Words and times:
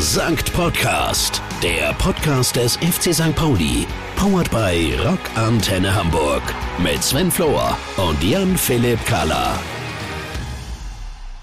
Sankt 0.00 0.52
Podcast, 0.52 1.42
der 1.60 1.92
Podcast 1.94 2.54
des 2.54 2.76
FC 2.76 3.12
St. 3.12 3.34
Pauli. 3.34 3.84
Powered 4.14 4.48
by 4.48 4.94
Rock 5.04 5.18
Antenne 5.34 5.92
Hamburg. 5.92 6.40
Mit 6.80 7.02
Sven 7.02 7.32
Flohr 7.32 7.76
und 7.96 8.22
Jan-Philipp 8.22 9.04
Kalla. 9.06 9.58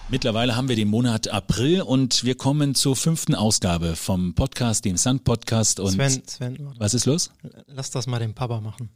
Mittlerweile 0.08 0.56
haben 0.56 0.70
wir 0.70 0.78
den 0.78 0.88
Monat 0.88 1.28
April 1.28 1.82
und 1.82 2.24
wir 2.24 2.36
kommen 2.36 2.76
zur 2.76 2.96
fünften 2.96 3.36
Ausgabe 3.36 3.98
vom 3.98 4.36
Podcast, 4.36 4.86
dem 4.86 4.96
Sankt 4.96 5.26
Podcast. 5.26 5.82
Und 5.82 5.92
Sven, 5.92 6.24
Sven, 6.26 6.74
was 6.78 6.94
ist 6.94 7.06
los? 7.06 7.32
lass 7.68 7.92
das 7.92 8.08
mal 8.08 8.20
dem 8.20 8.34
Papa 8.34 8.62
machen. 8.62 8.90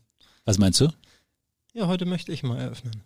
Was 0.45 0.57
meinst 0.57 0.79
du? 0.79 0.87
Ja, 1.73 1.87
heute 1.87 2.05
möchte 2.05 2.31
ich 2.31 2.43
mal 2.43 2.57
eröffnen. 2.57 3.03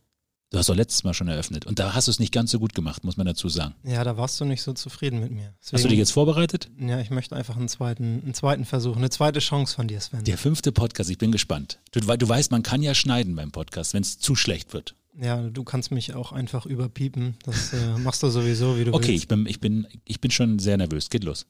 Du 0.53 0.59
hast 0.59 0.69
doch 0.69 0.75
letztes 0.75 1.03
Mal 1.03 1.15
schon 1.15 1.27
eröffnet 1.29 1.65
und 1.65 1.79
da 1.79 1.95
hast 1.95 2.07
du 2.07 2.11
es 2.11 2.19
nicht 2.19 2.31
ganz 2.31 2.51
so 2.51 2.59
gut 2.59 2.75
gemacht, 2.75 3.03
muss 3.03 3.17
man 3.17 3.25
dazu 3.25 3.49
sagen. 3.49 3.73
Ja, 3.83 4.03
da 4.03 4.17
warst 4.17 4.39
du 4.39 4.45
nicht 4.45 4.61
so 4.61 4.71
zufrieden 4.71 5.19
mit 5.19 5.31
mir. 5.31 5.51
Deswegen, 5.59 5.77
Hast 5.77 5.83
du 5.85 5.89
dich 5.89 5.97
jetzt 5.97 6.11
vorbereitet? 6.11 6.69
Ja, 6.79 6.99
ich 6.99 7.09
möchte 7.09 7.35
einfach 7.35 7.57
einen 7.57 7.67
zweiten, 7.67 8.21
einen 8.23 8.35
zweiten 8.35 8.63
Versuch, 8.63 8.95
eine 8.95 9.09
zweite 9.09 9.39
Chance 9.39 9.73
von 9.73 9.87
dir, 9.87 9.99
Sven. 9.99 10.23
Der 10.25 10.37
fünfte 10.37 10.71
Podcast, 10.71 11.09
ich 11.09 11.17
bin 11.17 11.31
gespannt. 11.31 11.79
Du, 11.89 12.01
du 12.01 12.29
weißt, 12.29 12.51
man 12.51 12.61
kann 12.61 12.83
ja 12.83 12.93
schneiden 12.93 13.35
beim 13.35 13.51
Podcast, 13.51 13.95
wenn 13.95 14.03
es 14.03 14.19
zu 14.19 14.35
schlecht 14.35 14.73
wird. 14.73 14.93
Ja, 15.19 15.41
du 15.41 15.63
kannst 15.63 15.89
mich 15.89 16.13
auch 16.13 16.31
einfach 16.31 16.67
überpiepen. 16.67 17.35
Das 17.45 17.73
äh, 17.73 17.97
machst 17.97 18.21
du 18.21 18.29
sowieso, 18.29 18.77
wie 18.77 18.83
du 18.83 18.93
Okay, 18.93 19.07
willst. 19.07 19.23
ich 19.23 19.27
bin, 19.27 19.47
ich, 19.47 19.59
bin, 19.59 19.87
ich 20.05 20.21
bin 20.21 20.29
schon 20.29 20.59
sehr 20.59 20.77
nervös. 20.77 21.09
Geht 21.09 21.23
los. 21.23 21.47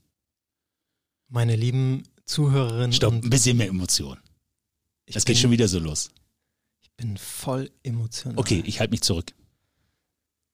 Meine 1.27 1.57
lieben 1.57 2.03
Zuhörerinnen 2.23 2.93
Stopp, 2.93 3.15
ein 3.15 3.29
bisschen 3.29 3.57
mehr 3.57 3.67
Emotion. 3.67 4.17
Das 5.07 5.25
bin, 5.25 5.33
geht 5.33 5.41
schon 5.41 5.51
wieder 5.51 5.67
so 5.67 5.79
los. 5.79 6.09
Ich 6.95 7.05
bin 7.05 7.17
voll 7.17 7.71
emotional. 7.81 8.37
Okay, 8.37 8.61
ich 8.67 8.79
halte 8.79 8.91
mich 8.91 9.01
zurück. 9.01 9.33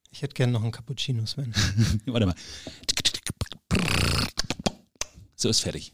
Ich 0.10 0.22
hätte 0.22 0.36
gerne 0.36 0.54
noch 0.54 0.64
einen 0.64 0.72
Cappuccino, 0.72 1.26
Sven. 1.26 1.54
Warte 2.06 2.28
mal. 2.28 2.36
So 5.36 5.50
ist 5.50 5.60
fertig. 5.60 5.94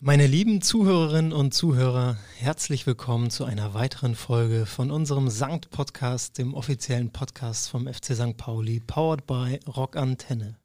Meine 0.00 0.26
lieben 0.26 0.62
Zuhörerinnen 0.62 1.32
und 1.32 1.54
Zuhörer, 1.54 2.16
herzlich 2.38 2.88
willkommen 2.88 3.30
zu 3.30 3.44
einer 3.44 3.72
weiteren 3.72 4.16
Folge 4.16 4.66
von 4.66 4.90
unserem 4.90 5.30
Sankt 5.30 5.70
Podcast, 5.70 6.38
dem 6.38 6.54
offiziellen 6.54 7.12
Podcast 7.12 7.68
vom 7.68 7.86
FC 7.86 8.16
St. 8.16 8.36
Pauli, 8.36 8.80
powered 8.80 9.28
by 9.28 9.60
Rock 9.68 9.96
Antenne. 9.96 10.58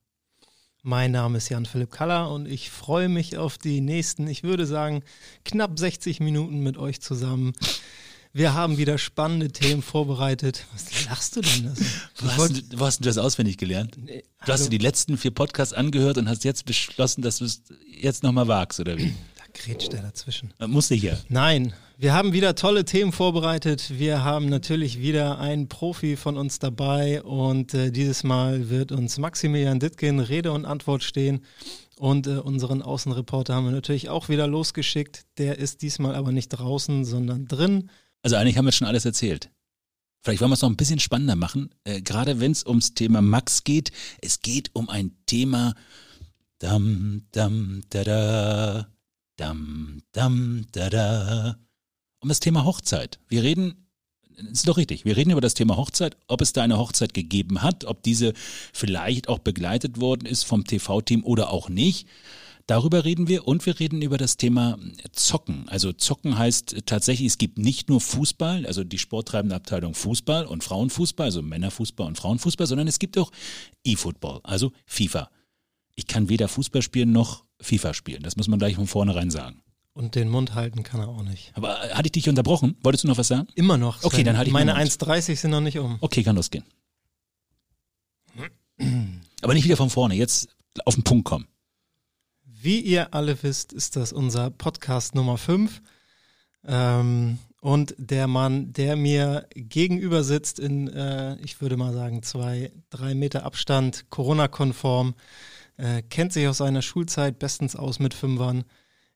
Mein 0.82 1.12
Name 1.12 1.38
ist 1.38 1.50
Jan-Philipp 1.50 1.92
Kaller 1.92 2.32
und 2.32 2.48
ich 2.48 2.72
freue 2.72 3.10
mich 3.10 3.38
auf 3.38 3.60
die 3.60 3.80
nächsten, 3.80 4.26
ich 4.26 4.42
würde 4.42 4.66
sagen, 4.66 5.04
knapp 5.46 5.78
60 5.78 6.20
Minuten 6.20 6.62
mit 6.62 6.78
euch 6.78 7.00
zusammen. 7.00 7.54
Wir 8.34 8.54
haben 8.54 8.78
wieder 8.78 8.98
spannende 8.98 9.50
Themen 9.52 9.82
vorbereitet. 9.82 10.66
Was 10.74 11.06
lachst 11.06 11.36
du 11.36 11.42
denn? 11.42 11.66
Das? 11.66 11.80
Wo 12.18 12.28
hast, 12.28 12.58
du, 12.74 12.80
wo 12.80 12.86
hast 12.86 13.00
du 13.00 13.04
das 13.06 13.18
auswendig 13.18 13.58
gelernt? 13.58 13.98
Nee, 13.98 14.24
Du 14.46 14.52
hast 14.54 14.66
dir 14.66 14.70
die 14.70 14.78
letzten 14.78 15.18
vier 15.18 15.32
Podcasts 15.32 15.74
angehört 15.74 16.18
und 16.18 16.30
hast 16.30 16.44
jetzt 16.44 16.66
beschlossen, 16.66 17.22
dass 17.22 17.40
du 17.40 17.46
es 17.46 17.64
jetzt 18.00 18.24
nochmal 18.24 18.48
wagst, 18.48 18.80
oder 18.80 18.98
wie? 18.98 19.14
Da 19.38 19.44
grätscht 19.54 19.94
er 19.94 20.02
dazwischen. 20.04 20.54
Man 20.60 20.72
Muss 20.72 20.88
sicher. 20.88 21.18
Nein, 21.30 21.74
wir 21.98 22.14
haben 22.14 22.32
wieder 22.34 22.54
tolle 22.54 22.86
Themen 22.86 23.12
vorbereitet. 23.12 23.98
Wir 23.98 24.24
haben 24.24 24.50
natürlich 24.50 25.00
wieder 25.02 25.40
einen 25.40 25.68
Profi 25.68 26.16
von 26.16 26.38
uns 26.38 26.60
dabei 26.60 27.24
und 27.24 27.74
äh, 27.74 27.92
dieses 27.92 28.24
Mal 28.24 28.70
wird 28.70 28.92
uns 28.92 29.18
Maximilian 29.18 29.80
Dittgen 29.80 30.20
Rede 30.20 30.52
und 30.52 30.66
Antwort 30.66 31.04
stehen. 31.04 31.42
Und 31.98 32.28
äh, 32.28 32.38
unseren 32.38 32.84
Außenreporter 32.84 33.56
haben 33.56 33.66
wir 33.66 33.72
natürlich 33.72 34.10
auch 34.10 34.30
wieder 34.30 34.46
losgeschickt. 34.46 35.26
Der 35.40 35.58
ist 35.58 35.82
diesmal 35.82 36.14
aber 36.14 36.32
nicht 36.32 36.50
draußen, 36.50 37.04
sondern 37.04 37.48
drin. 37.48 37.90
Also 38.24 38.36
eigentlich 38.36 38.58
haben 38.58 38.66
wir 38.66 38.72
schon 38.72 38.88
alles 38.88 39.06
erzählt. 39.06 39.50
Vielleicht 40.24 40.42
wollen 40.42 40.52
wir 40.52 40.56
es 40.56 40.62
noch 40.62 40.70
ein 40.70 40.78
bisschen 40.78 41.00
spannender 41.00 41.36
machen, 41.36 41.70
äh, 41.84 42.02
gerade 42.02 42.40
wenn 42.40 42.52
es 42.52 42.66
ums 42.66 42.94
Thema 42.94 43.22
Max 43.22 43.64
geht. 43.64 43.92
Es 44.22 44.42
geht 44.42 44.72
um 44.74 44.90
ein 44.90 45.16
Thema 45.26 45.74
dam, 46.60 47.28
dam, 47.32 47.82
da, 47.90 48.04
da, 48.04 48.88
dam, 49.38 50.02
dam, 50.12 50.66
da, 50.72 50.90
da, 50.90 51.58
um 52.20 52.30
das 52.30 52.40
Thema 52.40 52.66
Hochzeit. 52.66 53.20
Wir 53.30 53.44
reden, 53.44 53.88
ist 54.52 54.68
doch 54.68 54.78
richtig, 54.78 55.06
wir 55.06 55.16
reden 55.16 55.32
über 55.32 55.42
das 55.42 55.54
Thema 55.54 55.78
Hochzeit, 55.78 56.18
ob 56.28 56.42
es 56.42 56.54
da 56.54 56.64
eine 56.64 56.78
Hochzeit 56.78 57.14
gegeben 57.14 57.62
hat, 57.62 57.86
ob 57.86 58.04
diese 58.04 58.34
vielleicht 58.74 59.30
auch 59.30 59.40
begleitet 59.40 60.00
worden 60.00 60.26
ist 60.26 60.44
vom 60.44 60.66
TV-Team 60.66 61.24
oder 61.24 61.52
auch 61.52 61.70
nicht. 61.70 62.08
Darüber 62.68 63.06
reden 63.06 63.30
wir 63.30 63.48
und 63.48 63.66
wir 63.66 63.80
reden 63.80 64.02
über 64.02 64.18
das 64.18 64.36
Thema 64.36 64.78
Zocken. 65.14 65.70
Also 65.70 65.94
Zocken 65.94 66.38
heißt 66.38 66.76
tatsächlich, 66.86 67.28
es 67.28 67.38
gibt 67.38 67.58
nicht 67.58 67.88
nur 67.88 68.02
Fußball, 68.02 68.66
also 68.66 68.84
die 68.84 68.98
sporttreibende 68.98 69.56
Abteilung 69.56 69.94
Fußball 69.94 70.46
und 70.46 70.66
Frauenfußball, 70.66 71.28
also 71.28 71.42
Männerfußball 71.42 72.06
und 72.06 72.18
Frauenfußball, 72.18 72.68
sondern 72.68 72.90
es 72.90 73.00
gibt 73.00 73.18
auch 73.18 73.32
E-Football, 73.86 74.42
also 74.44 74.74
FIFA. 74.86 75.30
Ich 75.96 76.08
kann 76.08 76.28
weder 76.28 76.50
Fußball 76.50 76.82
spielen 76.82 77.14
noch 77.14 77.46
FIFA 77.62 77.94
spielen. 77.94 78.22
Das 78.24 78.36
muss 78.36 78.50
man 78.50 78.60
gleich 78.60 78.76
von 78.76 78.86
vornherein 78.86 79.32
sagen. 79.32 79.62
Und 79.94 80.16
den 80.16 80.30
Mund 80.30 80.54
halten 80.54 80.84
kann 80.84 81.00
er 81.00 81.08
auch 81.08 81.24
nicht. 81.24 81.52
Aber 81.56 81.84
äh, 81.86 81.94
hatte 81.94 82.08
ich 82.08 82.12
dich 82.12 82.30
unterbrochen? 82.30 82.76
Wolltest 82.84 83.06
du 83.06 83.08
noch 83.08 83.18
was 83.18 83.30
sagen? 83.30 83.48
Immer 83.56 83.78
noch. 83.78 84.04
Okay, 84.04 84.24
dann 84.24 84.38
halte 84.38 84.50
ich 84.50 84.54
Meine 84.54 84.74
meinen 84.74 84.84
Mund. 84.84 85.02
1,30 85.02 85.38
sind 85.38 85.52
noch 85.52 85.62
nicht 85.62 85.80
um. 85.80 85.98
Okay, 86.02 86.22
kann 86.22 86.36
losgehen. 86.36 86.66
Aber 89.42 89.54
nicht 89.54 89.64
wieder 89.64 89.78
von 89.78 89.90
vorne, 89.90 90.16
jetzt 90.16 90.50
auf 90.86 90.94
den 90.94 91.04
Punkt 91.04 91.26
kommen. 91.26 91.48
Wie 92.60 92.80
ihr 92.80 93.14
alle 93.14 93.44
wisst, 93.44 93.72
ist 93.72 93.96
das 93.96 94.12
unser 94.12 94.50
Podcast 94.50 95.14
Nummer 95.14 95.38
5. 95.38 95.80
Ähm, 96.66 97.38
und 97.62 97.94
der 98.00 98.26
Mann, 98.26 98.74
der 98.74 98.96
mir 98.96 99.48
gegenüber 99.54 100.24
sitzt, 100.24 100.58
in, 100.58 100.88
äh, 100.88 101.36
ich 101.42 101.62
würde 101.62 101.78
mal 101.78 101.94
sagen, 101.94 102.24
zwei, 102.24 102.72
drei 102.90 103.14
Meter 103.14 103.46
Abstand, 103.46 104.10
Corona-konform, 104.10 105.14
äh, 105.78 106.02
kennt 106.02 106.34
sich 106.34 106.48
aus 106.48 106.58
seiner 106.58 106.82
Schulzeit 106.82 107.38
bestens 107.38 107.76
aus 107.76 108.00
mit 108.00 108.16
Fünfern. 108.16 108.64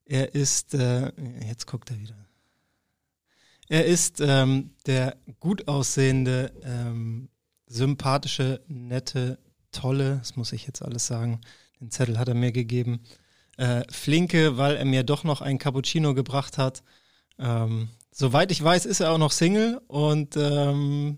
Er 0.06 0.36
ist, 0.36 0.76
äh, 0.76 1.12
jetzt 1.48 1.66
guckt 1.66 1.90
er 1.90 2.00
wieder. 2.00 2.28
Er 3.70 3.86
ist 3.86 4.22
ähm, 4.22 4.76
der 4.86 5.18
gut 5.40 5.68
aussehende, 5.68 6.54
ähm, 6.64 7.30
sympathische, 7.66 8.62
nette, 8.68 9.40
tolle, 9.72 10.18
das 10.18 10.36
muss 10.36 10.54
ich 10.54 10.68
jetzt 10.68 10.84
alles 10.84 11.08
sagen, 11.08 11.42
den 11.80 11.90
Zettel 11.90 12.20
hat 12.20 12.28
er 12.28 12.36
mir 12.36 12.52
gegeben, 12.52 13.02
äh, 13.58 13.84
flinke, 13.92 14.58
weil 14.58 14.76
er 14.78 14.86
mir 14.86 15.04
doch 15.04 15.24
noch 15.24 15.42
ein 15.42 15.58
Cappuccino 15.58 16.14
gebracht 16.14 16.58
hat. 16.58 16.84
Ähm, 17.38 17.90
soweit 18.12 18.52
ich 18.52 18.64
weiß, 18.64 18.86
ist 18.86 19.00
er 19.00 19.12
auch 19.12 19.18
noch 19.18 19.32
Single 19.32 19.82
und 19.88 20.36
ähm, 20.38 21.18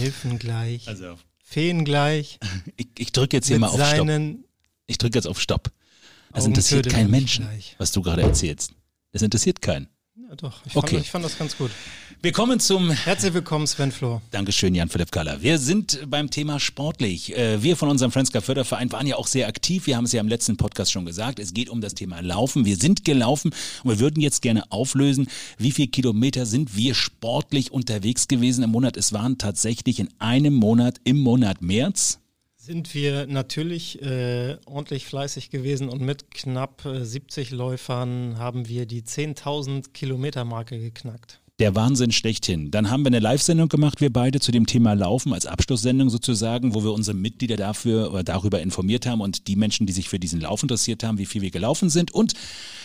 Elfen 0.00 0.38
gleich, 0.38 0.86
Also 0.88 1.16
Feen 1.42 1.84
gleich, 1.84 2.38
ich, 2.76 2.88
ich 2.98 3.12
drücke 3.12 3.36
jetzt 3.36 3.48
hier 3.48 3.58
mal 3.58 3.68
auf 3.68 3.74
Stopp. 3.74 4.08
Ich 4.86 4.98
drücke 4.98 5.18
jetzt 5.18 5.26
auf 5.26 5.40
Stopp. 5.40 5.70
Das 6.32 6.42
Augen 6.44 6.52
interessiert 6.52 6.88
keinen 6.88 7.10
Menschen, 7.10 7.44
gleich. 7.44 7.74
was 7.78 7.92
du 7.92 8.02
gerade 8.02 8.22
erzählst. 8.22 8.72
Das 9.12 9.22
interessiert 9.22 9.62
keinen. 9.62 9.88
Ja, 10.20 10.34
doch, 10.34 10.66
ich, 10.66 10.74
Okay. 10.74 10.94
fand, 10.96 11.04
ich 11.04 11.10
fand 11.10 11.24
das 11.24 11.38
ganz 11.38 11.56
gut. 11.56 11.70
Wir 12.22 12.32
kommen 12.32 12.58
zum 12.58 12.90
Herzlich 12.90 13.34
willkommen, 13.34 13.68
Sven 13.68 13.92
Flor. 13.92 14.20
Dankeschön, 14.32 14.74
Jan-Philipp 14.74 15.12
Kaller. 15.12 15.42
Wir 15.42 15.58
sind 15.58 16.00
beim 16.10 16.28
Thema 16.28 16.58
sportlich. 16.58 17.36
Äh, 17.36 17.62
Wir 17.62 17.76
von 17.76 17.88
unserem 17.88 18.10
Club 18.10 18.42
Förderverein 18.44 18.90
waren 18.90 19.06
ja 19.06 19.14
auch 19.14 19.28
sehr 19.28 19.46
aktiv. 19.46 19.86
Wir 19.86 19.96
haben 19.96 20.06
es 20.06 20.12
ja 20.12 20.20
im 20.20 20.26
letzten 20.26 20.56
Podcast 20.56 20.90
schon 20.90 21.06
gesagt. 21.06 21.38
Es 21.38 21.54
geht 21.54 21.70
um 21.70 21.80
das 21.80 21.94
Thema 21.94 22.20
Laufen. 22.20 22.64
Wir 22.64 22.76
sind 22.76 23.04
gelaufen 23.04 23.52
und 23.84 23.90
wir 23.90 24.00
würden 24.00 24.20
jetzt 24.20 24.42
gerne 24.42 24.64
auflösen, 24.72 25.28
wie 25.56 25.70
viel 25.70 25.86
Kilometer 25.86 26.46
sind 26.46 26.74
wir 26.76 26.94
sportlich 26.94 27.70
unterwegs 27.70 28.26
gewesen 28.26 28.64
im 28.64 28.70
Monat. 28.70 28.96
Es 28.96 29.12
waren 29.12 29.38
tatsächlich 29.38 30.00
in 30.00 30.08
einem 30.18 30.54
Monat, 30.54 30.96
im 31.04 31.20
Monat 31.20 31.62
März, 31.62 32.18
Sind 32.68 32.92
wir 32.92 33.26
natürlich 33.26 34.02
äh, 34.02 34.58
ordentlich 34.66 35.06
fleißig 35.06 35.48
gewesen 35.48 35.88
und 35.88 36.02
mit 36.02 36.30
knapp 36.30 36.84
äh, 36.84 37.02
70 37.02 37.50
Läufern 37.50 38.38
haben 38.38 38.68
wir 38.68 38.84
die 38.84 39.00
10.000 39.00 39.94
Kilometer 39.94 40.44
Marke 40.44 40.78
geknackt. 40.78 41.40
der 41.60 41.74
Wahnsinn 41.74 42.12
schlechthin. 42.12 42.70
Dann 42.70 42.90
haben 42.90 43.04
wir 43.04 43.06
eine 43.06 43.20
Live-Sendung 43.20 43.70
gemacht, 43.70 44.02
wir 44.02 44.12
beide, 44.12 44.38
zu 44.38 44.52
dem 44.52 44.66
Thema 44.66 44.92
Laufen, 44.92 45.32
als 45.32 45.46
Abschlusssendung 45.46 46.10
sozusagen, 46.10 46.74
wo 46.74 46.84
wir 46.84 46.92
unsere 46.92 47.16
Mitglieder 47.16 47.56
dafür 47.56 48.10
oder 48.12 48.22
darüber 48.22 48.60
informiert 48.60 49.06
haben 49.06 49.22
und 49.22 49.48
die 49.48 49.56
Menschen, 49.56 49.86
die 49.86 49.94
sich 49.94 50.10
für 50.10 50.18
diesen 50.18 50.42
Lauf 50.42 50.62
interessiert 50.62 51.02
haben, 51.04 51.16
wie 51.16 51.24
viel 51.24 51.40
wir 51.40 51.50
gelaufen 51.50 51.88
sind. 51.88 52.12
Und 52.12 52.34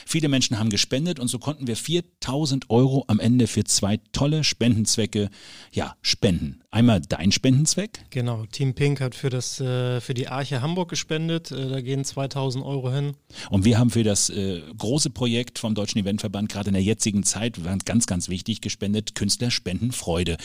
viele 0.06 0.30
Menschen 0.30 0.60
haben 0.60 0.70
gespendet 0.70 1.20
und 1.20 1.28
so 1.28 1.40
konnten 1.40 1.68
wir 1.68 1.76
4000 1.76 2.70
Euro 2.70 3.04
am 3.08 3.20
Ende 3.20 3.48
für 3.48 3.66
zwei 3.66 4.00
tolle 4.14 4.46
Spendenzwecke, 4.46 5.30
ja, 5.74 5.98
spenden. 6.02 6.63
Einmal 6.74 7.02
dein 7.02 7.32
Spendenzweck. 7.32 8.04
Genau, 8.10 8.48
Team 8.48 8.74
Pink 8.74 9.00
hat 9.00 9.14
für, 9.14 9.30
das, 9.30 9.62
äh, 9.62 10.02
für 10.02 10.16
die 10.16 10.28
Arche 10.28 10.64
Hamburg 10.64 10.90
gespendet. 10.90 11.52
Äh, 11.52 11.70
da 11.70 11.82
gehen 11.82 12.04
2000 12.04 12.66
Euro 12.66 12.92
hin. 12.92 13.14
Und 13.52 13.64
wir 13.64 13.78
haben 13.78 13.92
für 13.92 14.04
das 14.04 14.32
äh, 14.32 14.64
große 14.76 15.12
Projekt 15.12 15.60
vom 15.60 15.76
Deutschen 15.76 16.02
Eventverband 16.02 16.50
gerade 16.50 16.70
in 16.70 16.74
der 16.74 16.82
jetzigen 16.82 17.22
Zeit, 17.22 17.60
ganz, 17.86 18.08
ganz 18.08 18.28
wichtig, 18.28 18.62
gespendet, 18.62 19.14
Künstler 19.14 19.52
spenden 19.52 19.92
Freude. 19.92 20.38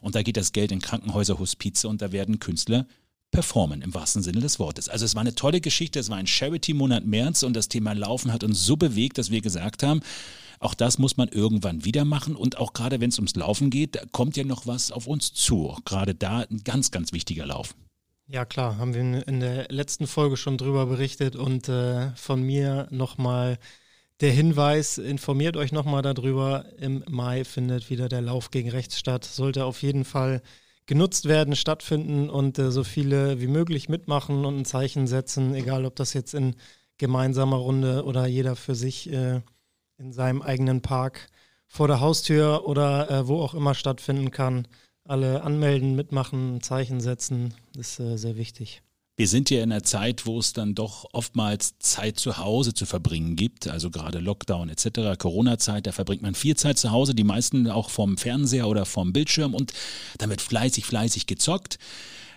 Und 0.00 0.16
da 0.16 0.24
geht 0.24 0.36
das 0.36 0.50
Geld 0.50 0.72
in 0.72 0.80
Krankenhäuser, 0.80 1.38
Hospize 1.38 1.86
und 1.86 2.02
da 2.02 2.10
werden 2.10 2.40
Künstler 2.40 2.88
performen 3.30 3.82
im 3.82 3.94
wahrsten 3.94 4.22
Sinne 4.22 4.40
des 4.40 4.58
Wortes. 4.58 4.88
Also 4.88 5.04
es 5.04 5.14
war 5.14 5.20
eine 5.20 5.34
tolle 5.34 5.60
Geschichte, 5.60 5.98
es 5.98 6.10
war 6.10 6.16
ein 6.16 6.26
Charity-Monat 6.26 7.04
März 7.04 7.42
und 7.42 7.54
das 7.54 7.68
Thema 7.68 7.92
Laufen 7.92 8.32
hat 8.32 8.44
uns 8.44 8.64
so 8.64 8.76
bewegt, 8.76 9.18
dass 9.18 9.30
wir 9.30 9.40
gesagt 9.40 9.82
haben, 9.82 10.00
auch 10.58 10.74
das 10.74 10.98
muss 10.98 11.16
man 11.16 11.28
irgendwann 11.28 11.84
wieder 11.84 12.04
machen 12.04 12.34
und 12.34 12.58
auch 12.58 12.72
gerade 12.72 13.00
wenn 13.00 13.10
es 13.10 13.18
ums 13.18 13.36
Laufen 13.36 13.68
geht, 13.70 13.96
da 13.96 14.00
kommt 14.12 14.36
ja 14.36 14.44
noch 14.44 14.66
was 14.66 14.90
auf 14.90 15.06
uns 15.06 15.34
zu. 15.34 15.68
Auch 15.68 15.84
gerade 15.84 16.14
da 16.14 16.46
ein 16.50 16.62
ganz, 16.64 16.90
ganz 16.90 17.12
wichtiger 17.12 17.46
Lauf. 17.46 17.74
Ja 18.28 18.44
klar, 18.44 18.78
haben 18.78 18.94
wir 18.94 19.28
in 19.28 19.40
der 19.40 19.68
letzten 19.68 20.06
Folge 20.06 20.36
schon 20.36 20.58
drüber 20.58 20.86
berichtet 20.86 21.36
und 21.36 21.68
äh, 21.68 22.10
von 22.16 22.42
mir 22.42 22.88
nochmal 22.90 23.58
der 24.20 24.32
Hinweis, 24.32 24.96
informiert 24.96 25.58
euch 25.58 25.72
nochmal 25.72 26.00
darüber. 26.00 26.64
Im 26.78 27.04
Mai 27.06 27.44
findet 27.44 27.90
wieder 27.90 28.08
der 28.08 28.22
Lauf 28.22 28.50
gegen 28.50 28.70
rechts 28.70 28.98
statt. 28.98 29.24
Sollte 29.24 29.66
auf 29.66 29.82
jeden 29.82 30.06
Fall 30.06 30.40
genutzt 30.86 31.26
werden, 31.26 31.56
stattfinden 31.56 32.30
und 32.30 32.58
äh, 32.58 32.70
so 32.70 32.84
viele 32.84 33.40
wie 33.40 33.48
möglich 33.48 33.88
mitmachen 33.88 34.44
und 34.44 34.58
ein 34.58 34.64
Zeichen 34.64 35.06
setzen, 35.06 35.54
egal 35.54 35.84
ob 35.84 35.96
das 35.96 36.14
jetzt 36.14 36.34
in 36.34 36.54
gemeinsamer 36.98 37.56
Runde 37.56 38.04
oder 38.04 38.26
jeder 38.26 38.56
für 38.56 38.74
sich 38.74 39.12
äh, 39.12 39.40
in 39.98 40.12
seinem 40.12 40.42
eigenen 40.42 40.82
Park 40.82 41.28
vor 41.66 41.88
der 41.88 42.00
Haustür 42.00 42.66
oder 42.66 43.10
äh, 43.10 43.28
wo 43.28 43.40
auch 43.42 43.54
immer 43.54 43.74
stattfinden 43.74 44.30
kann. 44.30 44.68
Alle 45.04 45.42
anmelden, 45.42 45.94
mitmachen, 45.94 46.60
Zeichen 46.62 47.00
setzen, 47.00 47.54
ist 47.76 48.00
äh, 48.00 48.16
sehr 48.16 48.36
wichtig. 48.36 48.82
Wir 49.18 49.28
sind 49.28 49.48
ja 49.48 49.62
in 49.62 49.72
einer 49.72 49.82
Zeit, 49.82 50.26
wo 50.26 50.38
es 50.38 50.52
dann 50.52 50.74
doch 50.74 51.06
oftmals 51.12 51.78
Zeit 51.78 52.20
zu 52.20 52.36
Hause 52.36 52.74
zu 52.74 52.84
verbringen 52.84 53.34
gibt, 53.34 53.66
also 53.66 53.90
gerade 53.90 54.18
Lockdown 54.18 54.68
etc., 54.68 55.18
Corona-Zeit, 55.18 55.86
da 55.86 55.92
verbringt 55.92 56.20
man 56.20 56.34
viel 56.34 56.54
Zeit 56.54 56.76
zu 56.76 56.90
Hause, 56.90 57.14
die 57.14 57.24
meisten 57.24 57.66
auch 57.68 57.88
vom 57.88 58.18
Fernseher 58.18 58.68
oder 58.68 58.84
vom 58.84 59.14
Bildschirm 59.14 59.54
und 59.54 59.72
damit 60.18 60.42
fleißig, 60.42 60.84
fleißig 60.84 61.26
gezockt. 61.26 61.78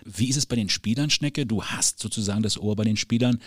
Wie 0.06 0.30
ist 0.30 0.36
es 0.36 0.46
bei 0.46 0.56
den 0.56 0.70
Spielern, 0.70 1.10
Schnecke? 1.10 1.44
Du 1.44 1.62
hast 1.62 1.98
sozusagen 2.00 2.42
das 2.42 2.56
Ohr 2.58 2.76
bei 2.76 2.84
den 2.84 2.96
Spielern. 2.96 3.40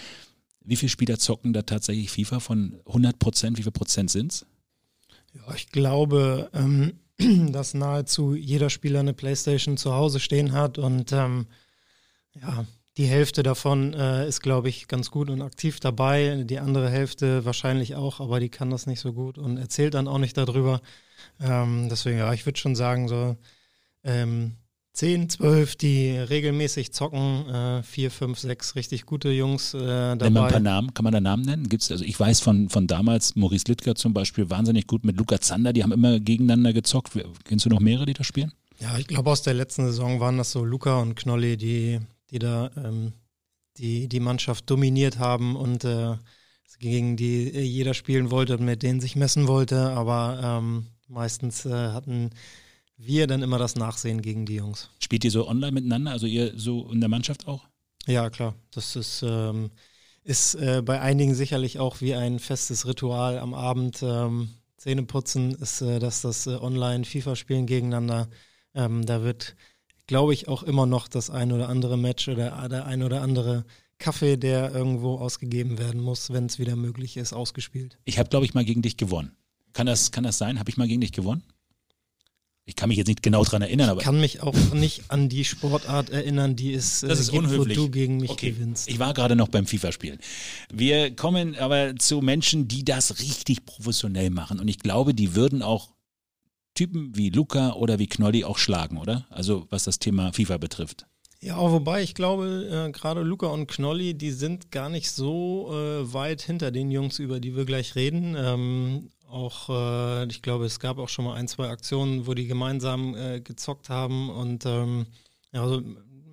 Wie 0.63 0.75
viele 0.75 0.89
Spieler 0.89 1.17
zocken 1.17 1.53
da 1.53 1.63
tatsächlich 1.63 2.11
FIFA 2.11 2.39
von 2.39 2.79
100 2.85 3.17
Prozent? 3.17 3.57
Wie 3.57 3.63
viel 3.63 3.71
Prozent 3.71 4.11
sind 4.11 4.31
es? 4.31 4.45
Ja, 5.33 5.55
ich 5.55 5.69
glaube, 5.71 6.51
ähm, 6.53 6.99
dass 7.51 7.73
nahezu 7.73 8.35
jeder 8.35 8.69
Spieler 8.69 8.99
eine 8.99 9.13
Playstation 9.13 9.77
zu 9.77 9.93
Hause 9.93 10.19
stehen 10.19 10.51
hat 10.51 10.77
und 10.77 11.11
ähm, 11.11 11.47
ja, 12.39 12.65
die 12.97 13.05
Hälfte 13.05 13.41
davon 13.41 13.93
äh, 13.93 14.27
ist, 14.27 14.41
glaube 14.41 14.69
ich, 14.69 14.87
ganz 14.87 15.09
gut 15.09 15.29
und 15.29 15.41
aktiv 15.41 15.79
dabei. 15.79 16.43
Die 16.45 16.59
andere 16.59 16.89
Hälfte 16.89 17.43
wahrscheinlich 17.43 17.95
auch, 17.95 18.19
aber 18.19 18.39
die 18.39 18.49
kann 18.49 18.69
das 18.69 18.85
nicht 18.85 18.99
so 18.99 19.13
gut 19.13 19.37
und 19.37 19.57
erzählt 19.57 19.95
dann 19.95 20.07
auch 20.07 20.19
nicht 20.19 20.37
darüber. 20.37 20.81
Ähm, 21.39 21.87
deswegen, 21.89 22.19
ja, 22.19 22.31
ich 22.33 22.45
würde 22.45 22.59
schon 22.59 22.75
sagen, 22.75 23.07
so 23.07 23.35
ähm, 24.03 24.57
10, 24.93 25.29
12, 25.29 25.75
die 25.75 26.11
regelmäßig 26.11 26.93
zocken, 26.93 27.49
äh, 27.49 27.81
4, 27.81 28.11
5, 28.11 28.37
6 28.37 28.75
richtig 28.75 29.07
gute 29.07 29.31
Jungs 29.31 29.73
äh, 29.73 29.79
dabei. 29.79 30.25
Nenn 30.25 30.33
mal 30.33 30.43
ein 30.43 30.51
paar 30.51 30.59
Namen, 30.59 30.93
kann 30.93 31.03
man 31.03 31.13
da 31.13 31.19
Namen 31.19 31.45
nennen? 31.45 31.69
Gibt's, 31.69 31.89
also 31.89 32.05
ich 32.05 32.19
weiß 32.19 32.41
von, 32.41 32.69
von 32.69 32.85
damals, 32.85 33.35
Maurice 33.35 33.65
Littger 33.69 33.95
zum 33.95 34.13
Beispiel, 34.13 34.51
wahnsinnig 34.51 34.85
gut 34.85 35.03
mit 35.03 35.17
Luca 35.17 35.41
Zander, 35.41 35.73
die 35.73 35.81
haben 35.81 35.91
immer 35.91 36.19
gegeneinander 36.19 36.73
gezockt. 36.73 37.17
Kennst 37.43 37.65
du 37.65 37.69
noch 37.69 37.79
mehrere, 37.79 38.05
die 38.05 38.13
da 38.13 38.23
spielen? 38.23 38.51
Ja, 38.79 38.95
ich 38.99 39.07
glaube, 39.07 39.31
aus 39.31 39.41
der 39.41 39.55
letzten 39.55 39.85
Saison 39.85 40.19
waren 40.19 40.37
das 40.37 40.51
so 40.51 40.63
Luca 40.63 40.99
und 40.99 41.15
Knolli, 41.15 41.57
die 41.57 41.99
die 42.33 42.39
da 42.39 42.71
ähm, 42.75 43.13
die, 43.77 44.07
die 44.07 44.19
Mannschaft 44.19 44.69
dominiert 44.69 45.19
haben 45.19 45.55
und 45.55 45.85
äh, 45.85 46.15
gegen 46.79 47.15
die 47.15 47.49
jeder 47.49 47.93
spielen 47.93 48.31
wollte 48.31 48.57
und 48.57 48.65
mit 48.65 48.83
denen 48.83 48.99
sich 48.99 49.15
messen 49.15 49.47
wollte. 49.47 49.91
Aber 49.91 50.39
ähm, 50.43 50.87
meistens 51.07 51.65
äh, 51.65 51.71
hatten 51.91 52.31
wir 52.97 53.27
dann 53.27 53.41
immer 53.41 53.57
das 53.57 53.75
Nachsehen 53.75 54.21
gegen 54.21 54.45
die 54.45 54.55
Jungs. 54.55 54.89
Spielt 54.99 55.23
ihr 55.23 55.31
so 55.31 55.47
online 55.47 55.71
miteinander, 55.71 56.11
also 56.11 56.25
ihr 56.25 56.53
so 56.57 56.89
in 56.91 56.99
der 56.99 57.09
Mannschaft 57.09 57.47
auch? 57.47 57.65
Ja, 58.05 58.29
klar. 58.29 58.55
Das 58.71 58.95
ist, 58.95 59.23
ähm, 59.23 59.71
ist 60.23 60.55
äh, 60.55 60.81
bei 60.83 60.99
einigen 60.99 61.35
sicherlich 61.35 61.79
auch 61.79 62.01
wie 62.01 62.15
ein 62.15 62.39
festes 62.39 62.85
Ritual 62.85 63.37
am 63.39 63.53
Abend. 63.53 64.01
Ähm, 64.03 64.49
Zähneputzen 64.77 65.51
ist 65.55 65.81
äh, 65.81 65.99
dass 65.99 66.21
das 66.21 66.47
äh, 66.47 66.55
Online-FIFA-Spielen 66.55 67.65
gegeneinander. 67.65 68.27
Ähm, 68.75 69.05
da 69.05 69.23
wird 69.23 69.55
glaube 70.07 70.33
ich, 70.33 70.47
auch 70.47 70.63
immer 70.63 70.85
noch 70.85 71.07
das 71.07 71.29
ein 71.29 71.51
oder 71.51 71.69
andere 71.69 71.97
Match 71.97 72.27
oder 72.27 72.67
der 72.67 72.85
ein 72.85 73.03
oder 73.03 73.21
andere 73.21 73.65
Kaffee, 73.99 74.37
der 74.37 74.73
irgendwo 74.73 75.15
ausgegeben 75.15 75.77
werden 75.77 76.01
muss, 76.01 76.31
wenn 76.31 76.47
es 76.47 76.59
wieder 76.59 76.75
möglich 76.75 77.17
ist, 77.17 77.33
ausgespielt. 77.33 77.97
Ich 78.05 78.19
habe, 78.19 78.29
glaube 78.29 78.45
ich, 78.45 78.53
mal 78.53 78.65
gegen 78.65 78.81
dich 78.81 78.97
gewonnen. 78.97 79.31
Kann 79.71 79.87
das, 79.87 80.11
kann 80.11 80.23
das 80.23 80.37
sein? 80.37 80.59
Habe 80.59 80.69
ich 80.69 80.77
mal 80.77 80.87
gegen 80.87 81.01
dich 81.01 81.13
gewonnen? 81.13 81.43
Ich 82.65 82.77
kann 82.77 82.87
mich 82.87 82.97
jetzt 82.97 83.07
nicht 83.07 83.21
genau 83.21 83.43
daran 83.43 83.61
erinnern, 83.61 83.89
aber. 83.89 83.99
Ich 83.99 84.05
kann 84.05 84.19
mich 84.21 84.41
auch 84.41 84.55
nicht 84.73 85.03
an 85.09 85.27
die 85.27 85.43
Sportart 85.43 86.09
erinnern, 86.09 86.55
die 86.55 86.73
es 86.73 87.01
das 87.01 87.19
ist 87.19 87.31
gibt, 87.31 87.43
unhöflich. 87.43 87.77
wo 87.77 87.83
du 87.83 87.89
gegen 87.89 88.17
mich 88.17 88.29
okay. 88.29 88.51
gewinnst. 88.51 88.87
Ich 88.87 88.99
war 88.99 89.13
gerade 89.13 89.35
noch 89.35 89.49
beim 89.49 89.65
FIFA-Spielen. 89.65 90.19
Wir 90.71 91.13
kommen 91.13 91.55
aber 91.57 91.97
zu 91.97 92.21
Menschen, 92.21 92.69
die 92.69 92.85
das 92.85 93.19
richtig 93.19 93.65
professionell 93.65 94.29
machen. 94.29 94.61
Und 94.61 94.69
ich 94.69 94.79
glaube, 94.79 95.13
die 95.13 95.35
würden 95.35 95.61
auch 95.61 95.89
Typen 96.73 97.15
wie 97.15 97.29
Luca 97.29 97.73
oder 97.73 97.99
wie 97.99 98.07
Knolli 98.07 98.43
auch 98.43 98.57
schlagen, 98.57 98.97
oder? 98.97 99.25
Also 99.29 99.67
was 99.69 99.83
das 99.83 99.99
Thema 99.99 100.31
FIFA 100.33 100.57
betrifft. 100.57 101.05
Ja, 101.39 101.57
wobei 101.59 102.01
ich 102.01 102.15
glaube, 102.15 102.87
äh, 102.87 102.91
gerade 102.91 103.21
Luca 103.21 103.47
und 103.47 103.67
Knolli, 103.67 104.13
die 104.13 104.31
sind 104.31 104.71
gar 104.71 104.87
nicht 104.87 105.11
so 105.11 105.69
äh, 105.73 106.13
weit 106.13 106.41
hinter 106.41 106.71
den 106.71 106.89
Jungs, 106.89 107.19
über 107.19 107.41
die 107.41 107.55
wir 107.55 107.65
gleich 107.65 107.95
reden. 107.95 108.35
Ähm, 108.37 109.09
auch, 109.29 109.69
äh, 109.69 110.25
ich 110.27 110.41
glaube, 110.41 110.65
es 110.65 110.79
gab 110.79 110.99
auch 110.99 111.09
schon 111.09 111.25
mal 111.25 111.33
ein, 111.33 111.49
zwei 111.49 111.67
Aktionen, 111.67 112.27
wo 112.27 112.33
die 112.33 112.47
gemeinsam 112.47 113.13
äh, 113.15 113.41
gezockt 113.41 113.89
haben 113.89 114.29
und 114.29 114.65
ähm, 114.65 115.05
ja, 115.51 115.63
also 115.63 115.81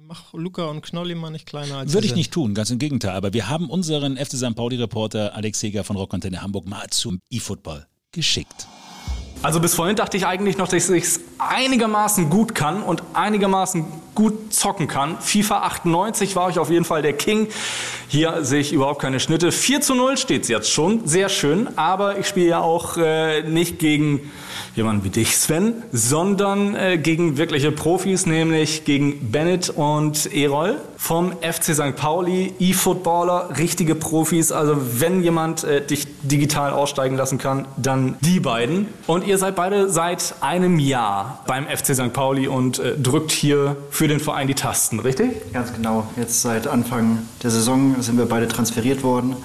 mach 0.06 0.32
Luca 0.32 0.66
und 0.66 0.82
Knolli 0.82 1.16
mal 1.16 1.31
nicht 1.31 1.46
kleiner 1.46 1.78
als 1.78 1.93
Würde 1.93 2.06
ich 2.06 2.14
nicht 2.14 2.32
tun, 2.32 2.54
ganz 2.54 2.70
im 2.70 2.78
Gegenteil. 2.78 3.16
Aber 3.16 3.32
wir 3.32 3.48
haben 3.48 3.69
unseren 3.69 4.16
FC 4.16 4.36
St. 4.36 4.54
Pauli-Reporter 4.54 5.34
Alex 5.34 5.58
Seger 5.60 5.82
von 5.82 5.96
Rockantenne 5.96 6.40
Hamburg 6.40 6.66
mal 6.66 6.86
zum 6.90 7.20
E-Football 7.31 7.86
geschickt. 8.12 8.69
Also 9.43 9.61
bis 9.61 9.75
vorhin 9.75 9.97
dachte 9.97 10.17
ich 10.17 10.27
eigentlich 10.27 10.59
noch, 10.59 10.69
dass 10.69 10.88
ich 10.91 11.05
es 11.05 11.21
einigermaßen 11.48 12.31
gut 12.31 12.54
kann 12.54 12.82
und 12.82 13.02
einigermaßen 13.14 13.84
gut 14.14 14.52
zocken 14.52 14.88
kann. 14.88 15.19
FIFA 15.20 15.62
98 15.62 16.37
war 16.37 16.50
ich 16.50 16.58
auf 16.58 16.70
jeden 16.70 16.84
Fall 16.84 17.02
der 17.02 17.12
King. 17.12 17.48
Hier 18.08 18.44
sehe 18.44 18.60
ich 18.60 18.72
überhaupt 18.72 19.00
keine 19.00 19.20
Schnitte. 19.20 19.52
4 19.52 19.81
zu 19.81 19.94
0 19.94 20.16
steht 20.16 20.42
es 20.42 20.48
jetzt 20.48 20.70
schon. 20.70 21.06
Sehr 21.06 21.28
schön. 21.28 21.69
Aber 21.78 22.19
ich 22.19 22.26
spiele 22.26 22.48
ja 22.48 22.60
auch 22.60 22.96
äh, 22.96 23.42
nicht 23.42 23.78
gegen 23.78 24.31
jemanden 24.75 25.04
wie 25.04 25.10
dich, 25.10 25.37
Sven, 25.37 25.82
sondern 25.92 26.75
äh, 26.75 26.98
gegen 26.98 27.37
wirkliche 27.37 27.72
Profis, 27.72 28.26
nämlich 28.26 28.84
gegen 28.84 29.31
Bennett 29.31 29.70
und 29.70 30.32
Erol 30.34 30.81
vom 30.96 31.32
FC 31.40 31.75
St. 31.75 31.96
Pauli, 31.96 32.54
E-Footballer, 32.58 33.58
richtige 33.58 33.94
Profis. 33.94 34.52
Also 34.52 34.76
wenn 35.00 35.22
jemand 35.22 35.64
äh, 35.64 35.84
dich 35.84 36.06
digital 36.22 36.72
aussteigen 36.72 37.16
lassen 37.16 37.38
kann, 37.38 37.66
dann 37.76 38.16
die 38.20 38.40
beiden. 38.40 38.86
Und 39.06 39.26
ihr 39.26 39.38
seid 39.38 39.56
beide 39.56 39.88
seit 39.88 40.34
einem 40.40 40.78
Jahr 40.78 41.30
beim 41.47 41.67
FC 41.67 41.94
St. 41.94 42.12
Pauli 42.12 42.49
und 42.49 42.79
äh, 42.79 42.97
drückt 42.97 43.32
hier 43.32 43.77
für 43.91 44.09
den 44.09 44.21
Verein 44.21 44.47
die 44.47 44.55
Tasten, 44.55 45.00
richtig? 45.00 45.53
Ganz 45.53 45.73
genau. 45.73 46.06
Jetzt 46.17 46.43
seit 46.43 46.67
Anfang 46.67 47.19
der 47.43 47.50
Saison 47.50 48.00
sind 48.00 48.19
wir 48.19 48.27
beide 48.27 48.49
transferiert 48.49 49.03
worden 49.03 49.37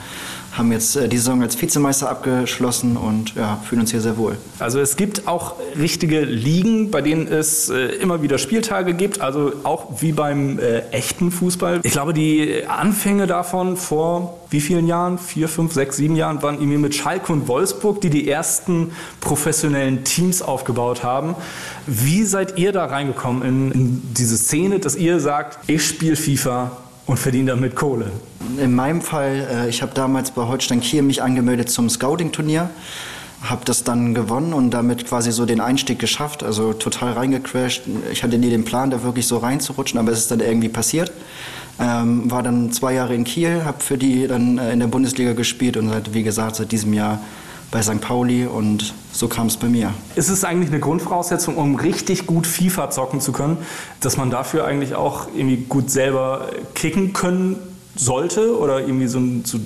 haben 0.58 0.72
jetzt 0.72 0.96
äh, 0.96 1.08
die 1.08 1.18
Saison 1.18 1.42
als 1.42 1.62
Vizemeister 1.62 2.10
abgeschlossen 2.10 2.98
und 2.98 3.36
ja, 3.36 3.60
fühlen 3.64 3.82
uns 3.82 3.92
hier 3.92 4.02
sehr 4.02 4.18
wohl. 4.18 4.38
Also 4.60 4.80
es 4.80 4.96
gibt 4.96 5.28
auch 5.28 5.56
richtige 5.78 6.22
Ligen, 6.22 6.92
bei 6.92 7.02
denen 7.02 7.28
es 7.28 7.70
äh, 7.70 7.88
immer 7.96 8.22
wieder 8.22 8.38
Spieltage 8.38 8.94
gibt, 8.94 9.22
also 9.22 9.54
auch 9.64 10.02
wie 10.02 10.12
beim 10.12 10.60
äh, 10.60 10.80
echten 10.92 11.32
Fußball. 11.32 11.82
Ich 11.84 11.92
glaube, 11.92 12.14
die 12.14 12.64
Anfänge 12.68 13.28
davon 13.28 13.78
vor 13.78 14.40
wie 14.56 14.62
vielen 14.62 14.88
Jahren? 14.88 15.18
Vier, 15.18 15.50
fünf, 15.50 15.74
sechs, 15.74 15.98
sieben 15.98 16.16
Jahren 16.16 16.42
waren 16.42 16.56
irgendwie 16.56 16.78
mit 16.78 16.96
Schalke 16.96 17.34
und 17.34 17.50
Wolfsburg, 17.50 18.00
die 18.00 18.10
die 18.10 18.30
ersten 18.30 18.94
professionellen 19.20 20.06
Teams 20.06 20.42
aufgebaut 20.42 21.04
haben. 21.04 21.36
Wie 21.88 22.24
seid 22.24 22.58
ihr 22.58 22.72
da 22.72 22.86
reingekommen 22.86 23.44
in, 23.44 23.72
in 23.74 24.14
diese 24.14 24.38
Szene, 24.38 24.80
dass 24.80 24.96
ihr 24.96 25.20
sagt, 25.20 25.60
ich 25.68 25.86
spiele 25.86 26.16
FIFA 26.16 26.72
und 27.06 27.20
verdiene 27.20 27.52
damit 27.52 27.76
Kohle? 27.76 28.12
In 28.58 28.74
meinem 28.74 29.02
Fall, 29.02 29.46
äh, 29.52 29.70
ich 29.70 29.82
habe 29.82 29.92
damals 29.94 30.32
bei 30.32 30.44
Holstein 30.44 30.80
Kiel 30.80 31.02
mich 31.02 31.22
angemeldet 31.22 31.70
zum 31.70 31.90
Scouting-Turnier, 31.90 32.70
habe 33.42 33.66
das 33.66 33.84
dann 33.84 34.16
gewonnen 34.16 34.54
und 34.54 34.72
damit 34.72 35.06
quasi 35.06 35.34
so 35.34 35.46
den 35.46 35.60
Einstieg 35.60 36.00
geschafft, 36.00 36.44
also 36.44 36.72
total 36.72 37.12
reingecrashed. 37.12 37.82
Ich 38.10 38.24
hatte 38.24 38.38
nie 38.38 38.50
den 38.50 38.64
Plan, 38.64 38.90
da 38.90 39.04
wirklich 39.04 39.28
so 39.28 39.38
reinzurutschen, 39.38 40.00
aber 40.00 40.14
es 40.14 40.20
ist 40.20 40.32
dann 40.32 40.40
irgendwie 40.40 40.70
passiert. 40.70 41.12
Ähm, 41.78 42.32
war 42.32 42.42
dann 42.42 42.72
zwei 42.72 42.94
Jahre 42.94 43.14
in 43.14 43.26
Kiel, 43.26 43.66
habe 43.66 43.82
für 43.82 43.98
die 43.98 44.28
dann 44.28 44.58
äh, 44.58 44.72
in 44.72 44.80
der 44.80 44.88
Bundesliga 44.88 45.34
gespielt 45.34 45.76
und 45.76 45.90
seit, 45.90 46.14
wie 46.14 46.24
gesagt, 46.24 46.56
seit 46.56 46.72
diesem 46.72 46.94
Jahr 46.94 47.20
bei 47.72 47.82
St. 47.82 48.00
Pauli 48.00 48.46
und 48.46 48.94
so 49.12 49.28
kam 49.28 49.48
es 49.48 49.58
bei 49.58 49.68
mir. 49.68 49.94
Ist 50.16 50.30
es 50.30 50.46
eigentlich 50.46 50.70
eine 50.70 50.80
Grundvoraussetzung, 50.80 51.58
um 51.58 51.76
richtig 51.76 52.26
gut 52.26 52.48
FIFA 52.48 52.90
zocken 52.90 53.20
zu 53.20 53.34
können, 53.34 53.58
dass 54.00 54.16
man 54.16 54.30
dafür 54.30 54.66
eigentlich 54.66 54.96
auch 54.96 55.28
irgendwie 55.36 55.58
gut 55.58 55.92
selber 55.92 56.48
kicken 56.74 57.12
können 57.12 57.58
sollte 57.98 58.58
oder 58.58 58.80
irgendwie 58.80 59.08
so, 59.08 59.20
ein, 59.20 59.44
so, 59.46 59.60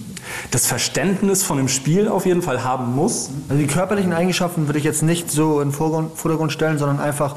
das 0.52 0.66
Verständnis 0.66 1.44
von 1.44 1.58
dem 1.58 1.68
Spiel 1.68 2.08
auf 2.08 2.26
jeden 2.26 2.42
Fall 2.42 2.64
haben 2.64 2.96
muss? 2.96 3.30
Also 3.50 3.62
die 3.62 3.68
körperlichen 3.68 4.14
Eigenschaften 4.14 4.68
würde 4.68 4.80
ich 4.80 4.86
jetzt 4.86 5.04
nicht 5.04 5.32
so 5.32 5.62
in 5.62 5.70
den 5.70 5.74
Vordergrund 5.74 6.52
stellen, 6.52 6.78
sondern 6.78 7.00
einfach 7.00 7.36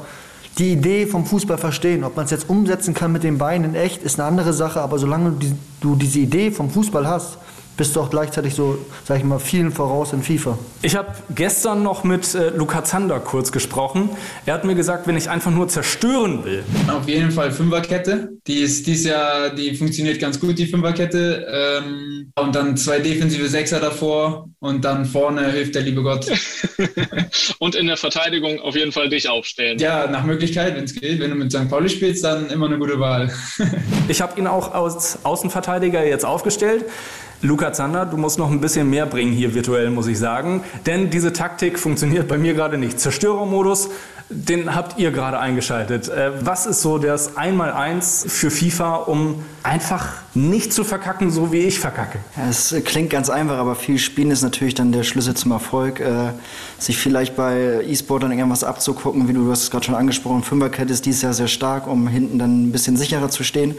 die 0.57 0.71
Idee 0.73 1.07
vom 1.07 1.25
Fußball 1.25 1.57
verstehen. 1.57 2.03
Ob 2.03 2.15
man 2.15 2.25
es 2.25 2.31
jetzt 2.31 2.49
umsetzen 2.49 2.93
kann 2.93 3.11
mit 3.11 3.23
den 3.23 3.37
Beinen 3.37 3.71
in 3.71 3.75
echt, 3.75 4.03
ist 4.03 4.19
eine 4.19 4.27
andere 4.27 4.53
Sache, 4.53 4.81
aber 4.81 4.99
solange 4.99 5.33
du 5.81 5.95
diese 5.95 6.19
Idee 6.19 6.51
vom 6.51 6.69
Fußball 6.69 7.07
hast, 7.07 7.37
bist 7.77 7.95
du 7.95 8.01
auch 8.01 8.09
gleichzeitig 8.09 8.53
so, 8.53 8.77
sag 9.05 9.17
ich 9.17 9.23
mal, 9.23 9.39
vielen 9.39 9.71
voraus 9.71 10.13
in 10.13 10.21
FIFA. 10.21 10.57
Ich 10.81 10.95
habe 10.95 11.13
gestern 11.33 11.81
noch 11.81 12.03
mit 12.03 12.35
äh, 12.35 12.49
Luca 12.49 12.83
Zander 12.83 13.19
kurz 13.19 13.51
gesprochen. 13.51 14.09
Er 14.45 14.53
hat 14.53 14.63
mir 14.63 14.75
gesagt, 14.75 15.07
wenn 15.07 15.17
ich 15.17 15.29
einfach 15.29 15.51
nur 15.51 15.67
zerstören 15.67 16.45
will. 16.45 16.63
Auf 16.87 17.07
jeden 17.07 17.31
Fall 17.31 17.51
Fünferkette. 17.51 18.33
Die 18.45 18.59
ist 18.59 18.85
dieses 18.85 19.05
Jahr, 19.05 19.49
die 19.49 19.75
funktioniert 19.75 20.19
ganz 20.19 20.39
gut, 20.39 20.59
die 20.59 20.67
Fünferkette. 20.67 21.47
Ähm, 21.51 22.31
und 22.35 22.55
dann 22.55 22.77
zwei 22.77 22.99
defensive 22.99 23.47
Sechser 23.47 23.79
davor 23.79 24.49
und 24.59 24.85
dann 24.85 25.05
vorne 25.05 25.51
hilft 25.51 25.75
der 25.75 25.81
liebe 25.81 26.03
Gott. 26.03 26.27
und 27.59 27.75
in 27.75 27.87
der 27.87 27.97
Verteidigung 27.97 28.59
auf 28.59 28.75
jeden 28.75 28.91
Fall 28.91 29.09
dich 29.09 29.27
aufstellen. 29.29 29.79
Ja, 29.79 30.07
nach 30.07 30.23
Möglichkeit, 30.23 30.75
wenn 30.75 30.83
es 30.83 30.93
geht. 30.93 31.19
Wenn 31.19 31.31
du 31.31 31.35
mit 31.35 31.51
St. 31.51 31.69
Pauli 31.69 31.89
spielst, 31.89 32.23
dann 32.23 32.49
immer 32.49 32.67
eine 32.67 32.77
gute 32.77 32.99
Wahl. 32.99 33.31
ich 34.07 34.21
habe 34.21 34.39
ihn 34.39 34.47
auch 34.47 34.73
als 34.73 35.19
Außenverteidiger 35.23 36.05
jetzt 36.05 36.25
aufgestellt. 36.25 36.85
Luca 37.43 37.73
Zander, 37.73 38.05
du 38.05 38.15
musst 38.15 38.39
noch 38.39 38.49
ein 38.49 38.61
bisschen 38.61 38.89
mehr 38.89 39.05
bringen 39.05 39.33
hier 39.33 39.53
virtuell, 39.53 39.89
muss 39.89 40.07
ich 40.07 40.17
sagen. 40.17 40.63
Denn 40.85 41.09
diese 41.09 41.33
Taktik 41.33 41.77
funktioniert 41.77 42.29
bei 42.29 42.37
mir 42.37 42.53
gerade 42.53 42.77
nicht. 42.77 43.01
Zerstörermodus, 43.01 43.89
den 44.29 44.73
habt 44.73 44.97
ihr 44.97 45.11
gerade 45.11 45.37
eingeschaltet. 45.39 46.07
Äh, 46.07 46.45
was 46.45 46.65
ist 46.65 46.81
so 46.81 46.97
das 46.97 47.35
Einmaleins 47.35 48.25
für 48.29 48.49
FIFA, 48.49 48.95
um 48.95 49.43
einfach 49.63 50.13
nicht 50.33 50.73
zu 50.73 50.83
verkacken, 50.83 51.31
so 51.31 51.51
wie 51.51 51.59
ich 51.59 51.79
verkacke? 51.79 52.19
Es 52.49 52.75
klingt 52.85 53.09
ganz 53.09 53.29
einfach, 53.29 53.57
aber 53.57 53.75
viel 53.75 53.97
Spielen 53.97 54.31
ist 54.31 54.41
natürlich 54.41 54.73
dann 54.73 54.91
der 54.91 55.03
Schlüssel 55.03 55.35
zum 55.35 55.51
Erfolg. 55.51 55.99
Äh, 55.99 56.33
sich 56.77 56.97
vielleicht 56.97 57.35
bei 57.35 57.83
E-Sport 57.87 58.23
dann 58.23 58.31
irgendwas 58.31 58.63
abzugucken, 58.63 59.27
wie 59.27 59.33
du, 59.33 59.45
du 59.45 59.51
hast 59.51 59.63
es 59.63 59.71
gerade 59.71 59.85
schon 59.85 59.95
angesprochen, 59.95 60.43
Fünferkette 60.43 60.91
ist 60.91 61.05
dieses 61.05 61.21
Jahr 61.21 61.33
sehr 61.33 61.47
stark, 61.47 61.87
um 61.87 62.07
hinten 62.07 62.39
dann 62.39 62.63
ein 62.63 62.71
bisschen 62.71 62.97
sicherer 62.97 63.29
zu 63.29 63.43
stehen. 63.43 63.75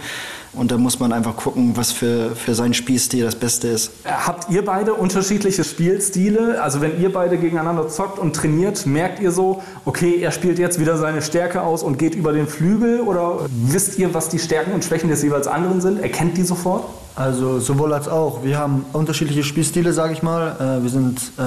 Und 0.54 0.70
da 0.70 0.78
muss 0.78 1.00
man 1.00 1.12
einfach 1.12 1.36
gucken, 1.36 1.72
was 1.76 1.90
für, 1.90 2.36
für 2.36 2.54
seinen 2.54 2.74
Spielstil 2.74 3.24
das 3.24 3.34
Beste 3.34 3.68
ist. 3.68 3.90
Habt 4.04 4.50
ihr 4.50 4.64
beide 4.64 4.94
unterschiedliche 4.94 5.64
Spielstile? 5.64 6.62
Also 6.62 6.80
wenn 6.80 7.00
ihr 7.00 7.12
beide 7.12 7.38
gegeneinander 7.38 7.88
zockt 7.88 8.20
und 8.20 8.36
trainiert, 8.36 8.86
merkt 8.86 9.18
ihr 9.18 9.32
so, 9.32 9.62
okay, 9.84 10.20
er 10.20 10.30
spielt 10.30 10.60
jetzt 10.60 10.78
wieder 10.78 10.96
seine 10.96 11.22
Stärke 11.22 11.62
aus 11.62 11.82
und 11.82 11.98
geht 11.98 12.14
über 12.14 12.32
den 12.32 12.46
Flügel? 12.46 13.00
Oder 13.00 13.40
wisst 13.50 13.98
ihr, 13.98 14.14
was 14.14 14.28
die 14.28 14.38
Stärken 14.38 14.72
und 14.72 14.84
Schwächen 14.84 15.08
des 15.08 15.22
jeweils 15.22 15.48
anderen 15.48 15.73
sind? 15.80 16.02
Erkennt 16.02 16.36
die 16.36 16.42
sofort? 16.42 16.84
Also 17.16 17.60
sowohl 17.60 17.92
als 17.92 18.08
auch. 18.08 18.42
Wir 18.42 18.58
haben 18.58 18.84
unterschiedliche 18.92 19.44
Spielstile, 19.44 19.92
sage 19.92 20.12
ich 20.12 20.22
mal. 20.22 20.56
Äh, 20.58 20.82
wir 20.82 20.90
sind, 20.90 21.20
äh, 21.38 21.42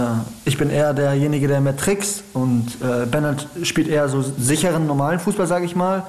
ich 0.45 0.57
bin 0.57 0.69
eher 0.69 0.93
derjenige, 0.93 1.47
der 1.47 1.59
mehr 1.59 1.75
Tricks 1.75 2.23
und 2.33 2.67
äh, 2.81 3.05
Bennett 3.05 3.47
spielt 3.63 3.89
eher 3.89 4.07
so 4.07 4.21
sicheren, 4.21 4.87
normalen 4.87 5.19
Fußball, 5.19 5.45
sage 5.45 5.65
ich 5.65 5.75
mal. 5.75 6.03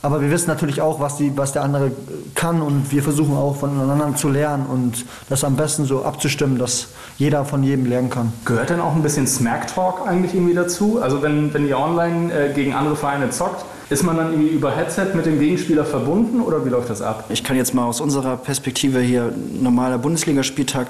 Aber 0.00 0.20
wir 0.20 0.30
wissen 0.30 0.48
natürlich 0.48 0.80
auch, 0.80 1.00
was, 1.00 1.16
die, 1.16 1.36
was 1.36 1.52
der 1.52 1.62
andere 1.62 1.90
kann 2.34 2.62
und 2.62 2.92
wir 2.92 3.02
versuchen 3.02 3.36
auch 3.36 3.56
voneinander 3.56 4.14
zu 4.14 4.28
lernen 4.28 4.66
und 4.66 5.04
das 5.28 5.42
am 5.42 5.56
besten 5.56 5.86
so 5.86 6.04
abzustimmen, 6.04 6.58
dass 6.58 6.88
jeder 7.18 7.44
von 7.44 7.64
jedem 7.64 7.84
lernen 7.86 8.10
kann. 8.10 8.32
Gehört 8.44 8.70
denn 8.70 8.80
auch 8.80 8.94
ein 8.94 9.02
bisschen 9.02 9.26
Smack 9.26 9.66
Talk 9.66 10.06
eigentlich 10.06 10.34
irgendwie 10.34 10.54
dazu? 10.54 11.00
Also 11.02 11.20
wenn, 11.20 11.52
wenn 11.52 11.66
ihr 11.66 11.78
online 11.78 12.32
äh, 12.32 12.52
gegen 12.54 12.74
andere 12.74 12.96
Vereine 12.96 13.30
zockt, 13.30 13.64
ist 13.90 14.02
man 14.02 14.18
dann 14.18 14.32
irgendwie 14.32 14.50
über 14.50 14.70
Headset 14.70 15.14
mit 15.14 15.24
dem 15.24 15.40
Gegenspieler 15.40 15.84
verbunden 15.84 16.42
oder 16.42 16.64
wie 16.64 16.68
läuft 16.68 16.90
das 16.90 17.00
ab? 17.00 17.24
Ich 17.30 17.42
kann 17.42 17.56
jetzt 17.56 17.72
mal 17.72 17.86
aus 17.86 18.02
unserer 18.02 18.36
Perspektive 18.36 19.00
hier 19.00 19.32
normaler 19.60 19.96
Bundesligaspieltag, 19.96 20.88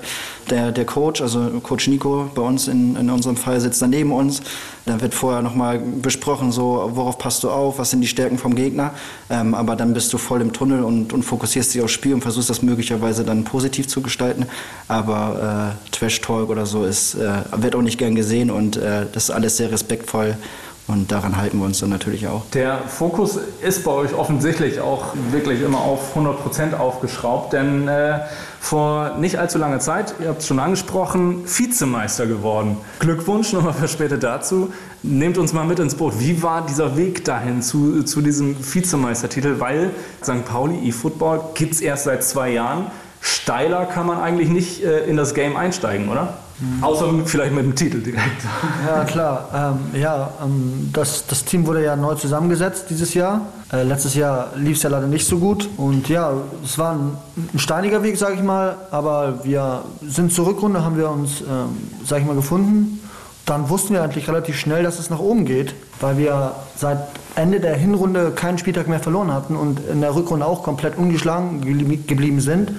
der, 0.51 0.73
der 0.73 0.85
Coach, 0.85 1.21
also 1.21 1.61
Coach 1.63 1.87
Nico 1.87 2.29
bei 2.35 2.43
uns 2.43 2.67
in, 2.67 2.97
in 2.97 3.09
unserem 3.09 3.37
Fall 3.37 3.61
sitzt 3.61 3.81
daneben 3.83 4.11
uns. 4.11 4.43
Da 4.85 5.01
wird 5.01 5.15
vorher 5.15 5.43
nochmal 5.43 5.79
besprochen, 5.79 6.51
so 6.51 6.91
worauf 6.95 7.19
passt 7.19 7.45
du 7.45 7.51
auf, 7.51 7.79
was 7.79 7.91
sind 7.91 8.01
die 8.01 8.09
Stärken 8.09 8.39
vom 8.39 8.57
Gegner. 8.57 8.93
Ähm, 9.31 9.55
aber 9.55 9.77
dann 9.77 9.95
bist 9.95 10.13
du 10.13 10.19
voll 10.19 10.41
im 10.41 10.53
Tunnel 10.53 10.83
und, 10.83 11.13
und 11.13 11.23
fokussierst 11.23 11.75
dich 11.75 11.83
aufs 11.83 11.93
Spiel 11.93 12.15
und 12.15 12.23
versuchst 12.23 12.51
das 12.51 12.63
möglicherweise 12.63 13.23
dann 13.23 13.45
positiv 13.45 13.87
zu 13.87 14.01
gestalten. 14.01 14.47
Aber 14.89 15.77
äh, 15.77 15.91
Trash 15.93 16.18
Talk 16.21 16.51
oder 16.51 16.67
so 16.67 16.85
ist, 16.85 17.15
äh, 17.15 17.43
wird 17.57 17.75
auch 17.75 17.83
nicht 17.83 17.99
gern 17.99 18.15
gesehen 18.15 18.51
und 18.51 18.77
äh, 18.77 19.07
das 19.13 19.25
ist 19.25 19.31
alles 19.31 19.57
sehr 19.57 19.71
respektvoll 19.71 20.37
und 20.89 21.13
daran 21.13 21.37
halten 21.37 21.59
wir 21.59 21.67
uns 21.67 21.81
dann 21.81 21.91
natürlich 21.91 22.27
auch. 22.29 22.47
Der 22.55 22.79
Fokus 22.79 23.39
ist 23.63 23.85
bei 23.85 23.91
euch 23.91 24.15
offensichtlich 24.15 24.81
auch 24.81 25.15
wirklich 25.31 25.61
immer 25.61 25.81
auf 25.81 26.11
100 26.11 26.43
Prozent 26.43 26.75
aufgeschraubt, 26.75 27.53
denn 27.53 27.89
äh, 27.89 28.21
vor 28.59 29.17
nicht 29.19 29.39
allzu 29.39 29.59
langer 29.59 29.81
Zeit, 29.81 30.15
ihr 30.19 30.29
habt 30.29 30.41
es 30.41 30.47
schon 30.47 30.59
angesprochen, 30.59 31.45
Vizemeister 31.45 32.27
geworden. 32.27 32.79
Glückwunsch 33.01 33.53
nochmal 33.53 33.75
verspätet 33.75 34.23
dazu. 34.23 34.73
Nehmt 35.03 35.37
uns 35.37 35.53
mal 35.53 35.65
mit 35.65 35.79
ins 35.79 35.95
Boot. 35.95 36.15
Wie 36.19 36.43
war 36.43 36.65
dieser 36.65 36.97
Weg 36.97 37.23
dahin 37.25 37.61
zu, 37.61 38.03
zu 38.03 38.23
diesem 38.23 38.57
Vizemeistertitel? 38.59 39.61
Weil 39.61 39.91
St. 40.23 40.45
Pauli 40.47 40.89
eFootball 40.89 41.51
gibt 41.55 41.75
es 41.75 41.81
erst 41.83 42.05
seit 42.05 42.25
zwei 42.25 42.51
Jahren. 42.53 42.87
Steiler 43.21 43.87
kann 43.87 44.07
man 44.07 44.21
eigentlich 44.21 44.49
nicht 44.49 44.85
äh, 44.85 45.05
in 45.07 45.17
das 45.17 45.35
Game 45.35 45.57
einsteigen, 45.57 46.09
oder? 46.09 46.35
Mhm. 46.61 46.83
Außer 46.83 47.07
vielleicht 47.25 47.53
mit 47.53 47.65
dem 47.65 47.75
Titel 47.77 48.01
direkt. 48.01 48.43
Ja, 48.87 49.05
klar. 49.05 49.79
Ähm, 49.95 50.01
ja, 50.01 50.31
ähm, 50.43 50.91
das, 50.93 51.27
das 51.27 51.45
Team 51.45 51.67
wurde 51.67 51.85
ja 51.85 51.95
neu 51.95 52.15
zusammengesetzt 52.15 52.87
dieses 52.91 53.15
Jahr. 53.15 53.43
Äh, 53.73 53.85
letztes 53.85 54.15
Jahr 54.15 54.51
lief 54.57 54.77
es 54.77 54.83
ja 54.83 54.91
leider 54.91 55.07
nicht 55.07 55.27
so 55.27 55.39
gut. 55.39 55.69
Und 55.77 56.09
ja, 56.09 56.33
es 56.65 56.79
war 56.79 56.93
ein, 56.93 57.17
ein 57.55 57.59
steiniger 57.59 58.03
Weg, 58.03 58.19
sage 58.19 58.35
ich 58.35 58.43
mal. 58.43 58.77
Aber 58.91 59.45
wir 59.45 59.85
sind 60.03 60.33
zur 60.33 60.47
Rückrunde, 60.47 60.85
haben 60.85 60.97
wir 60.97 61.11
uns, 61.11 61.41
ähm, 61.43 61.77
sage 62.05 62.23
ich 62.23 62.27
mal, 62.27 62.37
gefunden. 62.37 63.01
Dann 63.47 63.69
wussten 63.71 63.95
wir 63.95 64.03
eigentlich 64.03 64.29
relativ 64.29 64.59
schnell, 64.59 64.83
dass 64.83 64.99
es 64.99 65.11
nach 65.11 65.21
oben 65.21 65.45
geht, 65.45 65.75
weil 66.01 66.19
wir 66.19 66.53
seit 66.77 66.99
Ende 67.35 67.61
der 67.61 67.77
Hinrunde 67.77 68.33
keinen 68.33 68.59
Spieltag 68.59 68.89
mehr 68.89 69.01
verloren 69.01 69.33
hatten 69.33 69.57
und 69.57 69.81
in 69.89 70.01
der 70.01 70.15
Rückrunde 70.15 70.45
auch 70.45 70.63
komplett 70.65 70.99
ungeschlagen 70.99 71.61
geblieben 72.07 72.41
sind. 72.41 72.73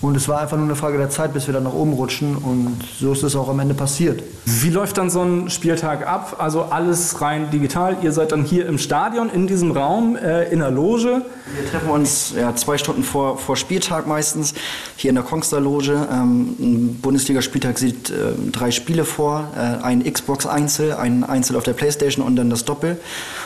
Und 0.00 0.16
es 0.16 0.28
war 0.28 0.40
einfach 0.40 0.56
nur 0.56 0.66
eine 0.66 0.76
Frage 0.76 0.96
der 0.96 1.10
Zeit, 1.10 1.32
bis 1.32 1.48
wir 1.48 1.54
dann 1.54 1.64
nach 1.64 1.72
oben 1.72 1.92
rutschen. 1.92 2.36
Und 2.36 2.76
so 3.00 3.12
ist 3.12 3.24
es 3.24 3.34
auch 3.34 3.48
am 3.48 3.58
Ende 3.58 3.74
passiert. 3.74 4.22
Wie 4.44 4.70
läuft 4.70 4.96
dann 4.96 5.10
so 5.10 5.22
ein 5.22 5.50
Spieltag 5.50 6.06
ab? 6.06 6.36
Also 6.38 6.62
alles 6.62 7.20
rein 7.20 7.50
digital. 7.50 7.96
Ihr 8.02 8.12
seid 8.12 8.30
dann 8.30 8.44
hier 8.44 8.66
im 8.66 8.78
Stadion, 8.78 9.28
in 9.28 9.48
diesem 9.48 9.72
Raum, 9.72 10.14
äh, 10.14 10.44
in 10.50 10.60
der 10.60 10.70
Loge. 10.70 11.22
Wir 11.56 11.70
treffen 11.70 11.90
uns 11.90 12.32
ja, 12.36 12.54
zwei 12.54 12.78
Stunden 12.78 13.02
vor, 13.02 13.38
vor 13.38 13.56
Spieltag 13.56 14.06
meistens, 14.06 14.54
hier 14.94 15.08
in 15.08 15.16
der 15.16 15.24
Kongster-Loge. 15.24 16.06
Ähm, 16.12 16.54
ein 16.60 16.98
Bundesligaspieltag 17.02 17.76
sieht 17.76 18.10
äh, 18.10 18.34
drei 18.52 18.70
Spiele 18.70 19.04
vor. 19.04 19.48
Äh, 19.56 19.82
ein 19.84 20.04
Xbox-Einzel, 20.04 20.92
ein 20.92 21.24
Einzel 21.24 21.56
auf 21.56 21.64
der 21.64 21.72
Playstation 21.72 22.24
und 22.24 22.36
dann 22.36 22.50
das 22.50 22.64
Doppel. 22.64 23.00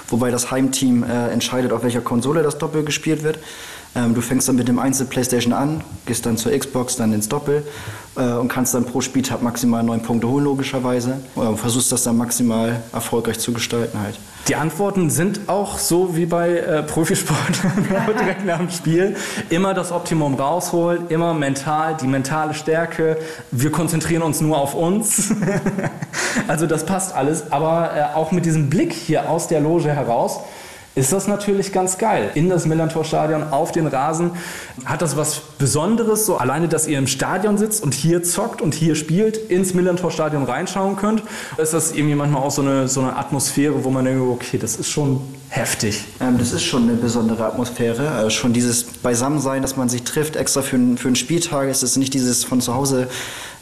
Wobei 0.08 0.30
das 0.30 0.50
Heimteam 0.50 1.02
äh, 1.02 1.28
entscheidet, 1.28 1.72
auf 1.72 1.82
welcher 1.82 2.02
Konsole 2.02 2.42
das 2.42 2.58
Doppel 2.58 2.84
gespielt 2.84 3.22
wird. 3.22 3.38
Ähm, 3.94 4.14
du 4.14 4.22
fängst 4.22 4.48
dann 4.48 4.56
mit 4.56 4.68
dem 4.68 4.78
Einzel 4.78 5.06
PlayStation 5.06 5.52
an, 5.52 5.82
gehst 6.06 6.24
dann 6.24 6.38
zur 6.38 6.56
Xbox, 6.56 6.96
dann 6.96 7.12
ins 7.12 7.28
Doppel 7.28 7.62
äh, 8.16 8.32
und 8.32 8.48
kannst 8.48 8.72
dann 8.72 8.84
pro 8.84 9.02
Spieltag 9.02 9.42
maximal 9.42 9.82
neun 9.82 10.00
Punkte 10.02 10.28
holen, 10.28 10.44
logischerweise. 10.44 11.20
Und 11.34 11.58
versuchst 11.58 11.92
das 11.92 12.02
dann 12.02 12.16
maximal 12.16 12.80
erfolgreich 12.92 13.38
zu 13.38 13.52
gestalten 13.52 14.00
halt. 14.00 14.18
Die 14.48 14.56
Antworten 14.56 15.10
sind 15.10 15.40
auch 15.46 15.78
so 15.78 16.16
wie 16.16 16.26
bei 16.26 16.56
äh, 16.56 16.82
Profisportlern 16.82 17.86
direkt 18.18 18.46
nach 18.46 18.58
dem 18.58 18.70
Spiel. 18.70 19.14
Immer 19.50 19.74
das 19.74 19.92
Optimum 19.92 20.34
rausholen, 20.34 21.08
immer 21.08 21.34
mental, 21.34 21.96
die 22.00 22.06
mentale 22.06 22.54
Stärke. 22.54 23.18
Wir 23.50 23.70
konzentrieren 23.70 24.22
uns 24.22 24.40
nur 24.40 24.58
auf 24.58 24.74
uns. 24.74 25.34
also 26.48 26.66
das 26.66 26.86
passt 26.86 27.14
alles. 27.14 27.52
Aber 27.52 27.90
äh, 27.94 28.16
auch 28.16 28.32
mit 28.32 28.46
diesem 28.46 28.70
Blick 28.70 28.92
hier 28.94 29.28
aus 29.28 29.48
der 29.48 29.60
Loge 29.60 29.90
heraus 29.90 30.40
ist 30.94 31.12
das 31.12 31.26
natürlich 31.26 31.72
ganz 31.72 31.96
geil. 31.96 32.30
In 32.34 32.50
das 32.50 32.66
Millantor-Stadion, 32.66 33.44
auf 33.50 33.72
den 33.72 33.86
Rasen. 33.86 34.32
Hat 34.84 35.00
das 35.00 35.16
was 35.16 35.40
Besonderes, 35.58 36.26
so 36.26 36.36
alleine, 36.36 36.68
dass 36.68 36.86
ihr 36.86 36.98
im 36.98 37.06
Stadion 37.06 37.56
sitzt 37.56 37.82
und 37.82 37.94
hier 37.94 38.22
zockt 38.22 38.60
und 38.60 38.74
hier 38.74 38.94
spielt, 38.94 39.36
ins 39.36 39.72
Millantor-Stadion 39.72 40.44
reinschauen 40.44 40.96
könnt? 40.96 41.22
Ist 41.56 41.72
das 41.72 41.92
irgendwie 41.92 42.14
manchmal 42.14 42.42
auch 42.42 42.50
so 42.50 42.60
eine, 42.60 42.88
so 42.88 43.00
eine 43.00 43.16
Atmosphäre, 43.16 43.84
wo 43.84 43.90
man 43.90 44.04
denkt, 44.04 44.20
okay, 44.20 44.58
das 44.58 44.76
ist 44.76 44.90
schon 44.90 45.20
heftig? 45.48 46.04
Ähm, 46.20 46.36
das 46.38 46.52
ist 46.52 46.62
schon 46.62 46.82
eine 46.82 46.94
besondere 46.94 47.46
Atmosphäre. 47.46 48.10
Also 48.10 48.28
schon 48.28 48.52
dieses 48.52 48.84
Beisammensein, 48.84 49.62
dass 49.62 49.76
man 49.76 49.88
sich 49.88 50.02
trifft, 50.02 50.36
extra 50.36 50.60
für, 50.60 50.78
für 50.96 51.08
einen 51.08 51.16
Spieltag. 51.16 51.68
Es 51.68 51.82
ist 51.82 51.96
nicht 51.96 52.12
dieses 52.12 52.44
von 52.44 52.60
zu 52.60 52.74
Hause 52.74 53.08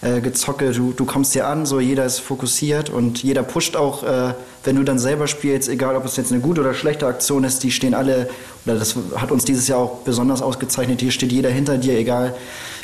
äh, 0.03 0.21
gezocke. 0.21 0.73
Du, 0.73 0.93
du 0.93 1.05
kommst 1.05 1.33
hier 1.33 1.47
an, 1.47 1.67
so 1.67 1.81
jeder 1.81 2.05
ist 2.05 2.21
fokussiert 2.21 2.91
und 2.91 3.23
jeder 3.23 3.43
pusht 3.43 3.77
auch, 3.77 4.03
äh, 4.03 4.35
wenn 4.65 4.77
du 4.77 4.83
dann 4.83 4.99
selber 4.99 5.27
spielst, 5.27 5.69
egal 5.69 5.97
ob 5.97 6.05
es 6.05 6.17
jetzt 6.17 6.33
eine 6.33 6.41
gute 6.41 6.61
oder 6.61 6.75
schlechte 6.75 7.07
Aktion 7.07 7.45
ist, 7.45 7.63
die 7.63 7.71
stehen 7.71 7.95
alle, 7.95 8.29
oder 8.65 8.77
das 8.77 8.97
hat 9.17 9.31
uns 9.31 9.45
dieses 9.45 9.69
Jahr 9.69 9.79
auch 9.79 9.99
besonders 9.99 10.43
ausgezeichnet, 10.43 11.01
hier 11.01 11.11
steht 11.11 11.33
jeder 11.33 11.51
hinter 11.51 11.79
dir, 11.79 11.99
egal 11.99 12.35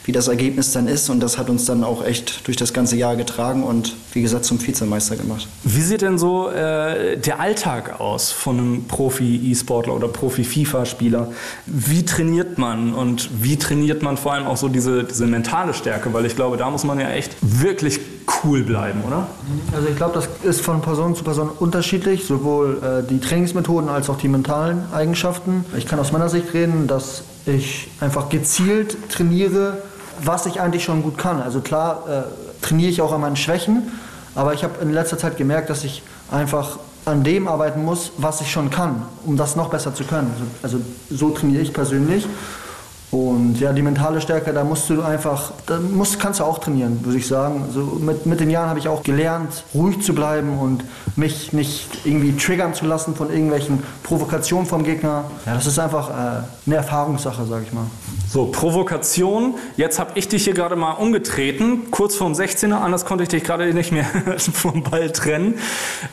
wie 0.07 0.13
das 0.13 0.29
Ergebnis 0.29 0.73
dann 0.73 0.87
ist. 0.89 1.11
Und 1.11 1.21
das 1.21 1.37
hat 1.37 1.51
uns 1.51 1.67
dann 1.67 1.85
auch 1.85 2.05
echt 2.05 2.47
durch 2.47 2.57
das 2.57 2.73
ganze 2.73 2.97
Jahr 2.97 3.17
getragen 3.17 3.65
und 3.65 3.95
wie 4.13 4.23
gesagt 4.23 4.45
zum 4.45 4.65
Vizemeister 4.65 5.17
gemacht. 5.17 5.49
Wie 5.65 5.83
sieht 5.83 6.01
denn 6.01 6.17
so 6.17 6.49
äh, 6.49 7.19
der 7.19 7.41
Alltag 7.41 8.01
aus 8.01 8.31
von 8.31 8.59
einem 8.59 8.85
Profi-E-Sportler 8.85 9.95
oder 9.95 10.09
Profi-FIFA-Spieler? 10.09 11.33
Wie 11.67 12.05
trainiert 12.05 12.57
man 12.57 12.95
und 12.95 13.29
wie 13.43 13.59
trainiert 13.59 14.03
man 14.03 14.17
vor 14.17 14.33
allem 14.33 14.47
auch 14.47 14.57
so 14.57 14.69
diese, 14.69 15.05
diese 15.05 15.27
mentale 15.27 15.75
Stärke? 15.75 16.13
Weil 16.15 16.25
ich 16.25 16.37
glaube, 16.37 16.57
da 16.57 16.71
muss 16.71 16.85
man 16.85 17.01
ja 17.01 17.11
echt 17.11 17.37
wirklich 17.41 18.01
cool 18.45 18.63
bleiben, 18.63 19.03
oder? 19.07 19.27
Also 19.75 19.89
ich 19.89 19.97
glaube, 19.97 20.15
das 20.15 20.29
ist 20.43 20.61
von 20.61 20.81
Person 20.83 21.15
zu 21.15 21.25
Person 21.25 21.49
unterschiedlich, 21.49 22.25
sowohl 22.25 22.79
äh, 22.83 23.09
die 23.09 23.21
Trainingsmethoden 23.21 23.89
als 23.89 24.09
auch 24.09 24.19
die 24.19 24.29
mentalen 24.29 24.85
Eigenschaften. 24.93 25.65
Ich 25.77 25.87
kann 25.87 25.99
aus 25.99 26.13
meiner 26.13 26.29
Sicht 26.29 26.55
reden, 26.55 26.87
dass 26.87 27.23
ich 27.47 27.89
einfach 28.01 28.29
gezielt 28.29 28.97
trainiere, 29.11 29.79
was 30.23 30.47
ich 30.47 30.61
eigentlich 30.61 30.85
schon 30.85 31.03
gut 31.03 31.19
kann. 31.19 31.43
Also 31.43 31.61
klar 31.61 32.05
äh, 32.09 32.65
trainiere 32.65 32.91
ich 32.91 33.01
auch 33.01 33.13
an 33.13 33.21
meinen 33.21 33.37
Schwächen, 33.37 33.93
aber 34.35 34.55
ich 34.55 34.65
habe 34.65 34.75
in 34.83 34.93
letzter 34.93 35.19
Zeit 35.19 35.37
gemerkt, 35.37 35.71
dass 35.71 35.85
ich 35.85 36.03
einfach 36.31 36.79
an 37.05 37.23
dem 37.23 37.47
arbeiten 37.47 37.85
muss, 37.85 38.13
was 38.19 38.41
ich 38.41 38.51
schon 38.51 38.71
kann, 38.71 39.03
um 39.25 39.37
das 39.37 39.57
noch 39.57 39.71
besser 39.71 39.95
zu 39.95 40.05
können. 40.05 40.31
Also, 40.63 40.77
also 40.79 40.87
so 41.11 41.31
trainiere 41.31 41.63
ich 41.63 41.73
persönlich. 41.73 42.27
Und 43.13 43.61
ja, 43.61 43.73
die 43.73 43.83
mentale 43.83 44.21
Stärke, 44.21 44.53
da 44.53 44.65
musst 44.65 44.91
du 44.91 45.01
einfach, 45.01 45.53
da 45.67 45.79
musst, 45.79 46.19
kannst 46.19 46.41
du 46.41 46.45
auch 46.45 46.59
trainieren, 46.59 47.05
würde 47.05 47.19
ich 47.19 47.27
sagen. 47.29 47.63
Also 47.67 47.81
mit, 48.01 48.27
mit 48.27 48.41
den 48.41 48.51
Jahren 48.51 48.69
habe 48.69 48.81
ich 48.81 48.89
auch 48.89 49.05
gelernt, 49.05 49.63
ruhig 49.75 50.03
zu 50.03 50.13
bleiben 50.13 50.59
und 50.59 50.83
mich 51.15 51.53
nicht 51.53 52.05
irgendwie 52.05 52.37
triggern 52.37 52.75
zu 52.75 52.85
lassen 52.85 53.15
von 53.15 53.31
irgendwelchen 53.31 53.83
Provokationen 54.03 54.67
vom 54.67 54.83
Gegner. 54.83 55.25
Ja, 55.47 55.55
das 55.55 55.67
ist 55.67 55.79
einfach 55.79 56.11
äh, 56.11 56.43
eine 56.67 56.77
Erfahrungssache, 56.77 57.47
sage 57.47 57.65
ich 57.67 57.73
mal. 57.73 57.87
So, 58.29 58.47
Provokation. 58.47 59.55
Jetzt 59.77 60.01
habe 60.01 60.11
ich 60.17 60.27
dich 60.27 60.43
hier 60.43 60.55
gerade 60.55 60.75
mal 60.75 60.93
umgetreten, 60.93 61.93
kurz 61.93 62.17
vorm 62.17 62.33
16er, 62.33 62.75
anders 62.75 63.05
konnte 63.05 63.23
ich 63.23 63.29
dich 63.29 63.45
gerade 63.45 63.73
nicht 63.73 63.93
mehr 63.93 64.05
vom 64.39 64.83
Ball 64.83 65.13
trennen. 65.13 65.55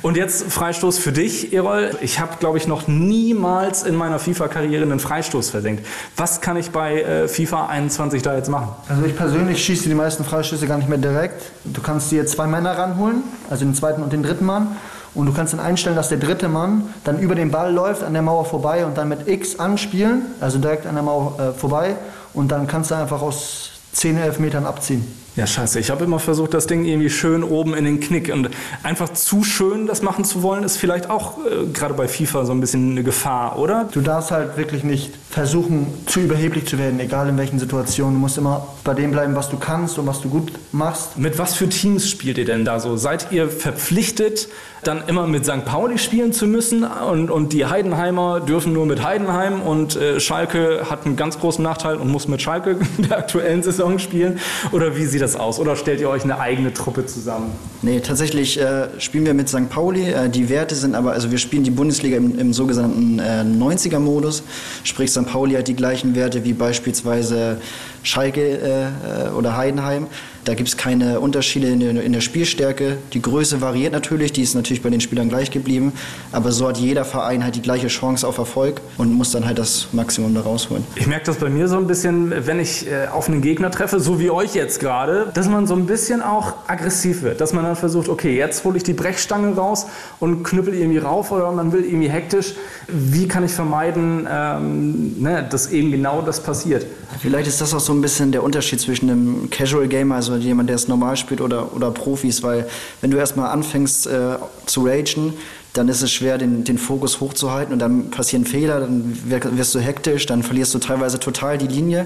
Und 0.03 0.15
jetzt 0.15 0.51
Freistoß 0.51 1.00
für 1.00 1.12
dich, 1.12 1.53
Erol. 1.53 1.97
Ich 2.01 2.19
habe, 2.19 2.38
glaube 2.39 2.59
ich, 2.59 2.67
noch 2.67 2.88
niemals 2.88 3.81
in 3.81 3.95
meiner 3.95 4.19
FIFA-Karriere 4.19 4.83
einen 4.83 5.00
Freistoß 5.00 5.50
versenkt. 5.50 5.85
Was 6.15 6.39
kann 6.39 6.55
ich 6.55 6.69
bei 6.69 6.82
äh, 6.91 7.27
FIFA 7.27 7.67
21 7.67 8.21
da 8.21 8.35
jetzt 8.35 8.49
machen? 8.49 8.69
Also 8.89 9.03
ich 9.05 9.15
persönlich 9.15 9.63
schieße 9.63 9.87
die 9.89 9.95
meisten 9.95 10.23
Freistöße 10.23 10.67
gar 10.67 10.77
nicht 10.77 10.89
mehr 10.89 10.97
direkt. 10.97 11.41
Du 11.63 11.81
kannst 11.81 12.11
dir 12.11 12.25
zwei 12.25 12.47
Männer 12.47 12.77
ranholen, 12.77 13.23
also 13.49 13.65
den 13.65 13.75
zweiten 13.75 14.03
und 14.03 14.13
den 14.13 14.23
dritten 14.23 14.45
Mann. 14.45 14.75
Und 15.15 15.27
du 15.27 15.33
kannst 15.33 15.53
dann 15.53 15.59
einstellen, 15.59 15.95
dass 15.95 16.09
der 16.09 16.17
dritte 16.17 16.49
Mann 16.49 16.89
dann 17.03 17.19
über 17.19 17.35
den 17.35 17.51
Ball 17.51 17.71
läuft, 17.71 18.03
an 18.03 18.13
der 18.13 18.21
Mauer 18.21 18.45
vorbei 18.45 18.85
und 18.85 18.97
dann 18.97 19.09
mit 19.09 19.27
X 19.27 19.59
anspielen, 19.59 20.23
also 20.39 20.57
direkt 20.57 20.87
an 20.87 20.95
der 20.95 21.03
Mauer 21.03 21.39
äh, 21.39 21.51
vorbei. 21.57 21.95
Und 22.33 22.51
dann 22.51 22.67
kannst 22.67 22.91
du 22.91 22.95
einfach 22.95 23.21
aus 23.21 23.71
10, 23.93 24.17
11 24.17 24.39
Metern 24.39 24.65
abziehen. 24.65 25.23
Ja, 25.35 25.47
scheiße. 25.47 25.79
Ich 25.79 25.89
habe 25.89 26.03
immer 26.03 26.19
versucht, 26.19 26.53
das 26.53 26.67
Ding 26.67 26.85
irgendwie 26.85 27.09
schön 27.09 27.43
oben 27.43 27.73
in 27.73 27.85
den 27.85 27.99
Knick. 27.99 28.31
Und 28.31 28.51
einfach 28.83 29.09
zu 29.09 29.43
schön 29.43 29.87
das 29.87 30.03
machen 30.03 30.25
zu 30.25 30.43
wollen, 30.43 30.63
ist 30.63 30.77
vielleicht 30.77 31.09
auch 31.09 31.39
äh, 31.39 31.65
gerade 31.73 31.95
bei 31.95 32.07
FIFA 32.07 32.45
so 32.45 32.51
ein 32.51 32.59
bisschen 32.59 32.91
eine 32.91 33.03
Gefahr, 33.03 33.57
oder? 33.57 33.89
Du 33.91 34.01
darfst 34.01 34.29
halt 34.29 34.57
wirklich 34.57 34.83
nicht 34.83 35.11
versuchen, 35.31 35.87
zu 36.05 36.19
überheblich 36.19 36.67
zu 36.67 36.77
werden, 36.77 36.99
egal 36.99 37.29
in 37.29 37.37
welchen 37.37 37.57
Situationen. 37.57 38.13
Du 38.13 38.19
musst 38.19 38.37
immer 38.37 38.67
bei 38.83 38.93
dem 38.93 39.09
bleiben, 39.09 39.35
was 39.35 39.49
du 39.49 39.57
kannst 39.57 39.97
und 39.97 40.05
was 40.05 40.21
du 40.21 40.29
gut 40.29 40.51
machst. 40.71 41.17
Mit 41.17 41.39
was 41.39 41.55
für 41.55 41.67
Teams 41.67 42.07
spielt 42.07 42.37
ihr 42.37 42.45
denn 42.45 42.63
da 42.63 42.79
so? 42.79 42.95
Seid 42.95 43.31
ihr 43.31 43.49
verpflichtet, 43.49 44.49
dann 44.87 45.03
immer 45.07 45.27
mit 45.27 45.45
St. 45.45 45.65
Pauli 45.65 45.97
spielen 45.97 46.33
zu 46.33 46.47
müssen 46.47 46.83
und, 46.83 47.29
und 47.29 47.53
die 47.53 47.65
Heidenheimer 47.65 48.39
dürfen 48.39 48.73
nur 48.73 48.85
mit 48.85 49.03
Heidenheim 49.03 49.61
und 49.61 49.95
äh, 49.95 50.19
Schalke 50.19 50.89
hat 50.89 51.05
einen 51.05 51.15
ganz 51.15 51.39
großen 51.39 51.63
Nachteil 51.63 51.95
und 51.95 52.09
muss 52.09 52.27
mit 52.27 52.41
Schalke 52.41 52.77
in 52.97 53.07
der 53.07 53.17
aktuellen 53.17 53.63
Saison 53.63 53.99
spielen? 53.99 54.39
Oder 54.71 54.95
wie 54.95 55.05
sieht 55.05 55.21
das 55.21 55.35
aus? 55.35 55.59
Oder 55.59 55.75
stellt 55.75 55.99
ihr 55.99 56.09
euch 56.09 56.23
eine 56.23 56.39
eigene 56.39 56.73
Truppe 56.73 57.05
zusammen? 57.05 57.51
Nee, 57.81 57.99
tatsächlich 57.99 58.59
äh, 58.59 58.87
spielen 58.99 59.25
wir 59.25 59.33
mit 59.33 59.49
St. 59.49 59.69
Pauli. 59.69 60.09
Äh, 60.09 60.29
die 60.29 60.49
Werte 60.49 60.75
sind 60.75 60.95
aber, 60.95 61.11
also 61.11 61.31
wir 61.31 61.37
spielen 61.37 61.63
die 61.63 61.71
Bundesliga 61.71 62.17
im, 62.17 62.37
im 62.39 62.53
sogenannten 62.53 63.19
äh, 63.19 63.43
90er-Modus. 63.43 64.43
Sprich, 64.83 65.11
St. 65.11 65.25
Pauli 65.25 65.55
hat 65.55 65.67
die 65.67 65.75
gleichen 65.75 66.15
Werte 66.15 66.43
wie 66.43 66.53
beispielsweise 66.53 67.57
Schalke 68.03 68.41
äh, 68.41 69.29
oder 69.37 69.57
Heidenheim. 69.57 70.07
Da 70.45 70.55
gibt 70.55 70.67
es 70.69 70.77
keine 70.77 71.19
Unterschiede 71.19 71.67
in 71.67 71.79
der, 71.79 72.03
in 72.03 72.12
der, 72.12 72.21
Spielstärke. 72.21 72.97
Die 73.13 73.21
Größe 73.21 73.62
variiert 73.62 73.93
natürlich, 73.93 74.33
die 74.33 74.41
ist 74.41 74.55
natürlich 74.55 74.81
bei 74.81 74.89
den 74.89 75.00
Spielern 75.00 75.29
gleich 75.29 75.51
geblieben. 75.51 75.93
Aber 76.31 76.51
so 76.51 76.67
hat 76.67 76.77
jeder 76.77 77.05
Verein 77.05 77.43
halt 77.43 77.55
die 77.55 77.62
gleiche 77.62 77.88
Chance 77.88 78.27
auf 78.27 78.38
Erfolg 78.38 78.81
und 78.97 79.13
muss 79.13 79.31
dann 79.31 79.45
halt 79.45 79.57
das 79.57 79.88
Maximum 79.93 80.33
da 80.33 80.41
rausholen. 80.41 80.83
Ich 80.95 81.07
merke 81.07 81.25
das 81.25 81.38
bei 81.38 81.50
mir 81.50 81.67
so 81.67 81.77
ein 81.77 81.88
bisschen, 81.88 82.33
wenn 82.45 82.59
ich 82.59 82.88
äh, 82.88 83.07
auf 83.07 83.29
einen 83.29 83.41
Gegner 83.41 83.71
treffe, 83.71 84.00
so 84.00 84.19
wie 84.19 84.31
euch 84.31 84.53
jetzt 84.53 84.79
gerade, 84.79 85.31
dass 85.33 85.47
man 85.47 85.65
so 85.65 85.75
ein 85.75 85.85
bisschen 85.85 86.21
auch 86.21 86.53
aggressiv 86.67 87.21
wird. 87.21 87.39
Dass 87.39 87.53
man 87.53 87.63
dann 87.63 87.75
versucht, 87.75 88.09
okay, 88.09 88.35
jetzt 88.35 88.63
hole 88.65 88.77
ich 88.77 88.83
die 88.83 88.93
Brechstange 88.93 89.55
raus 89.55 89.85
und 90.19 90.43
knüppel 90.43 90.73
irgendwie 90.73 91.00
rauf 91.00 91.31
oder 91.31 91.51
man 91.51 91.71
will 91.71 91.85
irgendwie 91.85 92.09
hektisch. 92.09 92.53
Wie 92.88 93.27
kann 93.27 93.45
ich 93.45 93.51
vermeiden, 93.51 94.27
ähm, 94.29 95.21
ne, 95.21 95.45
dass 95.50 95.71
eben 95.71 95.91
genau 95.91 96.21
das 96.21 96.41
passiert? 96.41 96.85
Vielleicht 97.21 97.47
ist 97.47 97.62
das 97.62 97.73
auch 97.73 97.79
so 97.79 97.93
ein 97.93 98.01
bisschen 98.01 98.31
der 98.31 98.43
Unterschied 98.43 98.79
zwischen 98.79 99.09
einem 99.09 99.50
Casual 99.50 99.88
Gamer, 99.88 100.15
also 100.15 100.32
jemand, 100.37 100.69
der 100.69 100.75
es 100.75 100.87
normal 100.87 101.17
spielt, 101.17 101.41
oder, 101.41 101.75
oder 101.75 101.91
Profis, 101.91 102.43
weil 102.43 102.67
wenn 103.01 103.11
du 103.11 103.17
erstmal 103.17 103.51
anfängst 103.51 104.07
äh, 104.07 104.37
zu 104.65 104.85
ragen, 104.85 105.33
dann 105.74 105.88
ist 105.88 106.03
es 106.03 106.12
schwer, 106.12 106.38
den, 106.38 106.64
den 106.64 106.77
Fokus 106.77 107.20
hochzuhalten 107.20 107.74
und 107.74 107.79
dann 107.79 108.12
passieren 108.12 108.46
Fehler, 108.46 108.79
dann 108.79 109.18
wirst 109.25 109.74
du 109.74 109.79
hektisch, 109.79 110.27
dann 110.27 110.44
verlierst 110.44 110.74
du 110.75 110.79
teilweise 110.79 111.20
total 111.20 111.57
die 111.57 111.68
Linie. 111.68 112.05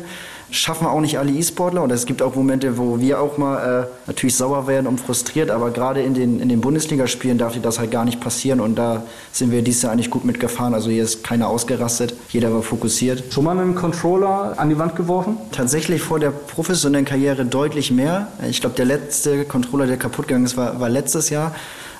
Schaffen 0.49 0.88
auch 0.88 1.01
nicht 1.01 1.19
alle 1.19 1.34
E-Sportler 1.34 1.84
und 1.84 1.91
es 1.91 2.06
gibt 2.06 2.21
auch 2.21 2.34
Momente, 2.36 2.77
wo 2.77 3.01
wir 3.01 3.19
auch 3.19 3.38
mal 3.38 3.84
äh, 3.84 3.88
natürlich 4.08 4.38
sauer 4.38 4.65
werden 4.67 4.88
und 4.88 5.01
frustriert, 5.01 5.51
aber 5.51 5.71
gerade 5.71 6.01
in 6.01 6.13
den, 6.13 6.39
in 6.39 6.47
den 6.47 6.62
Bundesligaspielen 6.62 7.38
darf 7.38 7.51
dir 7.51 7.60
das 7.60 7.80
halt 7.80 7.91
gar 7.91 8.06
nicht 8.06 8.21
passieren 8.21 8.62
und 8.62 8.75
da 8.77 9.03
sind 9.34 9.51
wir 9.51 9.62
dieses 9.62 9.82
Jahr 9.82 9.91
eigentlich 9.91 10.10
gut 10.10 10.23
mitgefahren. 10.23 10.73
Also 10.73 10.89
hier 10.89 11.03
ist 11.03 11.25
keiner 11.25 11.49
ausgerastet, 11.49 12.13
jeder 12.30 12.53
war 12.53 12.62
fokussiert. 12.62 13.34
Schon 13.34 13.43
mal 13.43 13.60
einen 13.60 13.75
Controller 13.75 14.53
an 14.56 14.69
die 14.69 14.77
Wand 14.77 14.95
geworfen? 14.95 15.36
Tatsächlich 15.51 16.01
vor 16.01 16.21
der 16.21 16.32
professionellen 16.32 17.03
Karriere 17.06 17.43
deutlich 17.43 17.91
mehr. 17.91 18.30
Ich 18.49 18.62
glaube, 18.62 18.77
der 18.77 18.86
letzte 18.86 19.43
Controller, 19.43 19.86
der 19.86 19.97
kaputt 19.97 20.30
gegangen 20.30 20.45
ist, 20.45 20.56
war, 20.56 20.80
war 20.80 20.88
letztes 20.88 21.30
Jahr. 21.30 21.53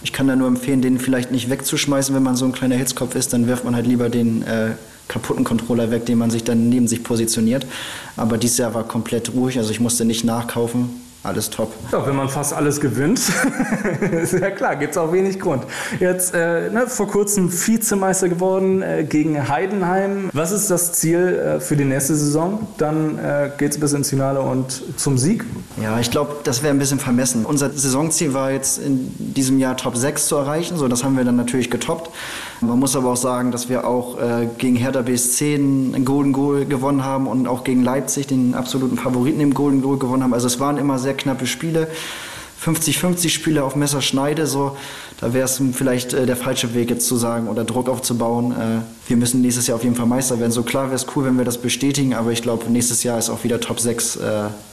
Ich 0.08 0.14
kann 0.14 0.26
da 0.30 0.38
nur 0.38 0.48
empfehlen, 0.48 0.82
den 0.82 1.00
vielleicht 1.00 1.32
nicht 1.32 1.50
wegzuschmeißen, 1.50 2.16
wenn 2.16 2.24
man 2.24 2.38
so 2.38 2.46
ein 2.46 2.54
kleiner 2.54 2.76
Hitzkopf 2.76 3.14
ist, 3.14 3.34
dann 3.34 3.46
wirft 3.46 3.66
man 3.66 3.76
halt 3.76 3.86
lieber 3.86 4.08
den 4.08 4.42
äh, 4.44 4.70
kaputten 5.10 5.44
Controller 5.44 5.92
weg, 5.92 6.06
den 6.06 6.18
man 6.18 6.32
sich 6.32 6.46
dann 6.46 6.70
neben 6.70 6.88
sich 6.88 7.04
positioniert. 7.04 7.66
Aber 8.16 8.38
dieses 8.38 8.58
Jahr 8.58 8.74
war 8.74 8.86
komplett 8.86 9.34
ruhig, 9.34 9.58
also 9.58 9.70
ich 9.70 9.82
musste 9.82 10.06
nicht 10.06 10.24
nachkaufen 10.24 11.07
alles 11.28 11.50
top. 11.50 11.74
Ja, 11.92 12.06
wenn 12.08 12.16
man 12.16 12.30
fast 12.30 12.54
alles 12.54 12.80
gewinnt, 12.80 13.20
ist 14.12 14.34
ja 14.40 14.50
klar, 14.52 14.76
gibt 14.76 14.92
es 14.92 14.98
auch 14.98 15.12
wenig 15.12 15.40
Grund. 15.40 15.64
Jetzt 16.00 16.34
äh, 16.34 16.70
ne, 16.70 16.88
vor 16.88 17.08
kurzem 17.08 17.52
Vizemeister 17.52 18.30
geworden 18.30 18.82
äh, 18.82 19.04
gegen 19.04 19.48
Heidenheim. 19.50 20.30
Was 20.34 20.52
ist 20.52 20.72
das 20.72 20.94
Ziel 20.94 21.20
äh, 21.20 21.60
für 21.60 21.76
die 21.76 21.86
nächste 21.86 22.16
Saison? 22.16 22.68
Dann 22.78 23.20
äh, 23.20 23.52
geht 23.58 23.72
es 23.72 23.80
bis 23.80 23.94
ins 23.94 24.10
Finale 24.10 24.42
und 24.42 24.84
zum 24.98 25.18
Sieg? 25.18 25.44
Ja, 25.82 26.00
ich 26.00 26.10
glaube, 26.12 26.38
das 26.44 26.64
wäre 26.64 26.74
ein 26.74 26.80
bisschen 26.80 27.00
vermessen. 27.00 27.46
Unser 27.46 27.72
Saisonziel 27.72 28.34
war 28.34 28.52
jetzt 28.52 28.80
in 28.80 29.14
diesem 29.18 29.60
Jahr 29.60 29.76
Top 29.78 29.98
6 29.98 30.28
zu 30.28 30.38
erreichen. 30.38 30.78
So, 30.78 30.88
das 30.88 31.04
haben 31.04 31.18
wir 31.18 31.26
dann 31.26 31.36
natürlich 31.36 31.70
getoppt. 31.70 32.10
Man 32.62 32.80
muss 32.80 32.96
aber 32.96 33.12
auch 33.12 33.18
sagen, 33.18 33.52
dass 33.52 33.70
wir 33.70 33.86
auch 33.86 34.20
äh, 34.20 34.48
gegen 34.58 34.76
Hertha 34.76 35.04
BSC 35.04 35.56
einen 35.56 36.06
Golden 36.06 36.34
Goal 36.34 36.66
gewonnen 36.66 37.06
haben 37.06 37.28
und 37.28 37.48
auch 37.48 37.64
gegen 37.64 37.84
Leipzig 37.84 38.28
den 38.28 38.56
absoluten 38.56 38.98
Favoriten 38.98 39.40
im 39.42 39.54
Golden 39.54 39.82
Goal 39.82 40.00
gewonnen 40.00 40.24
haben. 40.24 40.34
Also 40.34 40.48
es 40.48 40.60
waren 40.60 40.78
immer 40.78 40.98
sehr 40.98 41.14
knappe 41.14 41.46
Spiele. 41.46 41.88
50-50 42.64 43.30
Spiele 43.30 43.64
auf 43.64 43.76
Messerschneide, 43.76 44.48
so, 44.48 44.76
da 45.20 45.34
wäre 45.34 45.46
es 45.46 45.62
vielleicht 45.74 46.14
äh, 46.14 46.26
der 46.26 46.36
falsche 46.36 46.74
Weg 46.74 46.90
jetzt 46.90 47.08
zu 47.08 47.16
sagen 47.16 47.48
oder 47.48 47.64
Druck 47.64 47.90
aufzubauen. 47.90 48.52
Äh, 48.52 49.10
wir 49.10 49.18
müssen 49.18 49.42
nächstes 49.42 49.68
Jahr 49.68 49.78
auf 49.78 49.84
jeden 49.84 49.96
Fall 49.96 50.06
Meister 50.06 50.40
werden. 50.40 50.52
So 50.52 50.64
klar 50.64 50.86
wäre 50.86 50.96
es 50.96 51.08
cool, 51.16 51.26
wenn 51.26 51.38
wir 51.38 51.46
das 51.46 51.58
bestätigen, 51.58 52.14
aber 52.14 52.32
ich 52.32 52.42
glaube, 52.42 52.70
nächstes 52.70 53.04
Jahr 53.04 53.18
ist 53.18 53.30
auch 53.30 53.44
wieder 53.44 53.60
Top 53.60 53.80
6 53.80 54.18
äh, 54.18 54.20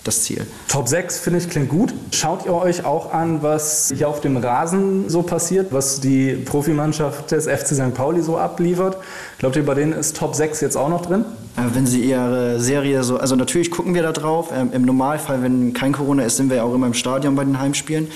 das 0.03 0.23
Ziel. 0.23 0.47
Top 0.69 0.89
6 0.89 1.21
finde 1.21 1.39
ich 1.39 1.49
klingt 1.49 1.69
gut. 1.69 1.95
Schaut 2.11 2.45
ihr 2.45 2.55
euch 2.55 2.85
auch 2.85 3.13
an, 3.13 3.43
was 3.43 3.93
hier 3.97 4.09
auf 4.09 4.21
dem 4.21 4.37
Rasen 4.37 5.09
so 5.09 5.23
passiert, 5.23 5.73
was 5.73 6.01
die 6.01 6.33
Profimannschaft 6.33 7.31
des 7.31 7.47
FC 7.47 7.69
St. 7.69 7.95
Pauli 7.95 8.23
so 8.23 8.37
abliefert? 8.37 8.99
Glaubt 9.45 9.57
ihr, 9.57 9.67
bei 9.67 9.75
denen 9.75 9.93
ist 9.93 10.17
Top 10.17 10.35
6 10.35 10.63
jetzt 10.63 10.75
auch 10.75 10.89
noch 10.89 11.05
drin? 11.05 11.27
Äh, 11.59 11.75
wenn 11.75 11.87
sie 11.87 12.01
ihre 12.01 12.59
Serie 12.61 13.05
so, 13.05 13.19
also 13.19 13.37
natürlich 13.37 13.71
gucken 13.71 13.95
wir 13.95 14.03
da 14.03 14.13
drauf. 14.13 14.49
Ähm, 14.57 14.71
Im 14.73 14.87
Normalfall, 14.87 15.43
wenn 15.43 15.75
kein 15.75 15.93
Corona 15.93 16.23
ist, 16.23 16.39
sind 16.39 16.49
wir 16.49 16.57
ja 16.57 16.63
auch 16.63 16.73
immer 16.73 16.87
im 16.87 16.95
Stadion 16.95 17.35
bei 17.35 17.45
den 17.45 17.61
Heimspielen. 17.61 18.09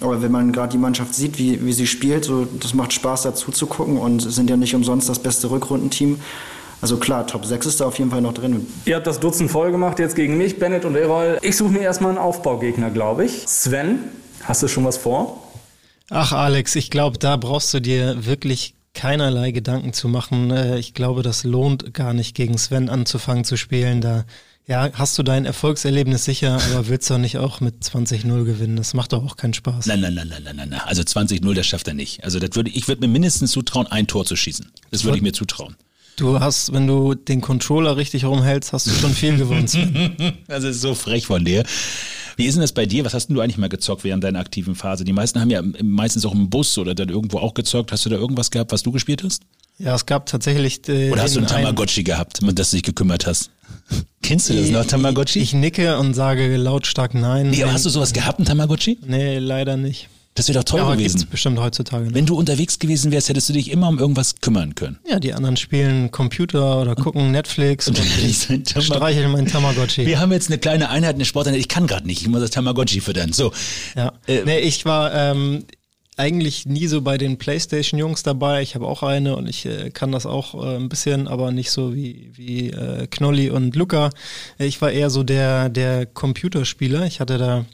Aber 0.00 0.22
wenn 0.22 0.30
man 0.30 0.52
gerade 0.52 0.70
die 0.70 0.78
Mannschaft 0.78 1.12
sieht, 1.12 1.40
wie, 1.40 1.66
wie 1.66 1.72
sie 1.72 1.88
spielt, 1.88 2.24
so, 2.24 2.44
das 2.44 2.72
macht 2.72 2.92
Spaß 2.92 3.22
dazu 3.22 3.50
zu 3.50 3.66
gucken 3.66 3.96
und 3.96 4.20
sind 4.20 4.48
ja 4.48 4.56
nicht 4.56 4.72
umsonst 4.72 5.08
das 5.08 5.18
beste 5.18 5.50
Rückrundenteam. 5.50 6.20
Also 6.80 6.98
klar, 6.98 7.26
Top 7.26 7.44
6 7.44 7.66
ist 7.66 7.80
da 7.80 7.86
auf 7.86 7.98
jeden 7.98 8.12
Fall 8.12 8.20
noch 8.20 8.34
drin. 8.34 8.64
Ihr 8.84 8.94
habt 8.94 9.08
das 9.08 9.18
Dutzend 9.18 9.50
voll 9.50 9.72
gemacht 9.72 9.98
jetzt 9.98 10.14
gegen 10.14 10.38
mich, 10.38 10.60
Bennett 10.60 10.84
und 10.84 10.94
Erol. 10.94 11.38
Ich 11.42 11.56
suche 11.56 11.70
mir 11.70 11.80
erstmal 11.80 12.10
einen 12.10 12.18
Aufbaugegner, 12.18 12.90
glaube 12.90 13.24
ich. 13.24 13.42
Sven, 13.48 14.04
hast 14.44 14.62
du 14.62 14.68
schon 14.68 14.84
was 14.84 14.98
vor? 14.98 15.42
Ach 16.10 16.30
Alex, 16.32 16.76
ich 16.76 16.90
glaube, 16.90 17.18
da 17.18 17.36
brauchst 17.36 17.74
du 17.74 17.80
dir 17.80 18.24
wirklich 18.24 18.74
keinerlei 18.94 19.52
Gedanken 19.52 19.92
zu 19.92 20.08
machen. 20.08 20.50
Äh, 20.50 20.78
ich 20.78 20.94
glaube, 20.94 21.22
das 21.22 21.44
lohnt 21.44 21.94
gar 21.94 22.12
nicht, 22.12 22.34
gegen 22.34 22.58
Sven 22.58 22.88
anzufangen 22.88 23.44
zu 23.44 23.56
spielen. 23.56 24.00
Da 24.00 24.24
ja, 24.66 24.88
hast 24.92 25.18
du 25.18 25.24
dein 25.24 25.46
Erfolgserlebnis 25.46 26.24
sicher, 26.24 26.60
aber 26.70 26.86
willst 26.88 27.10
du 27.10 27.18
nicht 27.18 27.38
auch 27.38 27.60
mit 27.60 27.82
20-0 27.82 28.44
gewinnen? 28.44 28.76
Das 28.76 28.94
macht 28.94 29.12
doch 29.12 29.24
auch 29.24 29.36
keinen 29.36 29.54
Spaß. 29.54 29.86
Nein, 29.86 30.00
nein, 30.00 30.14
nein, 30.14 30.28
nein, 30.28 30.42
nein, 30.44 30.68
nein. 30.68 30.80
Also 30.84 31.02
20-0, 31.02 31.54
das 31.54 31.66
schafft 31.66 31.88
er 31.88 31.94
nicht. 31.94 32.22
Also 32.24 32.38
das 32.38 32.54
würde, 32.54 32.70
ich 32.70 32.86
würde 32.86 33.00
mir 33.00 33.08
mindestens 33.08 33.50
zutrauen, 33.50 33.86
ein 33.88 34.06
Tor 34.06 34.24
zu 34.24 34.36
schießen. 34.36 34.70
Das 34.90 35.04
würde 35.04 35.16
ich 35.16 35.22
mir 35.22 35.32
zutrauen. 35.32 35.76
Du 36.16 36.38
hast, 36.38 36.72
wenn 36.72 36.86
du 36.86 37.14
den 37.14 37.40
Controller 37.40 37.96
richtig 37.96 38.26
rumhältst, 38.26 38.72
hast 38.72 38.86
du 38.86 38.90
schon 38.90 39.12
viel 39.12 39.38
gewonnen. 39.38 40.36
das 40.46 40.64
ist 40.64 40.82
so 40.82 40.94
frech 40.94 41.26
von 41.26 41.44
dir. 41.44 41.64
Wie 42.40 42.46
ist 42.46 42.54
denn 42.54 42.62
das 42.62 42.72
bei 42.72 42.86
dir? 42.86 43.04
Was 43.04 43.12
hast 43.12 43.26
denn 43.26 43.36
du 43.36 43.42
eigentlich 43.42 43.58
mal 43.58 43.68
gezockt 43.68 44.02
während 44.02 44.24
deiner 44.24 44.38
aktiven 44.38 44.74
Phase? 44.74 45.04
Die 45.04 45.12
meisten 45.12 45.40
haben 45.40 45.50
ja 45.50 45.62
meistens 45.82 46.24
auch 46.24 46.32
im 46.32 46.48
Bus 46.48 46.78
oder 46.78 46.94
dann 46.94 47.10
irgendwo 47.10 47.38
auch 47.38 47.52
gezockt. 47.52 47.92
Hast 47.92 48.06
du 48.06 48.08
da 48.08 48.16
irgendwas 48.16 48.50
gehabt, 48.50 48.72
was 48.72 48.82
du 48.82 48.92
gespielt 48.92 49.22
hast? 49.22 49.42
Ja, 49.76 49.94
es 49.94 50.06
gab 50.06 50.24
tatsächlich. 50.24 50.88
Äh, 50.88 51.10
Oder 51.10 51.20
hast 51.20 51.34
du 51.34 51.40
einen 51.40 51.48
Tamagotchi 51.48 52.02
gehabt, 52.02 52.42
um 52.42 52.54
das 52.54 52.70
du 52.70 52.78
dich 52.78 52.82
gekümmert 52.82 53.26
hast? 53.26 53.50
Kennst 54.22 54.48
du 54.48 54.54
das 54.54 54.70
noch, 54.70 54.86
Tamagotchi? 54.86 55.38
Ich, 55.40 55.48
ich 55.48 55.52
nicke 55.52 55.98
und 55.98 56.14
sage 56.14 56.56
lautstark 56.56 57.12
nein. 57.12 57.50
nee, 57.50 57.62
aber 57.62 57.74
hast 57.74 57.84
du 57.84 57.90
sowas 57.90 58.14
gehabt, 58.14 58.38
ein 58.38 58.46
Tamagotchi? 58.46 58.96
Nee, 59.06 59.38
leider 59.38 59.76
nicht. 59.76 60.08
Das 60.34 60.48
wäre 60.48 60.58
doch 60.60 60.64
toll 60.64 60.80
ja, 60.80 60.94
gewesen. 60.94 61.18
gibt's 61.18 61.30
bestimmt 61.30 61.58
heutzutage. 61.58 62.04
noch. 62.06 62.14
Wenn 62.14 62.24
du 62.24 62.36
unterwegs 62.36 62.78
gewesen 62.78 63.10
wärst, 63.10 63.28
hättest 63.28 63.48
du 63.48 63.52
dich 63.52 63.70
immer 63.70 63.88
um 63.88 63.98
irgendwas 63.98 64.36
kümmern 64.40 64.74
können. 64.76 64.98
Ja, 65.08 65.18
die 65.18 65.34
anderen 65.34 65.56
spielen 65.56 66.10
Computer 66.12 66.80
oder 66.80 66.94
gucken 66.94 67.32
Netflix 67.32 67.88
und, 67.88 67.98
Und 67.98 68.06
ich 68.24 68.38
sein 68.38 68.62
Tamag- 68.64 68.84
streichel 68.84 69.28
meinen 69.28 69.48
Tamagotchi. 69.48 70.06
Wir 70.06 70.20
haben 70.20 70.30
jetzt 70.32 70.48
eine 70.48 70.58
kleine 70.58 70.88
Einheit, 70.88 71.16
eine 71.16 71.24
Sporteinheit. 71.24 71.60
Ich 71.60 71.68
kann 71.68 71.86
gerade 71.88 72.06
nicht. 72.06 72.22
Ich 72.22 72.28
muss 72.28 72.40
das 72.40 72.50
Tamagotchi 72.50 73.00
füttern. 73.00 73.32
So. 73.32 73.52
Ja. 73.96 74.12
Äh, 74.28 74.42
nee, 74.44 74.60
ich 74.60 74.84
war 74.84 75.12
ähm, 75.12 75.64
eigentlich 76.16 76.64
nie 76.64 76.86
so 76.86 77.00
bei 77.02 77.18
den 77.18 77.36
Playstation-Jungs 77.36 78.22
dabei. 78.22 78.62
Ich 78.62 78.76
habe 78.76 78.86
auch 78.86 79.02
eine 79.02 79.34
und 79.36 79.48
ich 79.48 79.66
äh, 79.66 79.90
kann 79.90 80.12
das 80.12 80.26
auch 80.26 80.54
äh, 80.54 80.76
ein 80.76 80.88
bisschen, 80.88 81.26
aber 81.26 81.50
nicht 81.50 81.72
so 81.72 81.92
wie, 81.94 82.30
wie 82.34 82.70
äh, 82.70 83.08
Knolli 83.08 83.50
und 83.50 83.74
Luca. 83.74 84.10
Ich 84.58 84.80
war 84.80 84.92
eher 84.92 85.10
so 85.10 85.24
der, 85.24 85.68
der 85.70 86.06
Computerspieler. 86.06 87.04
Ich 87.06 87.18
hatte 87.20 87.36
da 87.36 87.64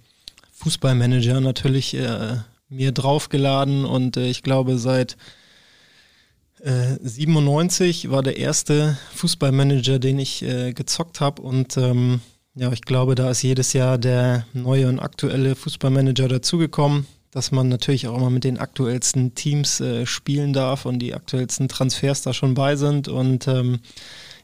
Fußballmanager 0.57 1.41
natürlich 1.41 1.95
äh, 1.95 2.37
mir 2.69 2.93
draufgeladen 2.93 3.85
und 3.85 4.17
äh, 4.17 4.29
ich 4.29 4.43
glaube 4.43 4.79
seit 4.79 5.17
äh, 6.61 6.97
97 7.01 8.11
war 8.11 8.23
der 8.23 8.39
erste 8.39 8.99
Fußballmanager, 9.15 9.99
den 9.99 10.19
ich 10.19 10.43
äh, 10.43 10.73
gezockt 10.73 11.21
habe 11.21 11.43
und 11.43 11.77
ähm, 11.77 12.21
ja, 12.59 12.73
ich 12.73 12.83
glaube, 12.83 13.15
da 13.15 13.31
ist 13.31 13.43
jedes 13.43 13.75
Jahr 13.75 13.99
der 13.99 14.47
neue 14.55 14.89
und 14.89 14.99
aktuelle 14.99 15.55
Fußballmanager 15.55 16.27
dazugekommen, 16.27 17.07
dass 17.31 17.53
man 17.53 17.69
natürlich 17.69 18.09
auch 18.09 18.17
immer 18.17 18.31
mit 18.31 18.45
den 18.45 18.57
aktuellsten 18.57 19.35
Teams 19.35 19.81
äh, 19.81 20.07
spielen 20.07 20.55
darf 20.55 20.87
und 20.87 21.01
die 21.01 21.15
aktuellsten 21.15 21.69
Transfers 21.69 22.23
da 22.23 22.33
schon 22.33 22.55
bei 22.55 22.77
sind 22.77 23.09
und 23.09 23.47
ähm, 23.47 23.81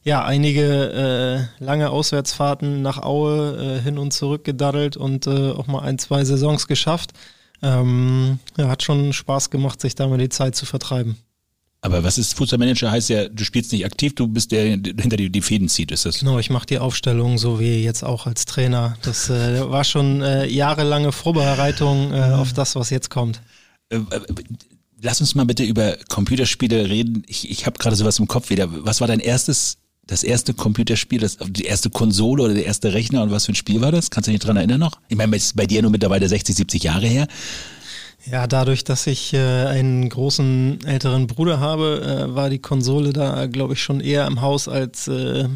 ja, 0.05 0.25
einige 0.25 1.49
äh, 1.61 1.65
lange 1.65 1.91
Auswärtsfahrten 1.91 2.83
nach 2.83 2.99
Aue 2.99 3.79
äh, 3.79 3.83
hin 3.83 3.99
und 3.99 4.12
zurück 4.12 4.45
gedaddelt 4.45 4.97
und 4.97 5.27
äh, 5.27 5.51
auch 5.51 5.67
mal 5.67 5.81
ein, 5.81 5.99
zwei 5.99 6.25
Saisons 6.25 6.67
geschafft. 6.67 7.12
Ähm, 7.62 8.41
ja, 8.57 8.69
hat 8.69 8.83
schon 8.83 9.12
Spaß 9.12 9.51
gemacht, 9.51 9.81
sich 9.81 9.95
da 9.95 10.09
mal 10.09 10.19
die 10.19 10.29
Zeit 10.29 10.57
zu 10.57 10.67
vertreiben. 10.67 11.17
Aber 11.85 12.05
was 12.05 12.17
ist 12.17 12.35
Fußballmanager? 12.35 12.91
Heißt 12.91 13.09
ja, 13.09 13.29
du 13.29 13.45
spielst 13.45 13.73
nicht 13.73 13.85
aktiv, 13.85 14.15
du 14.15 14.29
bist 14.29 14.53
der, 14.53 14.77
der 14.77 14.95
hinter 15.01 15.17
die, 15.17 15.31
die 15.31 15.43
Fäden 15.43 15.69
zieht. 15.69 15.91
Ist 15.91 16.07
das? 16.07 16.21
Genau, 16.21 16.38
ich 16.38 16.49
mache 16.49 16.67
die 16.67 16.79
Aufstellung 16.79 17.38
so 17.38 17.59
wie 17.59 17.83
jetzt 17.83 18.05
auch 18.05 18.27
als 18.27 18.45
Trainer. 18.45 18.97
Das 19.03 19.29
äh, 19.31 19.69
war 19.69 19.83
schon 19.83 20.23
äh, 20.23 20.47
jahrelange 20.47 21.11
Vorbereitung 21.11 22.12
äh, 22.12 22.21
auf 22.35 22.53
das, 22.53 22.77
was 22.77 22.91
jetzt 22.91 23.11
kommt. 23.11 23.43
Äh, 23.91 23.97
äh, 23.97 24.21
Lass 25.05 25.21
uns 25.21 25.35
mal 25.35 25.45
bitte 25.45 25.65
über 25.65 25.97
Computerspiele 26.09 26.88
reden. 26.88 27.25
Ich, 27.27 27.51
ich 27.51 27.67
habe 27.67 27.77
gerade 27.77 27.97
sowas 27.97 28.21
im 28.21 28.29
Kopf 28.29 28.51
wieder. 28.51 28.69
Was 28.87 29.01
war 29.01 29.09
dein 29.09 29.19
erstes, 29.19 29.79
das 30.07 30.23
erste 30.25 30.53
Computerspiel, 30.55 31.21
das, 31.21 31.38
die 31.38 31.65
erste 31.65 31.91
Konsole 31.91 32.43
oder 32.43 32.55
der 32.55 32.67
erste 32.67 32.93
Rechner 32.93 33.23
und 33.23 33.31
was 33.31 33.47
für 33.47 33.53
ein 33.53 33.57
Spiel 33.57 33.81
war 33.81 33.93
das? 33.93 34.11
Kannst 34.11 34.27
du 34.27 34.33
dich 34.33 34.41
dran 34.41 34.57
erinnern 34.57 34.81
noch? 34.81 35.01
Ich 35.09 35.17
meine, 35.17 35.35
es 35.37 35.47
ist 35.47 35.57
bei 35.57 35.67
dir 35.67 35.83
nur 35.83 35.91
mittlerweile 35.91 36.29
60, 36.29 36.57
70 36.57 36.83
Jahre 36.83 37.07
her. 37.07 37.29
Ja, 38.31 38.47
dadurch, 38.47 38.85
dass 38.85 39.07
ich 39.07 39.33
äh, 39.33 39.38
einen 39.38 40.09
großen 40.09 40.85
älteren 40.85 41.27
Bruder 41.27 41.59
habe, 41.59 42.29
äh, 42.31 42.35
war 42.35 42.51
die 42.51 42.61
Konsole 42.61 43.12
da, 43.12 43.47
glaube 43.47 43.75
ich, 43.75 43.83
schon 43.83 44.01
eher 44.01 44.27
im 44.27 44.41
Haus, 44.41 44.69
als 44.69 45.09
äh, 45.09 45.49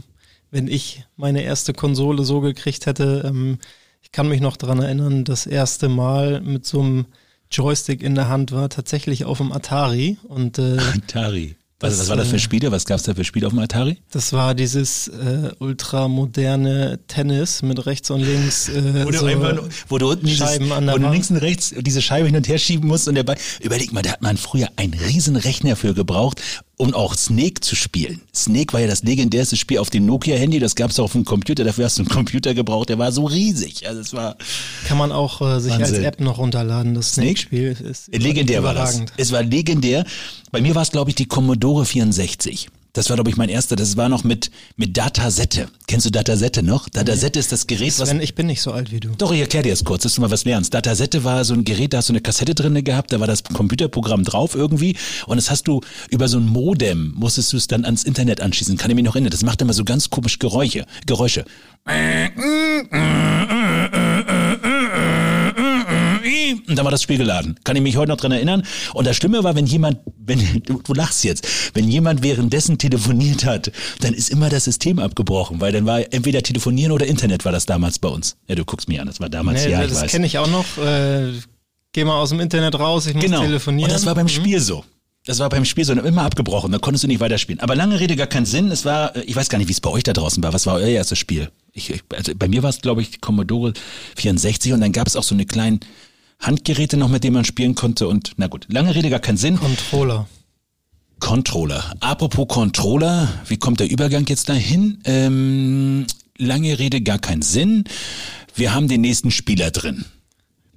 wenn 0.51 0.67
ich 0.67 1.05
meine 1.17 1.43
erste 1.43 1.73
Konsole 1.75 2.25
so 2.25 2.41
gekriegt 2.41 2.87
hätte. 2.87 3.23
Ähm, 3.27 3.59
ich 4.03 4.11
kann 4.11 4.29
mich 4.29 4.41
noch 4.41 4.57
dran 4.57 4.81
erinnern, 4.81 5.25
das 5.25 5.47
erste 5.47 5.89
Mal 5.89 6.41
mit 6.41 6.67
so 6.67 6.81
einem 6.81 7.07
Joystick 7.51 8.03
in 8.03 8.15
der 8.15 8.29
Hand 8.29 8.51
war 8.53 8.69
tatsächlich 8.69 9.25
auf 9.25 9.39
dem 9.39 9.53
Atari 9.53 10.19
und 10.25 10.59
äh, 10.59 10.79
Atari. 10.95 11.57
Was, 11.81 11.99
was 11.99 12.09
war 12.09 12.17
das 12.17 12.29
für 12.29 12.39
Spiele? 12.39 12.73
Was 12.73 12.87
gab's 12.87 13.03
da 13.03 13.15
für 13.15 13.25
Spiele 13.25 13.47
auf 13.47 13.53
dem 13.53 13.59
Atari? 13.59 13.99
das 14.11 14.33
war 14.33 14.55
dieses 14.55 15.09
äh, 15.09 15.51
ultramoderne 15.59 17.01
Tennis 17.07 17.61
mit 17.61 17.85
rechts 17.85 18.11
und 18.11 18.23
links 18.23 18.71
äh, 18.71 19.05
Wo 19.05 19.11
du, 19.11 19.19
so 19.19 19.27
einfach 19.27 19.63
wo 19.89 19.99
du 19.99 20.09
unten 20.09 20.27
Scheiben 20.27 20.65
dieses, 20.65 20.77
an 20.77 20.87
der 20.87 20.95
wo 20.95 20.99
du 20.99 21.11
links 21.11 21.31
und 21.31 21.37
rechts 21.37 21.75
diese 21.77 22.01
Scheibe 22.01 22.29
hin 22.29 22.37
und 22.37 22.49
her 22.49 22.57
schieben 22.57 22.89
musst 22.89 23.09
und 23.09 23.15
der 23.15 23.25
Ball. 23.25 23.37
Überleg 23.61 23.93
mal, 23.93 24.01
da 24.01 24.13
hat 24.13 24.23
man 24.23 24.39
früher 24.39 24.69
einen 24.77 24.95
riesen 24.95 25.37
Rechner 25.37 25.77
für 25.77 25.93
gebraucht, 25.93 26.41
um 26.79 26.93
auch 26.95 27.15
Snake 27.15 27.61
zu 27.61 27.75
spielen. 27.75 28.21
Snake 28.35 28.73
war 28.73 28.81
ja 28.81 28.87
das 28.87 29.03
legendärste 29.03 29.57
Spiel 29.57 29.79
auf 29.79 29.89
dem 29.91 30.05
Nokia-Handy, 30.07 30.59
das 30.59 30.75
gab's 30.75 30.99
auch 30.99 31.05
auf 31.05 31.13
dem 31.13 31.25
Computer, 31.25 31.65
dafür 31.65 31.87
hast 31.87 31.99
du 31.99 32.03
einen 32.03 32.11
Computer 32.11 32.53
gebraucht, 32.55 32.91
der 32.91 32.99
war 32.99 33.13
so 33.13 33.25
riesig. 33.25 33.89
Also 33.89 34.01
es 34.01 34.13
war 34.13 34.37
Kann 34.87 34.99
man 34.99 35.11
auch 35.11 35.41
äh, 35.41 35.61
sich 35.61 35.73
als 35.73 35.83
Wahnsinn. 35.83 36.05
App 36.05 36.21
noch 36.21 36.39
runterladen. 36.39 36.95
Das 36.95 37.13
Snake? 37.13 37.29
Snake-Spiel 37.29 37.77
ist 37.91 38.15
legendär 38.15 38.63
war 38.63 38.75
das. 38.75 39.03
Es 39.17 39.33
war 39.33 39.43
legendär. 39.43 40.05
Bei 40.53 40.61
mir 40.61 40.75
war 40.75 40.83
es, 40.83 40.91
glaube 40.91 41.11
ich, 41.11 41.17
die 41.17 41.27
Commodore 41.27 41.85
64. 41.85 42.69
Das 42.97 43.11
war, 43.11 43.17
glaube 43.17 43.29
ich, 43.29 43.37
mein 43.37 43.51
erster. 43.51 43.77
Das 43.77 43.99
war 43.99 44.09
noch 44.09 44.25
mit, 44.25 44.51
mit 44.77 44.97
Datasette. 44.97 45.69
Kennst 45.87 46.07
du 46.07 46.11
Datasette 46.11 46.63
noch? 46.63 46.89
Datasette 46.89 47.39
ist 47.39 47.53
das 47.53 47.67
Gerät, 47.67 47.99
was 47.99 48.09
Sven, 48.09 48.23
ich 48.23 48.35
bin 48.35 48.47
nicht 48.47 48.63
so 48.63 48.73
alt 48.73 48.91
wie 48.91 49.01
du. 49.01 49.11
Doch, 49.19 49.33
ich 49.33 49.41
erkläre 49.41 49.65
dir 49.65 49.71
das 49.71 49.85
kurz, 49.85 50.05
dass 50.05 50.15
du 50.15 50.23
mal 50.23 50.31
was 50.31 50.47
lernst. 50.47 50.73
Datasette 50.73 51.23
war 51.23 51.45
so 51.45 51.53
ein 51.53 51.65
Gerät, 51.65 51.93
da 51.93 51.99
hast 51.99 52.09
du 52.09 52.15
eine 52.15 52.23
Kassette 52.23 52.55
drinne 52.55 52.83
gehabt, 52.83 53.13
da 53.13 53.21
war 53.21 53.27
das 53.27 53.45
Computerprogramm 53.45 54.25
drauf 54.25 54.55
irgendwie 54.55 54.97
und 55.27 55.37
das 55.37 55.51
hast 55.51 55.69
du 55.69 55.83
über 56.09 56.27
so 56.29 56.39
ein 56.39 56.47
Modem, 56.47 57.13
musstest 57.17 57.53
du 57.53 57.59
es 57.59 57.67
dann 57.67 57.85
ans 57.85 58.03
Internet 58.05 58.41
anschließen. 58.41 58.79
Kann 58.79 58.91
ich 58.91 58.95
mich 58.95 59.05
noch 59.05 59.15
erinnern. 59.15 59.31
Das 59.31 59.43
macht 59.43 59.61
immer 59.61 59.75
so 59.75 59.85
ganz 59.85 60.09
komisch 60.09 60.39
Geräusche. 60.39 60.87
Geräusche. 61.05 61.45
Und 66.55 66.77
dann 66.77 66.85
war 66.85 66.91
das 66.91 67.03
Spiel 67.03 67.19
geladen. 67.19 67.59
Kann 67.65 67.77
ich 67.77 67.83
mich 67.83 67.97
heute 67.97 68.09
noch 68.11 68.17
dran 68.17 68.33
erinnern. 68.33 68.63
Und 68.95 69.07
das 69.07 69.17
Schlimme 69.17 69.43
war, 69.45 69.55
wenn 69.57 69.67
jemand, 69.67 69.99
wenn, 70.19 70.63
du, 70.65 70.81
du 70.83 70.95
lachst 70.95 71.25
jetzt, 71.25 71.47
wenn 71.75 71.89
jemand 71.89 72.23
währenddessen 72.23 72.79
telefoniert 72.79 73.45
hat, 73.45 73.71
dann 74.01 74.15
ist 74.15 74.31
immer 74.31 74.49
das 74.49 74.65
System 74.65 74.99
abgebrochen, 74.99 75.61
weil 75.61 75.73
dann 75.73 75.87
war 75.87 76.01
entweder 76.13 76.43
telefonieren 76.43 76.93
oder 76.93 77.07
Internet 77.07 77.45
war 77.45 77.53
das 77.53 77.67
damals 77.67 77.99
bei 77.99 78.09
uns. 78.09 78.37
Ja, 78.49 78.55
du 78.55 78.65
guckst 78.65 78.89
mir 78.89 79.01
an, 79.01 79.07
das 79.07 79.21
war 79.21 79.29
damals, 79.29 79.65
Nee, 79.65 79.73
ja, 79.73 79.83
ich 79.85 79.91
das 79.91 80.03
weiß. 80.03 80.11
kenne 80.11 80.27
ich 80.27 80.39
auch 80.39 80.49
noch. 80.49 80.65
Äh, 80.79 81.33
geh 81.93 82.05
mal 82.05 82.21
aus 82.21 82.29
dem 82.31 82.41
Internet 82.41 82.79
raus, 82.79 83.07
ich 83.07 83.15
muss 83.15 83.25
Genau. 83.25 83.43
telefonieren. 83.43 83.91
Und 83.91 83.95
das 83.95 84.07
war 84.07 84.15
beim 84.15 84.27
Mhm. 84.27 84.31
Spiel 84.31 84.61
so. 84.61 84.85
Das 85.25 85.41
war 85.41 85.49
beim 85.49 85.65
Spiel 85.65 85.85
so, 85.85 85.93
immer 85.93 86.23
abgebrochen, 86.23 86.71
da 86.71 86.79
konntest 86.79 87.03
du 87.03 87.09
nicht 87.09 87.19
weiterspielen. 87.19 87.59
Aber 87.61 87.75
lange 87.75 87.99
Rede, 87.99 88.15
gar 88.15 88.29
keinen 88.29 88.47
Sinn. 88.47 88.71
Es 88.71 88.85
war, 88.85 89.17
äh, 89.17 89.23
ich 89.23 89.35
weiß 89.35 89.49
gar 89.49 89.59
nicht, 89.59 89.67
wie 89.67 89.73
es 89.73 89.81
bei 89.81 89.91
euch 89.91 90.05
da 90.05 90.13
draußen 90.13 90.41
war. 90.43 90.53
Was 90.53 90.67
war 90.67 90.75
euer 90.77 90.87
erstes 90.87 91.19
Spiel? 91.19 91.51
Ich, 91.73 91.93
also 92.15 92.33
bei 92.37 92.47
mir 92.47 92.63
war 92.63 92.71
es, 92.71 92.81
glaube 92.81 93.03
ich, 93.03 93.21
Commodore 93.21 93.73
64 94.17 94.73
und 94.73 94.81
dann 94.81 94.93
gab 94.93 95.09
es 95.09 95.17
auch 95.17 95.25
so 95.25 95.35
eine 95.35 95.45
kleinen 95.45 95.81
Handgeräte 96.39 96.97
noch, 96.97 97.09
mit 97.09 97.25
denen 97.25 97.35
man 97.35 97.45
spielen 97.45 97.75
konnte. 97.75 98.09
Und 98.09 98.33
na 98.37 98.47
gut, 98.47 98.67
lange 98.69 98.95
Rede, 98.95 99.11
gar 99.11 99.21
keinen 99.21 99.39
Sinn. 99.39 99.59
Controller. 99.59 100.27
Controller. 101.19 101.95
Apropos 102.01 102.47
Controller, 102.49 103.29
wie 103.47 103.57
kommt 103.57 103.81
der 103.81 103.91
Übergang 103.91 104.27
jetzt 104.27 104.49
dahin? 104.49 105.01
Ähm, 105.05 106.07
lange 106.37 106.79
Rede, 106.79 107.01
gar 107.01 107.19
keinen 107.19 107.43
Sinn. 107.43 107.85
Wir 108.55 108.75
haben 108.75 108.89
den 108.89 109.01
nächsten 109.01 109.31
Spieler 109.31 109.71
drin. 109.71 110.05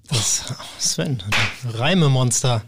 Das, 0.09 0.45
Sven, 0.79 1.21
Reimemonster. 1.73 2.63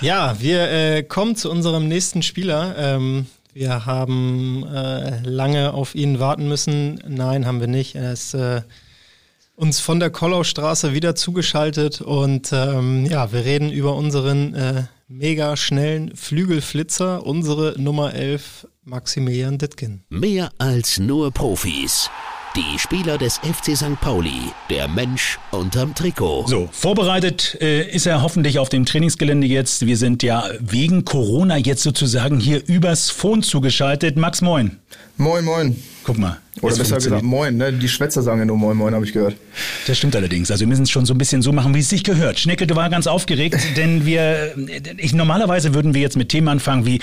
Ja, 0.00 0.40
wir 0.40 0.70
äh, 0.70 1.02
kommen 1.02 1.36
zu 1.36 1.50
unserem 1.50 1.86
nächsten 1.86 2.22
Spieler. 2.22 2.74
Ähm, 2.76 3.26
wir 3.52 3.84
haben 3.86 4.64
äh, 4.66 5.20
lange 5.22 5.74
auf 5.74 5.94
ihn 5.94 6.18
warten 6.18 6.48
müssen. 6.48 7.02
Nein, 7.06 7.46
haben 7.46 7.60
wir 7.60 7.66
nicht. 7.66 7.94
Er 7.94 8.12
ist 8.12 8.34
äh, 8.34 8.62
uns 9.60 9.78
von 9.78 10.00
der 10.00 10.08
Kollaustraße 10.08 10.94
wieder 10.94 11.14
zugeschaltet 11.14 12.00
und 12.00 12.50
ähm, 12.50 13.04
ja, 13.04 13.30
wir 13.30 13.44
reden 13.44 13.70
über 13.70 13.94
unseren 13.94 14.54
äh, 14.54 14.84
mega 15.06 15.54
schnellen 15.54 16.16
Flügelflitzer, 16.16 17.26
unsere 17.26 17.74
Nummer 17.76 18.14
11, 18.14 18.66
Maximilian 18.84 19.58
Dittgen. 19.58 20.02
Mehr 20.08 20.48
als 20.56 20.98
nur 20.98 21.30
Profis. 21.30 22.08
Die 22.56 22.78
Spieler 22.78 23.18
des 23.18 23.36
FC 23.38 23.76
St. 23.76 24.00
Pauli, 24.00 24.50
der 24.70 24.88
Mensch 24.88 25.38
unterm 25.50 25.94
Trikot. 25.94 26.46
So, 26.48 26.68
vorbereitet 26.72 27.58
äh, 27.60 27.88
ist 27.88 28.06
er 28.06 28.22
hoffentlich 28.22 28.58
auf 28.58 28.70
dem 28.70 28.86
Trainingsgelände 28.86 29.46
jetzt. 29.46 29.86
Wir 29.86 29.98
sind 29.98 30.22
ja 30.22 30.48
wegen 30.58 31.04
Corona 31.04 31.58
jetzt 31.58 31.82
sozusagen 31.82 32.40
hier 32.40 32.66
übers 32.66 33.10
Phone 33.10 33.42
zugeschaltet. 33.42 34.16
Max, 34.16 34.40
moin. 34.40 34.78
Moin, 35.18 35.44
moin. 35.44 35.76
Guck 36.10 36.18
mal. 36.18 36.38
Oder 36.60 36.72
es 36.72 36.78
besser 36.80 36.96
gesagt, 36.96 37.22
moin, 37.22 37.56
ne? 37.56 37.72
Die 37.72 37.88
Schwätzer 37.88 38.20
sagen 38.20 38.40
ja 38.40 38.44
nur 38.44 38.56
moin, 38.56 38.76
moin, 38.76 38.92
habe 38.96 39.04
ich 39.04 39.12
gehört. 39.12 39.36
Das 39.86 39.96
stimmt 39.96 40.16
allerdings. 40.16 40.50
Also 40.50 40.62
wir 40.62 40.66
müssen 40.66 40.82
es 40.82 40.90
schon 40.90 41.06
so 41.06 41.14
ein 41.14 41.18
bisschen 41.18 41.40
so 41.40 41.52
machen, 41.52 41.72
wie 41.72 41.78
es 41.78 41.88
sich 41.88 42.02
gehört. 42.02 42.40
Schnecke, 42.40 42.66
du 42.66 42.74
war 42.74 42.90
ganz 42.90 43.06
aufgeregt, 43.06 43.60
denn 43.76 44.04
wir, 44.04 44.56
ich, 44.96 45.14
normalerweise 45.14 45.72
würden 45.72 45.94
wir 45.94 46.00
jetzt 46.00 46.16
mit 46.16 46.30
Themen 46.30 46.48
anfangen 46.48 46.84
wie, 46.84 46.98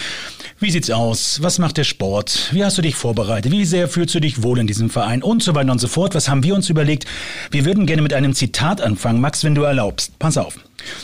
wie 0.60 0.72
sieht's 0.72 0.92
aus? 0.92 1.42
Was 1.42 1.58
macht 1.58 1.78
der 1.78 1.86
Sport? 1.86 2.50
Wie 2.52 2.66
hast 2.66 2.78
du 2.78 2.82
dich 2.82 2.96
vorbereitet? 2.96 3.50
Wie 3.50 3.64
sehr 3.64 3.88
fühlst 3.88 4.14
du 4.14 4.20
dich 4.20 4.44
wohl 4.44 4.60
in 4.60 4.68
diesem 4.68 4.90
Verein? 4.90 5.24
Und 5.24 5.42
so 5.42 5.56
weiter 5.56 5.72
und 5.72 5.80
so 5.80 5.88
fort. 5.88 6.14
Was 6.14 6.28
haben 6.28 6.44
wir 6.44 6.54
uns 6.54 6.70
überlegt? 6.70 7.06
Wir 7.50 7.64
würden 7.64 7.86
gerne 7.86 8.02
mit 8.02 8.14
einem 8.14 8.34
Zitat 8.34 8.82
anfangen. 8.82 9.22
Max, 9.22 9.46
wenn 9.46 9.56
du 9.56 9.62
erlaubst. 9.62 10.20
Pass 10.20 10.38
auf. 10.38 10.56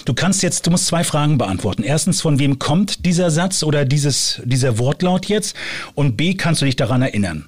Du 0.04 0.14
kannst 0.14 0.44
jetzt, 0.44 0.68
du 0.68 0.72
musst 0.72 0.88
zwei 0.88 1.06
Fragen 1.06 1.38
beantworten. 1.38 1.84
Erstens, 1.84 2.20
von 2.20 2.38
wem 2.38 2.60
kommt 2.60 3.06
dieser 3.06 3.32
Satz 3.32 3.64
oder 3.64 3.86
dieses, 3.86 4.42
dieser 4.44 4.78
Wortlaut 4.78 5.28
jetzt? 5.28 5.56
Und 5.96 6.18
B, 6.18 6.34
kannst 6.34 6.62
du 6.62 6.66
dich 6.66 6.76
daran 6.76 7.02
erinnern? 7.02 7.46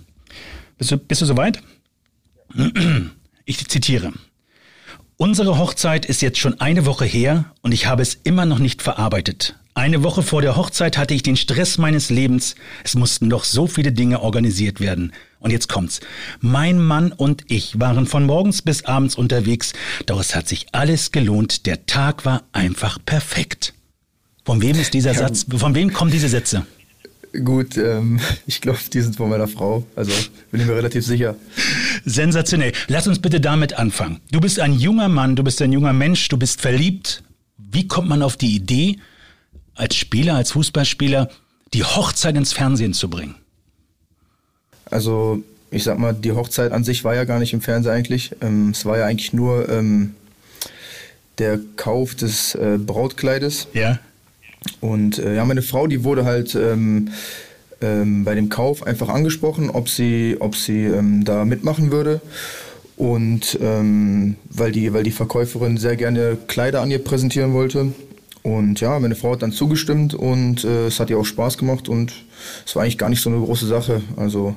Bist 0.78 0.92
du, 0.92 0.98
bist 0.98 1.22
du 1.22 1.26
soweit? 1.26 1.62
Ich 3.46 3.68
zitiere. 3.68 4.14
Unsere 5.18 5.58
Hochzeit 5.58 6.06
ist 6.06 6.22
jetzt 6.22 6.40
schon 6.40 6.60
eine 6.60 6.86
Woche 6.86 7.06
her 7.06 7.46
und 7.62 7.72
ich 7.72 7.86
habe 7.86 8.02
es 8.02 8.16
immer 8.24 8.46
noch 8.46 8.60
nicht 8.60 8.82
verarbeitet. 8.82 9.56
Eine 9.74 10.04
Woche 10.04 10.24
vor 10.24 10.42
der 10.42 10.56
Hochzeit 10.56 10.98
hatte 10.98 11.14
ich 11.14 11.22
den 11.24 11.36
Stress 11.36 11.78
meines 11.78 12.10
Lebens. 12.10 12.56
Es 12.84 12.96
mussten 12.96 13.30
doch 13.30 13.44
so 13.44 13.68
viele 13.68 13.92
Dinge 13.92 14.22
organisiert 14.22 14.80
werden. 14.80 15.12
Und 15.40 15.52
jetzt 15.52 15.68
kommt's. 15.68 16.00
Mein 16.40 16.80
Mann 16.82 17.12
und 17.12 17.44
ich 17.50 17.80
waren 17.80 18.08
von 18.08 18.26
morgens 18.26 18.62
bis 18.62 18.86
abends 18.86 19.16
unterwegs, 19.16 19.74
doch 20.06 20.20
es 20.20 20.34
hat 20.34 20.48
sich 20.48 20.68
alles 20.72 21.12
gelohnt. 21.12 21.66
Der 21.66 21.86
Tag 21.86 22.26
war 22.26 22.44
einfach 22.54 23.00
perfekt. 23.06 23.74
Von 24.46 24.62
wem 24.62 24.80
ist 24.80 24.94
dieser 24.94 25.12
Ja. 25.12 25.20
Satz, 25.20 25.46
von 25.58 25.76
wem 25.76 25.92
kommen 25.92 26.12
diese 26.12 26.30
Sätze? 26.30 26.66
Gut, 27.44 27.78
ähm, 27.78 28.20
ich 28.48 28.62
glaube, 28.62 28.80
die 28.92 29.02
sind 29.02 29.16
von 29.16 29.30
meiner 29.30 29.48
Frau. 29.48 29.86
Also 29.96 30.12
bin 30.52 30.62
ich 30.62 30.68
mir 30.68 30.76
relativ 30.76 31.06
sicher. 31.06 31.36
Sensationell. 32.06 32.72
Lass 32.88 33.08
uns 33.08 33.20
bitte 33.20 33.42
damit 33.42 33.74
anfangen. 33.74 34.20
Du 34.32 34.40
bist 34.40 34.60
ein 34.60 34.74
junger 34.74 35.10
Mann, 35.10 35.36
du 35.36 35.44
bist 35.44 35.62
ein 35.62 35.72
junger 35.72 35.94
Mensch, 35.94 36.28
du 36.30 36.38
bist 36.38 36.62
verliebt. 36.62 37.24
Wie 37.58 37.88
kommt 37.88 38.08
man 38.08 38.22
auf 38.22 38.38
die 38.38 38.56
Idee, 38.56 39.00
als 39.74 39.96
Spieler, 39.96 40.36
als 40.36 40.52
Fußballspieler, 40.52 41.30
die 41.74 41.84
Hochzeit 41.84 42.36
ins 42.36 42.54
Fernsehen 42.54 42.94
zu 42.94 43.10
bringen? 43.10 43.36
Also 44.90 45.44
ich 45.72 45.84
sag 45.84 46.00
mal, 46.00 46.14
die 46.14 46.32
Hochzeit 46.32 46.72
an 46.72 46.84
sich 46.84 47.04
war 47.04 47.16
ja 47.16 47.26
gar 47.26 47.40
nicht 47.40 47.54
im 47.54 47.62
Fernsehen 47.62 47.92
eigentlich. 47.92 48.32
Ähm, 48.42 48.70
es 48.70 48.86
war 48.86 48.98
ja 48.98 49.06
eigentlich 49.06 49.34
nur 49.34 49.68
ähm, 49.68 50.16
der 51.38 51.60
Kauf 51.76 52.16
des 52.16 52.56
äh, 52.56 52.78
Brautkleides. 52.78 53.68
Ja. 53.74 54.00
Und 54.82 55.20
äh, 55.20 55.36
ja, 55.36 55.46
meine 55.46 55.62
Frau, 55.62 55.88
die 55.88 56.04
wurde 56.04 56.26
halt 56.26 56.56
ähm, 56.56 57.10
ähm, 57.82 58.24
bei 58.24 58.36
dem 58.36 58.50
Kauf 58.50 58.86
einfach 58.86 59.10
angesprochen, 59.10 59.70
ob 59.70 59.90
sie, 59.90 60.38
ob 60.40 60.56
sie 60.56 60.86
ähm, 60.86 61.24
da 61.24 61.46
mitmachen 61.46 61.92
würde. 61.92 62.22
Und 62.98 63.60
ähm, 63.62 64.36
weil, 64.50 64.72
die, 64.72 64.94
weil 64.94 65.04
die 65.04 65.12
Verkäuferin 65.12 65.78
sehr 65.78 65.96
gerne 65.96 66.38
Kleider 66.48 66.82
an 66.82 66.92
ihr 66.92 67.04
präsentieren 67.04 67.54
wollte. 67.54 67.94
Und 68.42 68.80
ja, 68.80 69.00
meine 69.00 69.16
Frau 69.16 69.32
hat 69.32 69.42
dann 69.42 69.52
zugestimmt 69.52 70.14
und 70.14 70.64
äh, 70.64 70.88
es 70.88 71.00
hat 71.00 71.10
ihr 71.10 71.18
auch 71.18 71.26
Spaß 71.26 71.58
gemacht 71.58 71.90
und 71.90 72.14
es 72.66 72.76
war 72.76 72.84
eigentlich 72.84 73.00
gar 73.00 73.10
nicht 73.10 73.22
so 73.22 73.30
eine 73.30 73.40
große 73.40 73.66
Sache. 73.66 74.02
Also 74.18 74.56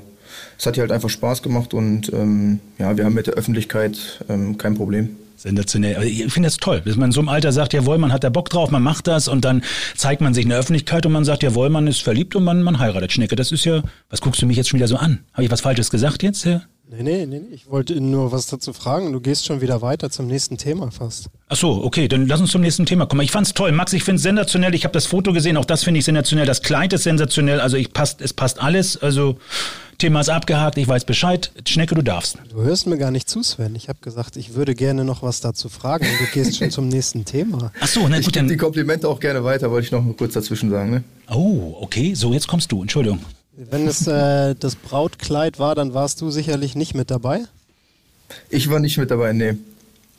es 0.59 0.66
hat 0.66 0.77
ihr 0.77 0.83
halt 0.83 0.92
einfach 0.92 1.09
Spaß 1.09 1.42
gemacht 1.42 1.73
und 1.73 2.12
ähm, 2.12 2.61
ja, 2.79 2.97
wir 2.97 3.05
haben 3.05 3.14
mit 3.14 3.29
der 3.29 3.35
Öffentlichkeit 3.35 4.23
ähm, 4.29 4.59
kein 4.59 4.75
Problem. 4.75 5.16
Sensationell. 5.38 6.03
Ich 6.03 6.33
finde 6.33 6.48
das 6.48 6.57
toll, 6.57 6.83
dass 6.85 6.96
man 6.96 7.07
in 7.07 7.12
so 7.12 7.20
einem 7.20 7.29
Alter 7.29 7.53
sagt, 7.53 7.72
jawohl, 7.72 7.96
man 7.98 8.12
hat 8.12 8.24
da 8.24 8.29
Bock 8.29 8.51
drauf, 8.51 8.70
man 8.70 8.83
macht 8.83 9.07
das 9.07 9.29
und 9.29 9.44
dann 9.44 9.62
zeigt 9.96 10.20
man 10.20 10.35
sich 10.35 10.42
in 10.42 10.51
der 10.51 10.59
Öffentlichkeit 10.59 11.07
und 11.07 11.12
man 11.12 11.24
sagt, 11.24 11.44
jawohl, 11.44 11.70
man 11.70 11.87
ist 11.87 12.03
verliebt 12.03 12.35
und 12.35 12.42
man, 12.42 12.62
man 12.62 12.81
heiratet. 12.81 13.12
Schnecke, 13.12 13.37
das 13.37 13.53
ist 13.53 13.64
ja, 13.64 13.83
was 14.11 14.20
guckst 14.20 14.42
du 14.42 14.46
mich 14.46 14.57
jetzt 14.57 14.68
schon 14.68 14.79
wieder 14.79 14.88
so 14.88 14.96
an? 14.96 15.20
Habe 15.33 15.44
ich 15.44 15.51
was 15.51 15.61
Falsches 15.61 15.90
gesagt 15.90 16.24
jetzt? 16.24 16.44
Herr? 16.44 16.62
Nee, 16.90 17.03
nee, 17.03 17.27
nee, 17.27 17.40
nee. 17.40 17.55
ich 17.55 17.70
wollte 17.70 18.01
nur 18.01 18.33
was 18.33 18.46
dazu 18.46 18.72
fragen. 18.72 19.12
Du 19.12 19.20
gehst 19.20 19.44
schon 19.44 19.61
wieder 19.61 19.83
weiter 19.83 20.11
zum 20.11 20.27
nächsten 20.27 20.57
Thema 20.57 20.90
fast. 20.90 21.27
Ach 21.48 21.57
so, 21.57 21.85
okay, 21.85 22.09
dann 22.09 22.27
lass 22.27 22.40
uns 22.40 22.51
zum 22.51 22.62
nächsten 22.62 22.87
Thema 22.87 23.05
kommen. 23.05 23.20
Ich 23.20 23.31
fand's 23.31 23.53
toll, 23.53 23.72
Max, 23.72 23.92
ich 23.92 24.03
find's 24.03 24.22
sensationell. 24.22 24.74
Ich 24.74 24.85
habe 24.85 24.92
das 24.92 25.05
Foto 25.05 25.35
gesehen, 25.35 25.59
auch 25.59 25.66
das 25.66 25.85
finde 25.85 25.98
ich 25.98 26.07
sensationell. 26.07 26.46
Das 26.46 26.62
Kleid 26.62 26.94
ist 26.94 27.03
sensationell, 27.03 27.61
also 27.61 27.77
ich 27.77 27.92
passt, 27.92 28.22
es 28.22 28.33
passt 28.33 28.62
alles. 28.62 28.96
Also 28.96 29.37
Thema 29.99 30.21
ist 30.21 30.29
abgehakt, 30.29 30.79
ich 30.79 30.87
weiß 30.87 31.05
Bescheid. 31.05 31.51
Schnecke, 31.67 31.97
du 31.97 32.03
darfst. 32.03 32.39
Du 32.51 32.63
hörst 32.63 32.87
mir 32.87 32.99
gar 32.99 33.11
nicht 33.11 33.29
zu, 33.29 33.43
Sven. 33.43 33.75
Ich 33.75 33.89
habe 33.89 33.99
gesagt, 34.01 34.37
ich 34.37 34.55
würde 34.55 34.77
gerne 34.77 35.05
noch 35.05 35.23
was 35.25 35.41
dazu 35.41 35.69
fragen 35.69 36.07
du 36.21 36.25
gehst 36.33 36.57
schon 36.57 36.71
zum 36.71 36.87
nächsten 36.87 37.25
Thema. 37.25 37.73
Ach 37.81 37.89
so, 37.89 38.07
na 38.07 38.19
Ich 38.19 38.27
gut, 38.27 38.35
gebe 38.35 38.47
die 38.47 38.51
dann. 38.53 38.59
Komplimente 38.59 39.09
auch 39.09 39.19
gerne 39.19 39.43
weiter, 39.43 39.73
wollte 39.73 39.87
ich 39.87 39.93
noch 39.93 40.05
mal 40.05 40.15
kurz 40.15 40.35
dazwischen 40.35 40.71
sagen. 40.71 40.91
Ne? 40.91 41.05
Oh, 41.29 41.79
okay, 41.81 42.15
so 42.15 42.33
jetzt 42.33 42.47
kommst 42.47 42.71
du. 42.71 42.81
Entschuldigung. 42.83 43.19
Wenn 43.57 43.89
es 43.89 44.07
äh, 44.07 44.55
das 44.55 44.77
Brautkleid 44.77 45.59
war, 45.59 45.75
dann 45.75 45.95
warst 45.95 46.21
du 46.21 46.31
sicherlich 46.31 46.77
nicht 46.77 46.95
mit 46.95 47.11
dabei. 47.11 47.41
Ich 48.51 48.71
war 48.71 48.79
nicht 48.79 48.99
mit 48.99 49.11
dabei, 49.11 49.33
nee. 49.33 49.57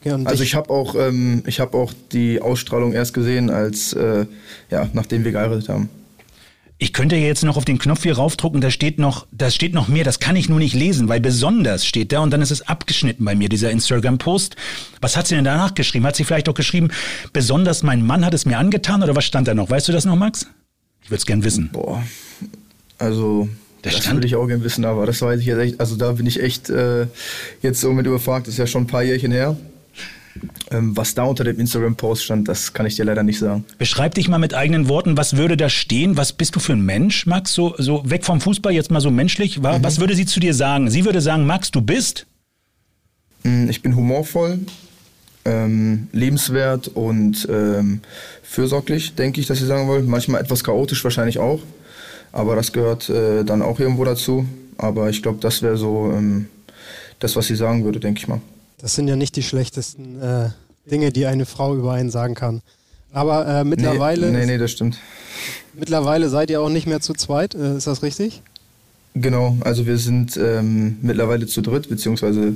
Okay, 0.01 0.11
Also 0.25 0.43
ich 0.43 0.55
habe 0.55 0.69
auch, 0.71 0.95
ähm, 0.95 1.43
ich 1.45 1.61
habe 1.61 1.77
auch 1.77 1.93
die 2.11 2.41
Ausstrahlung 2.41 2.91
erst 2.91 3.13
gesehen, 3.13 3.49
als 3.49 3.93
äh, 3.93 4.25
ja, 4.71 4.89
nachdem 4.91 5.23
wir 5.23 5.31
geheiratet 5.31 5.69
haben. 5.69 5.87
Ich 6.81 6.93
könnte 6.93 7.17
ja 7.17 7.27
jetzt 7.27 7.43
noch 7.43 7.57
auf 7.57 7.65
den 7.65 7.77
Knopf 7.77 8.03
hier 8.03 8.15
raufdrucken, 8.15 8.61
da 8.61 8.71
steht 8.71 8.99
noch, 8.99 9.27
da 9.33 9.51
steht 9.51 9.73
noch 9.73 9.89
mehr, 9.89 10.05
das 10.05 10.19
kann 10.19 10.37
ich 10.37 10.47
nur 10.47 10.59
nicht 10.59 10.73
lesen, 10.73 11.09
weil 11.09 11.19
besonders 11.19 11.85
steht 11.85 12.13
da 12.13 12.21
und 12.21 12.31
dann 12.31 12.41
ist 12.41 12.51
es 12.51 12.61
abgeschnitten 12.61 13.25
bei 13.25 13.35
mir, 13.35 13.49
dieser 13.49 13.69
Instagram-Post. 13.69 14.55
Was 15.01 15.17
hat 15.17 15.27
sie 15.27 15.35
denn 15.35 15.43
danach 15.43 15.75
geschrieben? 15.75 16.05
Hat 16.05 16.15
sie 16.15 16.23
vielleicht 16.23 16.47
auch 16.47 16.53
geschrieben, 16.53 16.87
besonders 17.33 17.83
mein 17.83 18.07
Mann 18.07 18.25
hat 18.25 18.33
es 18.33 18.45
mir 18.45 18.57
angetan 18.57 19.03
oder 19.03 19.13
was 19.13 19.25
stand 19.25 19.49
da 19.49 19.53
noch? 19.53 19.69
Weißt 19.69 19.89
du 19.89 19.91
das 19.91 20.05
noch, 20.05 20.15
Max? 20.15 20.47
Ich 21.03 21.09
würde 21.11 21.19
es 21.19 21.25
gern 21.25 21.43
wissen. 21.43 21.69
Boah, 21.73 22.01
also 22.97 23.49
Da 23.81 23.89
das 23.89 24.09
würde 24.09 24.25
ich 24.25 24.37
auch 24.37 24.47
gerne 24.47 24.63
wissen, 24.63 24.85
aber 24.85 25.05
das 25.05 25.21
weiß 25.21 25.41
ich 25.41 25.47
jetzt 25.47 25.59
echt, 25.59 25.79
also 25.81 25.97
da 25.97 26.13
bin 26.13 26.27
ich 26.27 26.41
echt 26.41 26.69
äh, 26.69 27.07
jetzt 27.61 27.81
so 27.81 27.91
mit 27.91 28.05
überfragt, 28.05 28.47
das 28.47 28.53
ist 28.53 28.57
ja 28.57 28.67
schon 28.67 28.83
ein 28.83 28.87
paar 28.87 29.03
Jährchen 29.03 29.33
her. 29.33 29.57
Ähm, 30.71 30.95
was 30.95 31.15
da 31.15 31.23
unter 31.23 31.43
dem 31.43 31.59
Instagram-Post 31.59 32.23
stand, 32.23 32.47
das 32.47 32.73
kann 32.73 32.85
ich 32.85 32.95
dir 32.95 33.05
leider 33.05 33.23
nicht 33.23 33.39
sagen. 33.39 33.65
Beschreib 33.77 34.13
dich 34.15 34.27
mal 34.29 34.37
mit 34.37 34.53
eigenen 34.53 34.87
Worten, 34.87 35.17
was 35.17 35.35
würde 35.37 35.57
da 35.57 35.69
stehen? 35.69 36.17
Was 36.17 36.33
bist 36.33 36.55
du 36.55 36.59
für 36.59 36.73
ein 36.73 36.81
Mensch, 36.85 37.25
Max? 37.25 37.53
So, 37.53 37.75
so 37.77 38.03
weg 38.09 38.25
vom 38.25 38.39
Fußball, 38.41 38.71
jetzt 38.73 38.91
mal 38.91 39.01
so 39.01 39.11
menschlich. 39.11 39.63
Wa- 39.63 39.79
Was 39.81 39.99
würde 39.99 40.15
sie 40.15 40.25
zu 40.25 40.39
dir 40.39 40.53
sagen? 40.53 40.89
Sie 40.89 41.05
würde 41.05 41.21
sagen, 41.21 41.45
Max, 41.45 41.71
du 41.71 41.81
bist? 41.81 42.25
Mm, 43.43 43.69
Ich 43.69 43.81
bin 43.81 43.95
humorvoll, 43.95 44.59
ähm, 45.45 46.07
lebenswert 46.11 46.87
und 46.89 47.47
ähm, 47.49 48.01
fürsorglich, 48.43 49.15
denke 49.15 49.39
ich, 49.41 49.47
dass 49.47 49.57
Sie 49.59 49.65
sagen 49.65 49.87
wollen. 49.87 50.05
Manchmal 50.07 50.41
etwas 50.41 50.63
chaotisch 50.63 51.03
wahrscheinlich 51.03 51.39
auch, 51.39 51.61
aber 52.31 52.55
das 52.55 52.71
gehört 52.71 53.09
äh, 53.09 53.43
dann 53.43 53.61
auch 53.61 53.79
irgendwo 53.79 54.03
dazu. 54.03 54.45
Aber 54.77 55.09
ich 55.09 55.21
glaube, 55.21 55.39
das 55.41 55.61
wäre 55.61 55.77
so 55.77 56.11
ähm, 56.15 56.47
das, 57.19 57.35
was 57.35 57.47
sie 57.47 57.55
sagen 57.55 57.83
würde, 57.83 57.99
denke 57.99 58.19
ich 58.19 58.27
mal. 58.27 58.39
Das 58.79 58.95
sind 58.95 59.07
ja 59.07 59.15
nicht 59.15 59.35
die 59.35 59.43
schlechtesten 59.43 60.21
äh, 60.21 60.49
Dinge, 60.89 61.11
die 61.11 61.25
eine 61.25 61.45
Frau 61.45 61.75
über 61.75 61.93
einen 61.93 62.09
sagen 62.09 62.33
kann. 62.33 62.61
Aber 63.11 63.45
äh, 63.47 63.63
mittlerweile, 63.63 64.31
Nee, 64.31 64.39
nee, 64.39 64.45
nee, 64.45 64.57
das 64.57 64.71
stimmt. 64.71 64.97
mittlerweile 65.73 66.29
seid 66.29 66.49
ihr 66.49 66.61
auch 66.61 66.69
nicht 66.69 66.87
mehr 66.87 67.01
zu 67.01 67.13
zweit, 67.13 67.55
äh, 67.55 67.75
ist 67.75 67.87
das 67.87 68.03
richtig? 68.03 68.41
Genau, 69.15 69.57
also 69.61 69.85
wir 69.87 69.97
sind 69.97 70.37
ähm, 70.37 70.97
mittlerweile 71.01 71.47
zu 71.47 71.61
dritt, 71.61 71.89
beziehungsweise 71.89 72.53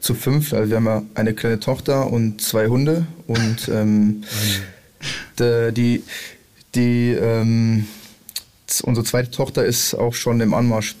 zu 0.00 0.14
fünf. 0.14 0.52
Also 0.52 0.70
wir 0.70 0.76
haben 0.76 0.86
ja 0.86 1.02
eine 1.14 1.34
kleine 1.34 1.58
Tochter 1.60 2.10
und 2.10 2.40
zwei 2.40 2.68
Hunde. 2.68 3.06
Und 3.26 3.68
ähm, 3.68 4.22
de, 5.38 5.72
die, 5.72 6.04
die 6.74 7.10
ähm, 7.10 7.86
unsere 8.82 9.04
zweite 9.04 9.30
Tochter 9.30 9.64
ist 9.64 9.94
auch 9.94 10.14
schon 10.14 10.40
im 10.40 10.54
Anmarsch. 10.54 10.94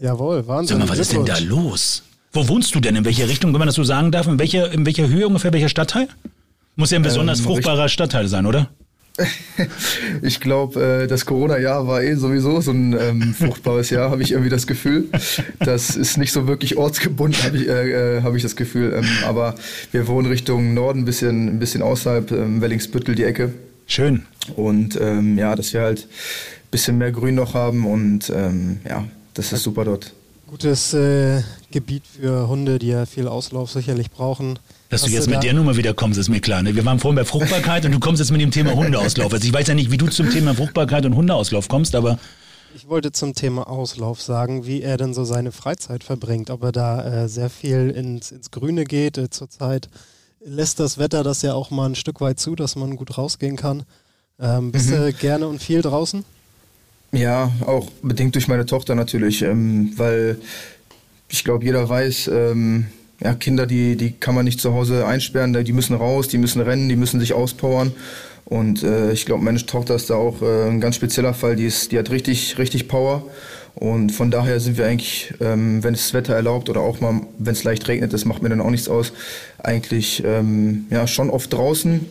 Jawohl, 0.00 0.46
Wahnsinn. 0.48 0.78
Sag 0.78 0.86
mal, 0.86 0.92
was 0.92 0.98
ist 0.98 1.12
denn 1.12 1.26
da 1.26 1.38
los? 1.38 2.02
Wo 2.32 2.46
wohnst 2.48 2.74
du 2.74 2.80
denn? 2.80 2.96
In 2.96 3.04
welcher 3.04 3.28
Richtung, 3.28 3.52
wenn 3.52 3.58
man 3.58 3.68
das 3.68 3.76
so 3.76 3.84
sagen 3.84 4.12
darf? 4.12 4.26
In 4.26 4.38
welcher, 4.38 4.70
in 4.72 4.84
welcher 4.84 5.08
Höhe 5.08 5.26
ungefähr, 5.26 5.52
welcher 5.52 5.68
Stadtteil? 5.68 6.08
Muss 6.76 6.90
ja 6.90 6.98
ein 6.98 7.02
besonders 7.02 7.40
Ähm, 7.40 7.46
fruchtbarer 7.46 7.88
Stadtteil 7.88 8.28
sein, 8.28 8.46
oder? 8.46 8.68
Ich 10.22 10.40
glaube, 10.40 11.02
äh, 11.02 11.06
das 11.08 11.26
Corona-Jahr 11.26 11.86
war 11.86 12.02
eh 12.02 12.14
sowieso 12.14 12.60
so 12.60 12.70
ein 12.70 12.96
ähm, 12.98 13.34
fruchtbares 13.38 13.90
Jahr, 13.90 14.10
habe 14.10 14.22
ich 14.22 14.32
irgendwie 14.32 14.50
das 14.50 14.66
Gefühl. 14.66 15.08
Das 15.58 15.96
ist 15.96 16.18
nicht 16.18 16.32
so 16.32 16.46
wirklich 16.46 16.76
ortsgebunden, 16.76 17.42
habe 17.42 17.56
ich, 17.56 17.68
äh, 17.68 18.18
äh, 18.18 18.22
hab 18.22 18.34
ich 18.36 18.42
das 18.42 18.54
Gefühl. 18.56 18.94
Ähm, 18.96 19.08
aber 19.26 19.54
wir 19.90 20.06
wohnen 20.06 20.28
Richtung 20.28 20.74
Norden, 20.74 21.00
ein 21.00 21.04
bisschen, 21.04 21.48
ein 21.48 21.58
bisschen 21.58 21.82
außerhalb, 21.82 22.30
ähm, 22.30 22.60
Wellingsbüttel, 22.60 23.14
die 23.14 23.24
Ecke. 23.24 23.52
Schön. 23.86 24.22
Und 24.54 24.98
ähm, 25.00 25.36
ja, 25.38 25.56
dass 25.56 25.72
wir 25.72 25.80
halt 25.80 26.00
ein 26.00 26.70
bisschen 26.70 26.98
mehr 26.98 27.10
Grün 27.10 27.34
noch 27.34 27.54
haben 27.54 27.86
und 27.86 28.30
ähm, 28.30 28.78
ja, 28.88 29.04
das 29.34 29.52
ist 29.52 29.62
super 29.62 29.84
dort. 29.84 30.12
Gutes 30.48 30.94
äh, 30.94 31.42
Gebiet 31.70 32.04
für 32.06 32.48
Hunde, 32.48 32.78
die 32.78 32.88
ja 32.88 33.04
viel 33.04 33.28
Auslauf 33.28 33.70
sicherlich 33.70 34.10
brauchen. 34.10 34.58
Dass 34.88 35.02
du 35.02 35.10
jetzt 35.10 35.28
mit 35.28 35.42
der 35.42 35.52
Nummer 35.52 35.76
wieder 35.76 35.92
kommst, 35.92 36.18
ist 36.18 36.30
mir 36.30 36.40
klar. 36.40 36.62
Ne? 36.62 36.74
Wir 36.74 36.86
waren 36.86 36.98
vorhin 36.98 37.16
bei 37.16 37.26
Fruchtbarkeit 37.26 37.84
und 37.84 37.92
du 37.92 38.00
kommst 38.00 38.20
jetzt 38.20 38.30
mit 38.30 38.40
dem 38.40 38.50
Thema 38.50 38.74
Hundeauslauf. 38.74 39.30
Also 39.30 39.46
ich 39.46 39.52
weiß 39.52 39.66
ja 39.66 39.74
nicht, 39.74 39.90
wie 39.90 39.98
du 39.98 40.06
zum 40.06 40.30
Thema 40.30 40.54
Fruchtbarkeit 40.54 41.04
und 41.04 41.14
Hundeauslauf 41.14 41.68
kommst, 41.68 41.94
aber 41.94 42.18
Ich 42.74 42.88
wollte 42.88 43.12
zum 43.12 43.34
Thema 43.34 43.68
Auslauf 43.68 44.22
sagen, 44.22 44.64
wie 44.64 44.80
er 44.80 44.96
denn 44.96 45.12
so 45.12 45.24
seine 45.24 45.52
Freizeit 45.52 46.02
verbringt, 46.02 46.48
ob 46.48 46.62
er 46.62 46.72
da 46.72 47.24
äh, 47.24 47.28
sehr 47.28 47.50
viel 47.50 47.90
ins, 47.90 48.32
ins 48.32 48.50
Grüne 48.50 48.84
geht. 48.84 49.18
Äh, 49.18 49.28
zurzeit 49.28 49.90
lässt 50.40 50.80
das 50.80 50.96
Wetter 50.96 51.22
das 51.22 51.42
ja 51.42 51.52
auch 51.52 51.70
mal 51.70 51.90
ein 51.90 51.94
Stück 51.94 52.22
weit 52.22 52.40
zu, 52.40 52.54
dass 52.54 52.74
man 52.74 52.96
gut 52.96 53.18
rausgehen 53.18 53.56
kann. 53.56 53.82
Ähm, 54.40 54.72
bist 54.72 54.90
du 54.90 55.12
gerne 55.12 55.46
und 55.46 55.62
viel 55.62 55.82
draußen? 55.82 56.24
Ja, 57.12 57.50
auch 57.64 57.90
bedingt 58.02 58.34
durch 58.34 58.48
meine 58.48 58.66
Tochter 58.66 58.94
natürlich, 58.94 59.42
ähm, 59.42 59.92
weil 59.96 60.38
ich 61.28 61.42
glaube, 61.44 61.64
jeder 61.64 61.88
weiß, 61.88 62.30
ähm, 62.32 62.86
ja, 63.20 63.34
Kinder, 63.34 63.66
die, 63.66 63.96
die 63.96 64.12
kann 64.12 64.34
man 64.34 64.44
nicht 64.44 64.60
zu 64.60 64.74
Hause 64.74 65.06
einsperren, 65.06 65.52
die 65.64 65.72
müssen 65.72 65.96
raus, 65.96 66.28
die 66.28 66.38
müssen 66.38 66.60
rennen, 66.60 66.88
die 66.88 66.96
müssen 66.96 67.18
sich 67.18 67.32
auspowern. 67.32 67.92
Und 68.44 68.82
äh, 68.82 69.12
ich 69.12 69.26
glaube, 69.26 69.44
meine 69.44 69.64
Tochter 69.64 69.94
ist 69.94 70.08
da 70.08 70.14
auch 70.14 70.40
äh, 70.40 70.68
ein 70.68 70.80
ganz 70.80 70.96
spezieller 70.96 71.34
Fall, 71.34 71.56
die, 71.56 71.66
ist, 71.66 71.92
die 71.92 71.98
hat 71.98 72.10
richtig, 72.10 72.56
richtig 72.58 72.88
Power. 72.88 73.24
Und 73.74 74.10
von 74.10 74.30
daher 74.30 74.58
sind 74.60 74.78
wir 74.78 74.86
eigentlich, 74.86 75.34
ähm, 75.40 75.84
wenn 75.84 75.94
es 75.94 76.04
das 76.04 76.14
Wetter 76.14 76.34
erlaubt 76.34 76.68
oder 76.68 76.80
auch 76.80 77.00
mal, 77.00 77.20
wenn 77.38 77.52
es 77.52 77.64
leicht 77.64 77.86
regnet, 77.88 78.12
das 78.12 78.24
macht 78.24 78.42
mir 78.42 78.48
dann 78.48 78.60
auch 78.60 78.70
nichts 78.70 78.88
aus, 78.88 79.12
eigentlich 79.58 80.22
ähm, 80.24 80.86
ja, 80.90 81.06
schon 81.06 81.30
oft 81.30 81.52
draußen. 81.52 82.06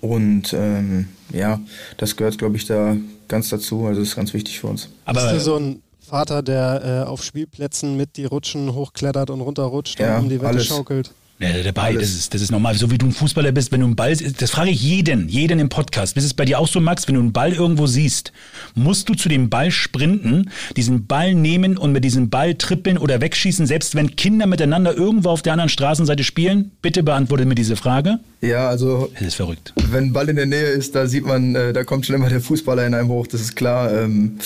Und 0.00 0.54
ähm, 0.54 1.08
ja, 1.32 1.60
das 1.98 2.16
gehört, 2.16 2.38
glaube 2.38 2.56
ich, 2.56 2.66
da 2.66 2.96
ganz 3.32 3.48
dazu. 3.48 3.86
Also 3.86 4.00
das 4.00 4.10
ist 4.10 4.16
ganz 4.16 4.32
wichtig 4.32 4.60
für 4.60 4.68
uns. 4.68 4.82
Bist 4.86 4.92
aber 5.06 5.32
du 5.32 5.40
so 5.40 5.56
ein 5.56 5.82
Vater, 6.00 6.42
der 6.42 7.04
äh, 7.06 7.08
auf 7.08 7.24
Spielplätzen 7.24 7.96
mit 7.96 8.16
die 8.16 8.26
Rutschen 8.26 8.72
hochklettert 8.74 9.30
und 9.30 9.40
runterrutscht 9.40 9.98
Ja, 9.98 10.18
und 10.18 10.24
um 10.24 10.28
die 10.28 10.36
Wette 10.40 10.48
alles. 10.48 10.66
schaukelt? 10.66 11.10
Ja, 11.42 11.62
dabei, 11.64 11.94
das 11.94 12.10
ist, 12.10 12.32
das 12.32 12.40
ist 12.40 12.52
normal. 12.52 12.76
So 12.76 12.90
wie 12.92 12.98
du 12.98 13.06
ein 13.06 13.12
Fußballer 13.12 13.50
bist, 13.50 13.72
wenn 13.72 13.80
du 13.80 13.86
einen 13.86 13.96
Ball, 13.96 14.16
das 14.16 14.50
frage 14.50 14.70
ich 14.70 14.80
jeden, 14.80 15.28
jeden 15.28 15.58
im 15.58 15.68
Podcast. 15.68 16.16
Ist 16.16 16.24
es 16.24 16.34
bei 16.34 16.44
dir 16.44 16.60
auch 16.60 16.68
so, 16.68 16.80
Max, 16.80 17.08
wenn 17.08 17.16
du 17.16 17.20
einen 17.20 17.32
Ball 17.32 17.52
irgendwo 17.52 17.88
siehst, 17.88 18.32
musst 18.76 19.08
du 19.08 19.14
zu 19.14 19.28
dem 19.28 19.50
Ball 19.50 19.72
sprinten, 19.72 20.50
diesen 20.76 21.06
Ball 21.06 21.34
nehmen 21.34 21.76
und 21.76 21.90
mit 21.90 22.04
diesem 22.04 22.30
Ball 22.30 22.54
trippeln 22.54 22.96
oder 22.96 23.20
wegschießen, 23.20 23.66
selbst 23.66 23.96
wenn 23.96 24.14
Kinder 24.14 24.46
miteinander 24.46 24.96
irgendwo 24.96 25.30
auf 25.30 25.42
der 25.42 25.54
anderen 25.54 25.68
Straßenseite 25.68 26.22
spielen? 26.22 26.70
Bitte 26.80 27.02
beantworte 27.02 27.44
mir 27.44 27.56
diese 27.56 27.74
Frage. 27.74 28.20
Ja, 28.40 28.68
also. 28.68 29.10
Es 29.14 29.22
ist 29.22 29.34
verrückt. 29.34 29.72
Wenn 29.90 30.04
ein 30.04 30.12
Ball 30.12 30.28
in 30.28 30.36
der 30.36 30.46
Nähe 30.46 30.68
ist, 30.68 30.94
da 30.94 31.08
sieht 31.08 31.26
man, 31.26 31.56
äh, 31.56 31.72
da 31.72 31.82
kommt 31.82 32.06
schon 32.06 32.14
immer 32.14 32.28
der 32.28 32.40
Fußballer 32.40 32.86
in 32.86 32.94
einem 32.94 33.08
hoch, 33.08 33.26
das 33.26 33.40
ist 33.40 33.56
klar. 33.56 33.92
Ähm, 33.92 34.38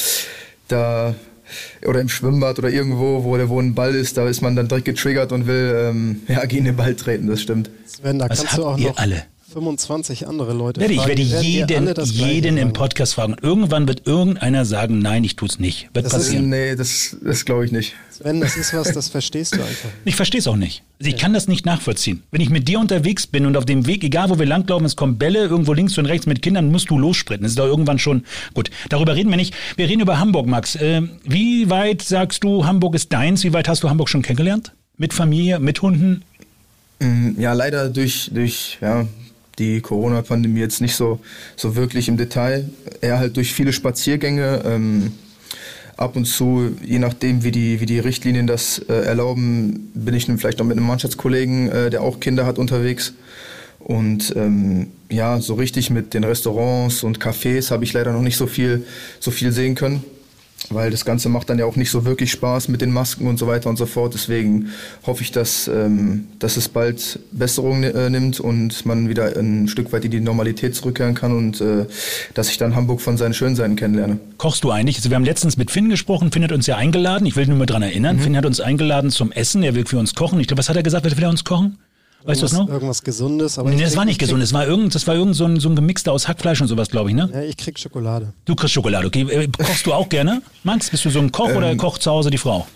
da 0.69 1.15
oder 1.87 2.01
im 2.01 2.09
Schwimmbad 2.09 2.59
oder 2.59 2.71
irgendwo, 2.71 3.25
wo, 3.25 3.37
der, 3.37 3.49
wo 3.49 3.61
ein 3.61 3.75
Ball 3.75 3.95
ist, 3.95 4.17
da 4.17 4.29
ist 4.29 4.41
man 4.41 4.57
dann 4.57 4.69
direkt 4.69 4.87
getriggert 4.87 5.33
und 5.33 5.47
will 5.47 5.75
ähm, 5.77 6.23
ja, 6.29 6.45
gegen 6.47 6.65
den 6.65 6.77
Ball 6.77 6.95
treten, 6.95 7.27
das 7.27 7.41
stimmt. 7.41 7.71
Sven, 7.87 8.19
da 8.19 8.29
Was 8.29 8.41
kannst 8.41 8.59
du 8.59 8.67
auch 8.67 8.79
noch 8.79 8.97
alle? 8.97 9.25
25 9.57 10.29
andere 10.29 10.53
Leute 10.53 10.83
Werde 10.83 10.93
ich 10.93 10.99
fragen. 11.01 11.09
werde 11.17 11.31
werden 11.31 11.43
dir 11.43 11.95
jeden, 12.05 12.35
jeden 12.35 12.57
im. 12.59 12.73
Podcast 12.75 13.15
fragen. 13.15 13.33
Und 13.33 13.43
irgendwann 13.43 13.89
wird 13.89 14.07
irgendeiner 14.07 14.67
sagen, 14.67 14.99
nein, 14.99 15.25
ich 15.25 15.35
tut's 15.37 15.59
nicht. 15.59 15.89
Wird 15.95 16.05
Das 16.05 16.13
ist- 16.13 16.19
passieren. 16.19 16.51
Nee, 16.51 16.77
das, 16.77 17.17
das 17.25 17.43
glaube 17.47 17.65
ich 17.65 17.73
nicht. 17.73 17.95
Sven, 18.11 18.43
das 18.43 18.55
ist 18.59 18.75
was, 18.75 18.93
das 18.93 19.09
verstehst 19.09 19.55
du 19.55 19.61
einfach. 19.63 19.89
Ich 20.05 20.15
verstehe 20.15 20.41
es 20.41 20.47
auch 20.47 20.57
nicht. 20.57 20.83
Also 21.01 21.11
ich 21.11 21.17
kann 21.17 21.33
das 21.33 21.49
nicht 21.49 21.65
nachvollziehen. 21.65 22.23
Wenn 22.31 22.43
ich 22.43 22.51
mit 22.51 22.69
dir 22.69 22.79
unterwegs 22.79 23.27
bin 23.27 23.47
und 23.47 23.57
auf 23.57 23.65
dem 23.65 23.87
Weg, 23.87 24.05
egal 24.05 24.29
wo 24.29 24.39
wir 24.39 24.45
langlaufen, 24.45 24.85
es 24.85 24.95
kommen 24.95 25.17
Bälle 25.17 25.47
irgendwo 25.47 25.73
links 25.73 25.97
und 25.97 26.05
rechts 26.05 26.27
mit 26.27 26.43
Kindern, 26.43 26.71
musst 26.71 26.91
du 26.91 26.99
lossprinten. 26.99 27.45
Das 27.45 27.53
ist 27.53 27.59
doch 27.59 27.65
irgendwann 27.65 27.99
schon 27.99 28.25
gut. 28.53 28.69
Darüber 28.91 29.17
reden 29.17 29.31
wir 29.31 29.39
nicht. 29.39 29.55
Wir 29.77 29.89
reden 29.89 30.03
über 30.03 30.19
Hamburg, 30.19 30.47
Max. 30.47 30.75
Äh, 30.77 31.01
wie 31.25 31.71
weit 31.71 32.03
sagst 32.03 32.45
du, 32.45 32.67
Hamburg 32.67 32.95
ist 32.95 33.11
deins? 33.11 33.43
Wie 33.43 33.55
weit 33.55 33.69
hast 33.69 33.83
du 33.83 33.89
Hamburg 33.89 34.11
schon 34.11 34.21
kennengelernt? 34.21 34.73
Mit 34.99 35.15
Familie, 35.15 35.61
mit 35.61 35.81
Hunden? 35.81 36.25
Mm, 37.01 37.41
Ja, 37.41 37.55
leider 37.55 37.89
durch, 37.89 38.31
durch 38.35 38.77
ja, 38.83 39.07
die 39.59 39.81
Corona-Pandemie 39.81 40.61
jetzt 40.61 40.81
nicht 40.81 40.95
so, 40.95 41.21
so 41.57 41.77
wirklich 41.77 42.09
im 42.09 42.17
Detail. 42.17 42.69
Eher 43.01 43.19
halt 43.19 43.37
durch 43.37 43.53
viele 43.53 43.73
Spaziergänge. 43.73 44.63
Ähm, 44.65 45.13
ab 45.97 46.17
und 46.17 46.27
zu, 46.27 46.77
je 46.85 46.99
nachdem, 46.99 47.43
wie 47.43 47.51
die, 47.51 47.81
wie 47.81 47.87
die 47.87 47.99
Richtlinien 47.99 48.47
das 48.47 48.79
äh, 48.89 48.93
erlauben, 48.93 49.91
bin 49.95 50.15
ich 50.15 50.27
vielleicht 50.27 50.59
noch 50.59 50.67
mit 50.67 50.77
einem 50.77 50.87
Mannschaftskollegen, 50.87 51.71
äh, 51.71 51.91
der 51.91 52.03
auch 52.03 52.21
Kinder 52.21 52.45
hat, 52.45 52.59
unterwegs. 52.59 53.15
Und 53.79 54.35
ähm, 54.37 54.89
ja, 55.09 55.41
so 55.41 55.55
richtig 55.55 55.91
mit 55.91 56.13
den 56.13 56.25
Restaurants 56.25 57.03
und 57.03 57.21
Cafés 57.21 57.71
habe 57.71 57.85
ich 57.85 57.93
leider 57.93 58.13
noch 58.13 58.23
nicht 58.23 58.37
so 58.37 58.47
viel, 58.47 58.85
so 59.21 59.31
viel 59.31 59.53
sehen 59.53 59.75
können. 59.75 60.05
Weil 60.71 60.91
das 60.91 61.05
Ganze 61.05 61.29
macht 61.29 61.49
dann 61.49 61.59
ja 61.59 61.65
auch 61.65 61.77
nicht 61.77 61.91
so 61.91 62.05
wirklich 62.05 62.33
Spaß 62.33 62.69
mit 62.69 62.81
den 62.81 62.91
Masken 62.91 63.29
und 63.29 63.39
so 63.39 63.47
weiter 63.47 63.69
und 63.69 63.77
so 63.77 63.87
fort. 63.87 64.15
Deswegen 64.15 64.71
hoffe 65.07 65.23
ich, 65.23 65.31
dass, 65.31 65.69
ähm, 65.69 66.27
dass 66.39 66.57
es 66.57 66.69
bald 66.69 67.21
Besserung 67.31 67.83
äh, 67.85 68.11
nimmt 68.11 68.41
und 68.41 68.85
man 68.85 69.09
wieder 69.09 69.37
ein 69.37 69.69
Stück 69.69 69.93
weit 69.93 70.05
in 70.05 70.11
die 70.11 70.21
Normalität 70.21 70.75
zurückkehren 70.75 71.15
kann 71.15 71.37
und 71.37 71.61
äh, 71.61 71.87
dass 72.35 72.51
ich 72.51 72.59
dann 72.59 72.75
Hamburg 72.75 73.01
von 73.01 73.17
seinen 73.17 73.35
Schönseiten 73.35 73.77
kennenlerne. 73.77 74.19
Kochst 74.39 74.65
du 74.65 74.71
eigentlich? 74.71 74.97
Also 74.97 75.11
wir 75.11 75.15
haben 75.15 75.25
letztens 75.25 75.57
mit 75.57 75.71
Finn 75.71 75.89
gesprochen. 75.89 76.33
Finn 76.33 76.43
hat 76.43 76.53
uns 76.53 76.67
ja 76.67 76.77
eingeladen. 76.77 77.27
Ich 77.27 77.37
will 77.37 77.47
nur 77.47 77.59
mal 77.59 77.67
dran 77.67 77.83
erinnern. 77.83 78.19
Finn 78.19 78.37
hat 78.37 78.47
uns 78.47 78.61
eingeladen 78.61 79.11
zum 79.11 79.31
Essen. 79.33 79.63
Er 79.63 79.75
will 79.75 79.87
für 79.87 79.99
uns 79.99 80.15
kochen. 80.15 80.41
Ich 80.41 80.49
glaube, 80.49 80.59
was 80.59 80.69
hat 80.69 80.77
er 80.77 80.83
gesagt? 80.83 81.05
Will 81.05 81.23
er 81.23 81.31
uns 81.31 81.45
kochen? 81.45 81.79
Weißt 82.25 82.43
du 82.43 82.47
Irgendwas, 82.47 82.53
noch? 82.67 82.69
irgendwas 82.73 83.03
Gesundes, 83.05 83.59
aber 83.59 83.71
Nee, 83.71 83.77
das 83.81 83.91
krieg- 83.91 83.99
war 83.99 84.05
nicht 84.05 84.19
gesund. 84.19 84.43
Das 84.43 84.53
war 84.53 84.67
irgend, 84.67 84.95
das 84.95 85.07
war 85.07 85.15
irgend 85.15 85.37
so 85.37 85.45
ein, 85.45 85.61
so 85.61 85.69
ein 85.69 85.77
Gemixter 85.77 86.11
aus 86.13 86.27
Hackfleisch 86.27 86.61
und 86.61 86.67
sowas, 86.69 86.89
glaube 86.91 87.11
ich, 87.11 87.15
ne? 87.17 87.31
Ja, 87.33 87.43
ich 87.43 87.57
krieg 87.57 87.79
Schokolade. 87.79 88.33
Du 88.47 88.55
kriegst 88.57 88.75
Schokolade, 88.75 89.07
okay. 89.07 89.23
Äh, 89.31 89.49
Kochst 89.57 89.87
du 89.87 89.93
auch 89.93 90.09
gerne? 90.09 90.43
Max, 90.65 90.91
bist 90.91 91.05
du 91.05 91.11
so 91.11 91.21
ein 91.21 91.31
Koch 91.31 91.51
oder 91.55 91.71
Ähm, 91.71 91.77
kocht 91.79 92.03
zu 92.03 92.11
Hause 92.11 92.31
die 92.31 92.39
Frau? 92.39 92.67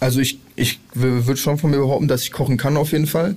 Also 0.00 0.20
ich, 0.20 0.38
ich 0.56 0.78
würde 0.94 1.36
schon 1.36 1.58
von 1.58 1.70
mir 1.70 1.78
behaupten, 1.78 2.08
dass 2.08 2.22
ich 2.22 2.32
kochen 2.32 2.56
kann 2.56 2.76
auf 2.76 2.92
jeden 2.92 3.06
Fall. 3.08 3.36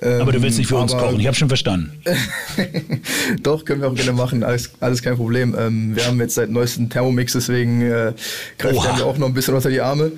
Ähm, 0.00 0.22
Aber 0.22 0.30
du 0.30 0.40
willst 0.40 0.56
nicht 0.58 0.68
für 0.68 0.76
uns 0.76 0.92
kochen. 0.92 1.18
Ich 1.18 1.26
habe 1.26 1.36
schon 1.36 1.48
verstanden. 1.48 1.90
Doch, 3.42 3.64
können 3.64 3.80
wir 3.80 3.88
auch 3.88 3.94
gerne 3.94 4.12
machen, 4.12 4.44
alles, 4.44 4.70
alles 4.80 5.02
kein 5.02 5.16
Problem. 5.16 5.56
Ähm, 5.58 5.96
wir 5.96 6.06
haben 6.06 6.20
jetzt 6.20 6.36
seit 6.36 6.50
neuestem 6.50 6.88
Thermomix, 6.88 7.32
deswegen 7.32 7.82
äh, 7.82 8.12
greife 8.58 8.76
ich 8.76 8.82
dann 8.82 9.02
auch 9.02 9.18
noch 9.18 9.26
ein 9.26 9.34
bisschen 9.34 9.54
unter 9.54 9.70
die 9.70 9.80
Arme. 9.80 10.12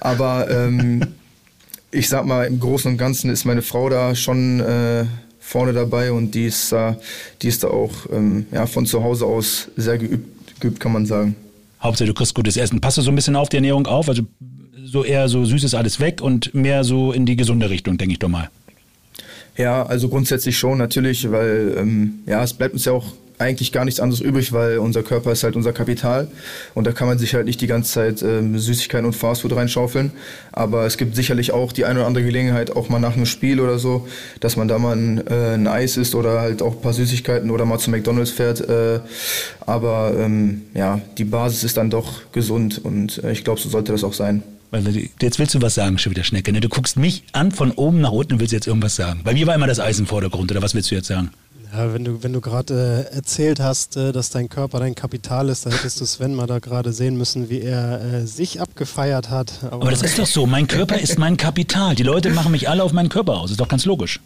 Aber 0.00 0.50
ähm, 0.50 1.02
ich 1.92 2.08
sag 2.08 2.24
mal, 2.24 2.46
im 2.46 2.58
Großen 2.58 2.90
und 2.90 2.98
Ganzen 2.98 3.30
ist 3.30 3.44
meine 3.44 3.62
Frau 3.62 3.88
da 3.88 4.14
schon 4.14 4.60
äh, 4.60 5.04
vorne 5.38 5.72
dabei 5.72 6.10
und 6.10 6.34
die 6.34 6.46
ist 6.46 6.72
da, 6.72 6.96
die 7.42 7.48
ist 7.48 7.62
da 7.62 7.68
auch 7.68 7.92
ähm, 8.10 8.46
ja, 8.50 8.66
von 8.66 8.86
zu 8.86 9.04
Hause 9.04 9.26
aus 9.26 9.68
sehr 9.76 9.98
geübt, 9.98 10.60
geübt, 10.60 10.80
kann 10.80 10.92
man 10.92 11.06
sagen. 11.06 11.36
Hauptsache, 11.80 12.06
du 12.06 12.14
kriegst 12.14 12.34
gutes 12.34 12.56
Essen. 12.56 12.80
Passt 12.80 12.96
du 12.96 13.02
so 13.02 13.10
ein 13.10 13.14
bisschen 13.14 13.36
auf 13.36 13.48
die 13.48 13.56
Ernährung 13.56 13.86
auf? 13.86 14.08
Also 14.08 14.22
so 14.84 15.04
eher 15.04 15.28
so 15.28 15.44
süßes 15.44 15.74
alles 15.74 16.00
weg 16.00 16.20
und 16.22 16.54
mehr 16.54 16.84
so 16.84 17.12
in 17.12 17.26
die 17.26 17.36
gesunde 17.36 17.70
Richtung, 17.70 17.98
denke 17.98 18.12
ich 18.12 18.18
doch 18.18 18.28
mal. 18.28 18.50
Ja, 19.58 19.84
also 19.84 20.08
grundsätzlich 20.08 20.56
schon 20.56 20.78
natürlich, 20.78 21.30
weil 21.30 21.74
ähm, 21.76 22.20
ja, 22.26 22.42
es 22.42 22.54
bleibt 22.54 22.72
uns 22.72 22.86
ja 22.86 22.92
auch 22.92 23.12
eigentlich 23.42 23.72
gar 23.72 23.84
nichts 23.84 24.00
anderes 24.00 24.20
übrig, 24.20 24.52
weil 24.52 24.78
unser 24.78 25.02
Körper 25.02 25.32
ist 25.32 25.42
halt 25.44 25.56
unser 25.56 25.72
Kapital 25.72 26.28
und 26.74 26.86
da 26.86 26.92
kann 26.92 27.06
man 27.08 27.18
sich 27.18 27.34
halt 27.34 27.46
nicht 27.46 27.60
die 27.60 27.66
ganze 27.66 27.92
Zeit 27.92 28.22
ähm, 28.22 28.58
Süßigkeiten 28.58 29.04
und 29.06 29.12
Fastfood 29.14 29.54
reinschaufeln. 29.54 30.12
Aber 30.52 30.86
es 30.86 30.96
gibt 30.96 31.14
sicherlich 31.16 31.52
auch 31.52 31.72
die 31.72 31.84
eine 31.84 31.98
oder 32.00 32.06
andere 32.06 32.24
Gelegenheit, 32.24 32.74
auch 32.74 32.88
mal 32.88 32.98
nach 33.00 33.14
einem 33.16 33.26
Spiel 33.26 33.60
oder 33.60 33.78
so, 33.78 34.06
dass 34.40 34.56
man 34.56 34.68
da 34.68 34.78
mal 34.78 34.96
ein, 34.96 35.26
äh, 35.26 35.54
ein 35.54 35.66
Eis 35.66 35.96
isst 35.96 36.14
oder 36.14 36.40
halt 36.40 36.62
auch 36.62 36.72
ein 36.76 36.80
paar 36.80 36.92
Süßigkeiten 36.94 37.50
oder 37.50 37.64
mal 37.64 37.78
zu 37.78 37.90
McDonalds 37.90 38.30
fährt. 38.30 38.60
Äh, 38.60 39.00
aber 39.66 40.14
ähm, 40.18 40.62
ja, 40.74 41.00
die 41.18 41.24
Basis 41.24 41.64
ist 41.64 41.76
dann 41.76 41.90
doch 41.90 42.32
gesund 42.32 42.80
und 42.82 43.22
äh, 43.24 43.32
ich 43.32 43.44
glaube, 43.44 43.60
so 43.60 43.68
sollte 43.68 43.92
das 43.92 44.04
auch 44.04 44.14
sein. 44.14 44.42
Wir- 44.70 45.08
Jetzt 45.20 45.38
willst 45.38 45.54
du 45.54 45.60
was 45.60 45.74
sagen, 45.74 45.98
schon 45.98 46.12
wieder 46.12 46.24
Schnecke. 46.24 46.50
Ne? 46.50 46.60
Du 46.60 46.68
guckst 46.70 46.96
mich 46.96 47.24
an 47.32 47.52
von 47.52 47.72
oben 47.72 48.00
nach 48.00 48.10
unten 48.10 48.34
und 48.34 48.40
willst 48.40 48.54
jetzt 48.54 48.66
irgendwas 48.66 48.96
sagen. 48.96 49.20
Bei 49.22 49.34
mir 49.34 49.46
war 49.46 49.54
immer 49.54 49.66
das 49.66 49.78
Eis 49.80 49.98
im 49.98 50.06
Vordergrund, 50.06 50.50
oder 50.50 50.62
was 50.62 50.74
willst 50.74 50.90
du 50.90 50.94
jetzt 50.94 51.08
sagen? 51.08 51.30
Ja, 51.72 51.94
wenn 51.94 52.04
du, 52.04 52.22
wenn 52.22 52.34
du 52.34 52.42
gerade 52.42 53.08
äh, 53.10 53.14
erzählt 53.14 53.58
hast, 53.58 53.96
äh, 53.96 54.12
dass 54.12 54.28
dein 54.28 54.50
Körper 54.50 54.78
dein 54.78 54.94
Kapital 54.94 55.48
ist, 55.48 55.64
da 55.64 55.70
hättest 55.70 56.00
du 56.00 56.04
Sven 56.04 56.34
mal 56.34 56.46
da 56.46 56.58
gerade 56.58 56.92
sehen 56.92 57.16
müssen, 57.16 57.48
wie 57.48 57.62
er 57.62 58.02
äh, 58.02 58.26
sich 58.26 58.60
abgefeiert 58.60 59.30
hat. 59.30 59.60
Aber 59.70 59.90
das 59.90 60.02
ist 60.02 60.18
doch 60.18 60.26
so, 60.26 60.44
mein 60.44 60.68
Körper 60.68 60.98
ist 60.98 61.18
mein 61.18 61.38
Kapital. 61.38 61.94
Die 61.94 62.02
Leute 62.02 62.28
machen 62.30 62.52
mich 62.52 62.68
alle 62.68 62.82
auf 62.82 62.92
meinen 62.92 63.08
Körper 63.08 63.40
aus. 63.40 63.50
Ist 63.50 63.60
doch 63.60 63.68
ganz 63.68 63.86
logisch. 63.86 64.20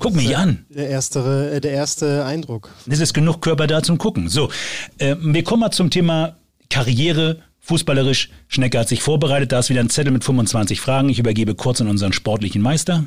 Guck 0.00 0.14
mich 0.14 0.36
an. 0.36 0.64
der 0.70 0.88
erste, 0.88 1.52
äh, 1.54 1.60
der 1.60 1.70
erste 1.70 2.24
Eindruck. 2.24 2.70
Es 2.88 2.98
ist 2.98 3.14
genug 3.14 3.40
Körper 3.42 3.68
da 3.68 3.82
zum 3.84 3.98
Gucken. 3.98 4.28
So, 4.28 4.50
äh, 4.98 5.14
wir 5.20 5.44
kommen 5.44 5.60
mal 5.60 5.70
zum 5.70 5.90
Thema 5.90 6.36
Karriere. 6.68 7.38
Fußballerisch. 7.60 8.30
Schnecke 8.48 8.80
hat 8.80 8.88
sich 8.88 9.02
vorbereitet. 9.02 9.52
Da 9.52 9.60
ist 9.60 9.70
wieder 9.70 9.80
ein 9.80 9.90
Zettel 9.90 10.12
mit 10.12 10.24
25 10.24 10.80
Fragen. 10.80 11.08
Ich 11.10 11.20
übergebe 11.20 11.54
kurz 11.54 11.80
an 11.80 11.86
unseren 11.86 12.12
sportlichen 12.12 12.60
Meister. 12.60 13.04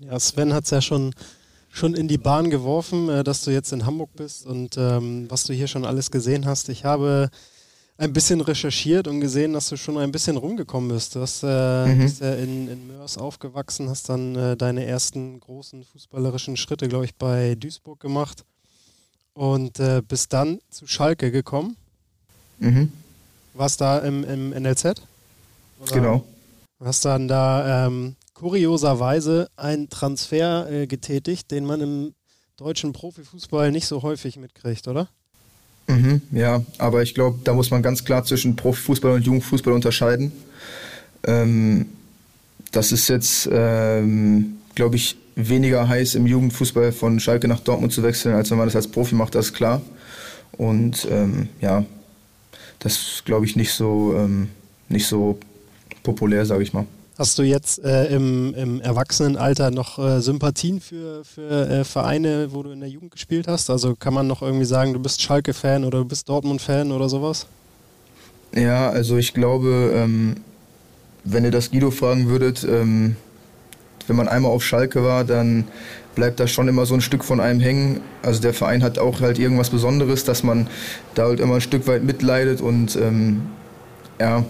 Ja, 0.00 0.20
Sven 0.20 0.52
hat 0.52 0.64
es 0.64 0.70
ja 0.70 0.82
schon, 0.82 1.14
schon 1.70 1.94
in 1.94 2.08
die 2.08 2.18
Bahn 2.18 2.50
geworfen, 2.50 3.08
äh, 3.08 3.24
dass 3.24 3.42
du 3.44 3.50
jetzt 3.50 3.72
in 3.72 3.84
Hamburg 3.86 4.10
bist 4.16 4.46
und 4.46 4.76
ähm, 4.76 5.26
was 5.28 5.44
du 5.44 5.52
hier 5.52 5.68
schon 5.68 5.84
alles 5.84 6.10
gesehen 6.10 6.46
hast. 6.46 6.68
Ich 6.68 6.84
habe 6.84 7.30
ein 7.98 8.12
bisschen 8.12 8.40
recherchiert 8.40 9.08
und 9.08 9.20
gesehen, 9.20 9.52
dass 9.54 9.68
du 9.68 9.76
schon 9.76 9.98
ein 9.98 10.12
bisschen 10.12 10.36
rumgekommen 10.36 10.88
bist. 10.90 11.14
Du 11.16 11.20
hast, 11.20 11.42
äh, 11.42 11.86
Mhm. 11.86 11.98
bist 11.98 12.20
ja 12.20 12.34
in, 12.34 12.68
in 12.68 12.86
Mörs 12.86 13.18
aufgewachsen, 13.18 13.88
hast 13.88 14.08
dann 14.08 14.36
äh, 14.36 14.56
deine 14.56 14.84
ersten 14.86 15.40
großen 15.40 15.84
fußballerischen 15.84 16.56
Schritte, 16.56 16.86
glaube 16.88 17.06
ich, 17.06 17.14
bei 17.16 17.54
Duisburg 17.56 17.98
gemacht 17.98 18.44
und 19.34 19.80
äh, 19.80 20.00
bist 20.06 20.32
dann 20.32 20.60
zu 20.70 20.86
Schalke 20.86 21.30
gekommen. 21.32 21.76
Mhm. 22.60 22.92
Warst 23.54 23.80
da 23.80 23.98
im, 23.98 24.22
im 24.24 24.50
NLZ? 24.50 24.84
Oder 25.80 25.92
Genau. 25.92 26.24
Hast 26.84 27.04
dann 27.04 27.26
da 27.26 27.86
ähm, 27.88 28.14
kurioserweise 28.38 29.48
einen 29.56 29.88
Transfer 29.88 30.70
äh, 30.70 30.86
getätigt, 30.86 31.50
den 31.50 31.64
man 31.64 31.80
im 31.80 32.14
deutschen 32.56 32.92
Profifußball 32.92 33.72
nicht 33.72 33.86
so 33.86 34.02
häufig 34.02 34.36
mitkriegt, 34.36 34.86
oder? 34.86 35.08
Mhm, 35.88 36.22
ja, 36.30 36.62
aber 36.78 37.02
ich 37.02 37.14
glaube, 37.14 37.40
da 37.42 37.52
muss 37.52 37.72
man 37.72 37.82
ganz 37.82 38.04
klar 38.04 38.22
zwischen 38.24 38.54
Profifußball 38.54 39.12
und 39.12 39.26
Jugendfußball 39.26 39.72
unterscheiden. 39.72 40.30
Ähm, 41.26 41.86
das 42.70 42.92
ist 42.92 43.08
jetzt, 43.08 43.48
ähm, 43.50 44.58
glaube 44.76 44.94
ich, 44.94 45.16
weniger 45.34 45.88
heiß 45.88 46.14
im 46.14 46.26
Jugendfußball 46.26 46.92
von 46.92 47.18
Schalke 47.18 47.48
nach 47.48 47.60
Dortmund 47.60 47.92
zu 47.92 48.04
wechseln, 48.04 48.36
als 48.36 48.50
wenn 48.50 48.58
man 48.58 48.68
das 48.68 48.76
als 48.76 48.86
Profi 48.86 49.16
macht, 49.16 49.34
das 49.34 49.46
ist 49.46 49.54
klar. 49.54 49.82
Und 50.52 51.08
ähm, 51.10 51.48
ja, 51.60 51.84
das 52.78 52.92
ist, 52.92 53.24
glaube 53.24 53.46
ich, 53.46 53.56
nicht 53.56 53.72
so, 53.72 54.14
ähm, 54.16 54.48
nicht 54.88 55.06
so 55.08 55.40
populär, 56.04 56.46
sage 56.46 56.62
ich 56.62 56.72
mal. 56.72 56.86
Hast 57.18 57.36
du 57.36 57.42
jetzt 57.42 57.82
äh, 57.84 58.14
im, 58.14 58.54
im 58.54 58.80
Erwachsenenalter 58.80 59.72
noch 59.72 59.98
äh, 59.98 60.20
Sympathien 60.20 60.80
für, 60.80 61.24
für 61.24 61.68
äh, 61.68 61.82
Vereine, 61.82 62.52
wo 62.52 62.62
du 62.62 62.70
in 62.70 62.78
der 62.78 62.88
Jugend 62.88 63.10
gespielt 63.10 63.48
hast? 63.48 63.70
Also 63.70 63.96
kann 63.96 64.14
man 64.14 64.28
noch 64.28 64.40
irgendwie 64.40 64.64
sagen, 64.64 64.92
du 64.92 65.00
bist 65.00 65.20
Schalke-Fan 65.20 65.84
oder 65.84 65.98
du 65.98 66.04
bist 66.04 66.28
Dortmund-Fan 66.28 66.92
oder 66.92 67.08
sowas? 67.08 67.48
Ja, 68.54 68.88
also 68.90 69.16
ich 69.16 69.34
glaube, 69.34 69.92
ähm, 69.96 70.36
wenn 71.24 71.44
ihr 71.44 71.50
das 71.50 71.72
Guido 71.72 71.90
fragen 71.90 72.28
würdet, 72.28 72.62
ähm, 72.62 73.16
wenn 74.06 74.14
man 74.14 74.28
einmal 74.28 74.52
auf 74.52 74.64
Schalke 74.64 75.02
war, 75.02 75.24
dann 75.24 75.64
bleibt 76.14 76.38
da 76.38 76.46
schon 76.46 76.68
immer 76.68 76.86
so 76.86 76.94
ein 76.94 77.00
Stück 77.00 77.24
von 77.24 77.40
einem 77.40 77.58
hängen. 77.58 78.00
Also 78.22 78.40
der 78.40 78.54
Verein 78.54 78.84
hat 78.84 79.00
auch 79.00 79.20
halt 79.20 79.40
irgendwas 79.40 79.70
Besonderes, 79.70 80.22
dass 80.22 80.44
man 80.44 80.68
da 81.16 81.24
halt 81.24 81.40
immer 81.40 81.56
ein 81.56 81.60
Stück 81.62 81.88
weit 81.88 82.04
mitleidet 82.04 82.60
und 82.60 82.94
ähm, 82.94 83.42
ja, 84.20 84.44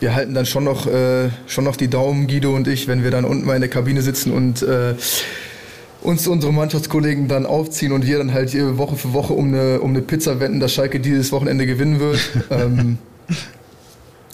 wir 0.00 0.14
halten 0.14 0.34
dann 0.34 0.46
schon 0.46 0.64
noch, 0.64 0.86
äh, 0.86 1.30
schon 1.46 1.64
noch 1.64 1.76
die 1.76 1.88
Daumen, 1.88 2.26
Guido 2.26 2.54
und 2.54 2.68
ich, 2.68 2.88
wenn 2.88 3.02
wir 3.02 3.10
dann 3.10 3.24
unten 3.24 3.46
mal 3.46 3.54
in 3.54 3.60
der 3.60 3.70
Kabine 3.70 4.02
sitzen 4.02 4.32
und 4.32 4.62
äh, 4.62 4.94
uns 6.02 6.26
unsere 6.28 6.52
Mannschaftskollegen 6.52 7.28
dann 7.28 7.46
aufziehen 7.46 7.92
und 7.92 8.06
wir 8.06 8.18
dann 8.18 8.32
halt 8.32 8.54
Woche 8.78 8.96
für 8.96 9.12
Woche 9.12 9.32
um 9.32 9.48
eine, 9.48 9.80
um 9.80 9.90
eine 9.90 10.02
Pizza 10.02 10.38
wetten, 10.40 10.60
dass 10.60 10.72
Schalke 10.72 11.00
dieses 11.00 11.32
Wochenende 11.32 11.66
gewinnen 11.66 11.98
wird. 11.98 12.18
ähm, 12.50 12.98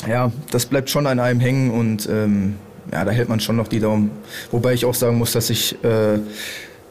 ja, 0.08 0.32
das 0.50 0.66
bleibt 0.66 0.90
schon 0.90 1.06
an 1.06 1.18
einem 1.18 1.40
hängen 1.40 1.70
und 1.70 2.08
ähm, 2.10 2.56
ja, 2.92 3.04
da 3.04 3.10
hält 3.12 3.28
man 3.28 3.40
schon 3.40 3.56
noch 3.56 3.68
die 3.68 3.80
Daumen. 3.80 4.10
Wobei 4.50 4.74
ich 4.74 4.84
auch 4.84 4.94
sagen 4.94 5.16
muss, 5.16 5.32
dass 5.32 5.48
ich 5.48 5.76
äh, 5.84 6.18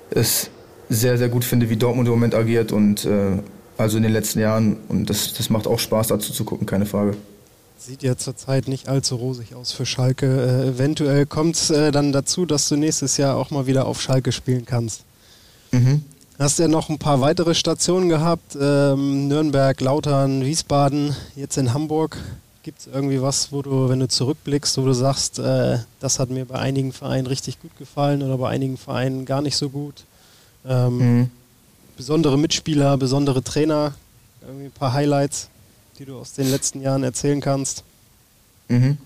es 0.10 0.50
sehr, 0.90 1.18
sehr 1.18 1.30
gut 1.30 1.44
finde, 1.44 1.70
wie 1.70 1.76
Dortmund 1.76 2.08
im 2.08 2.14
Moment 2.14 2.36
agiert 2.36 2.72
und 2.72 3.06
äh, 3.06 3.38
also 3.78 3.98
in 3.98 4.04
den 4.04 4.14
letzten 4.14 4.40
Jahren 4.40 4.78
und 4.88 5.10
das, 5.10 5.34
das 5.34 5.50
macht 5.50 5.68
auch 5.68 5.80
Spaß 5.80 6.08
dazu 6.08 6.34
zu 6.34 6.44
gucken, 6.44 6.66
keine 6.66 6.86
Frage. 6.86 7.16
Sieht 7.84 8.04
ja 8.04 8.16
zurzeit 8.16 8.68
nicht 8.68 8.88
allzu 8.88 9.16
rosig 9.16 9.56
aus 9.56 9.72
für 9.72 9.88
Schalke. 9.88 10.28
Äh, 10.28 10.68
eventuell 10.68 11.26
kommt 11.26 11.56
es 11.56 11.72
äh, 11.72 11.92
dann 11.92 12.12
dazu, 12.12 12.46
dass 12.46 12.70
du 12.70 12.76
nächstes 12.76 13.18
Jahr 13.18 13.36
auch 13.36 13.50
mal 13.50 13.66
wieder 13.66 13.88
auf 13.88 14.00
Schalke 14.00 14.32
spielen 14.32 14.68
kannst. 14.68 15.02
Mhm. 15.72 16.04
Hast 16.38 16.60
ja 16.60 16.68
noch 16.68 16.90
ein 16.90 17.00
paar 17.00 17.22
weitere 17.22 17.56
Stationen 17.56 18.08
gehabt. 18.08 18.56
Ähm, 18.60 19.28
Nürnberg, 19.28 19.82
Lautern, 19.82 20.46
Wiesbaden, 20.46 21.16
jetzt 21.36 21.58
in 21.58 21.74
Hamburg. 21.74 22.20
Gibt 22.62 22.82
es 22.82 22.88
irgendwie 22.88 23.20
was, 23.20 23.52
wo 23.52 23.64
du, 23.64 23.90
wenn 23.90 24.00
du 24.00 24.08
zurückblickst, 24.08 24.78
wo 24.78 24.86
du 24.86 24.94
sagst, 24.94 25.40
äh, 25.40 25.80
das 26.00 26.20
hat 26.20 26.30
mir 26.30 26.46
bei 26.46 26.60
einigen 26.60 26.94
Vereinen 26.94 27.26
richtig 27.26 27.60
gut 27.64 27.76
gefallen 27.80 28.22
oder 28.22 28.38
bei 28.38 28.50
einigen 28.50 28.78
Vereinen 28.78 29.26
gar 29.26 29.42
nicht 29.42 29.58
so 29.58 29.70
gut? 29.70 30.04
Ähm, 30.68 30.98
mhm. 30.98 31.32
Besondere 31.98 32.38
Mitspieler, 32.38 32.96
besondere 32.98 33.42
Trainer, 33.44 33.96
irgendwie 34.46 34.66
ein 34.66 34.72
paar 34.72 34.94
Highlights 34.94 35.50
die 36.02 36.06
du 36.06 36.18
aus 36.18 36.34
den 36.34 36.50
letzten 36.50 36.82
Jahren 36.82 37.04
erzählen 37.04 37.42
kannst? 37.42 37.84
Mhm. 38.70 38.98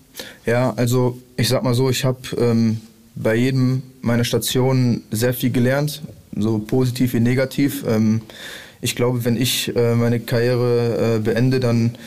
Ja, 0.46 0.72
also 0.76 1.20
ich 1.36 1.46
sag 1.46 1.62
mal 1.62 1.74
so, 1.74 1.90
ich 1.90 2.06
habe 2.06 2.20
ähm, 2.38 2.80
bei 3.14 3.34
jedem 3.34 3.82
meiner 4.00 4.24
Stationen 4.24 5.02
sehr 5.10 5.34
viel 5.34 5.50
gelernt, 5.50 6.00
so 6.34 6.58
positiv 6.58 7.12
wie 7.12 7.20
negativ. 7.20 7.84
Ähm, 7.86 8.22
ich 8.80 8.96
glaube, 8.96 9.26
wenn 9.26 9.36
ich 9.36 9.76
äh, 9.76 9.94
meine 9.94 10.20
Karriere 10.20 11.16
äh, 11.16 11.18
beende, 11.18 11.60
dann 11.60 11.98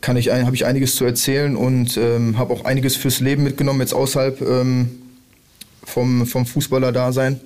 kann 0.00 0.16
ich 0.16 0.30
habe 0.30 0.54
ich 0.54 0.64
einiges 0.64 0.94
zu 0.94 1.04
erzählen 1.04 1.56
und 1.56 1.96
ähm, 1.96 2.38
habe 2.38 2.54
auch 2.54 2.64
einiges 2.64 2.94
fürs 2.94 3.18
Leben 3.18 3.42
mitgenommen, 3.42 3.80
jetzt 3.80 3.94
außerhalb 3.94 4.40
ähm, 4.42 4.90
vom, 5.82 6.24
vom 6.24 6.46
Fußballer-Dasein 6.46 7.40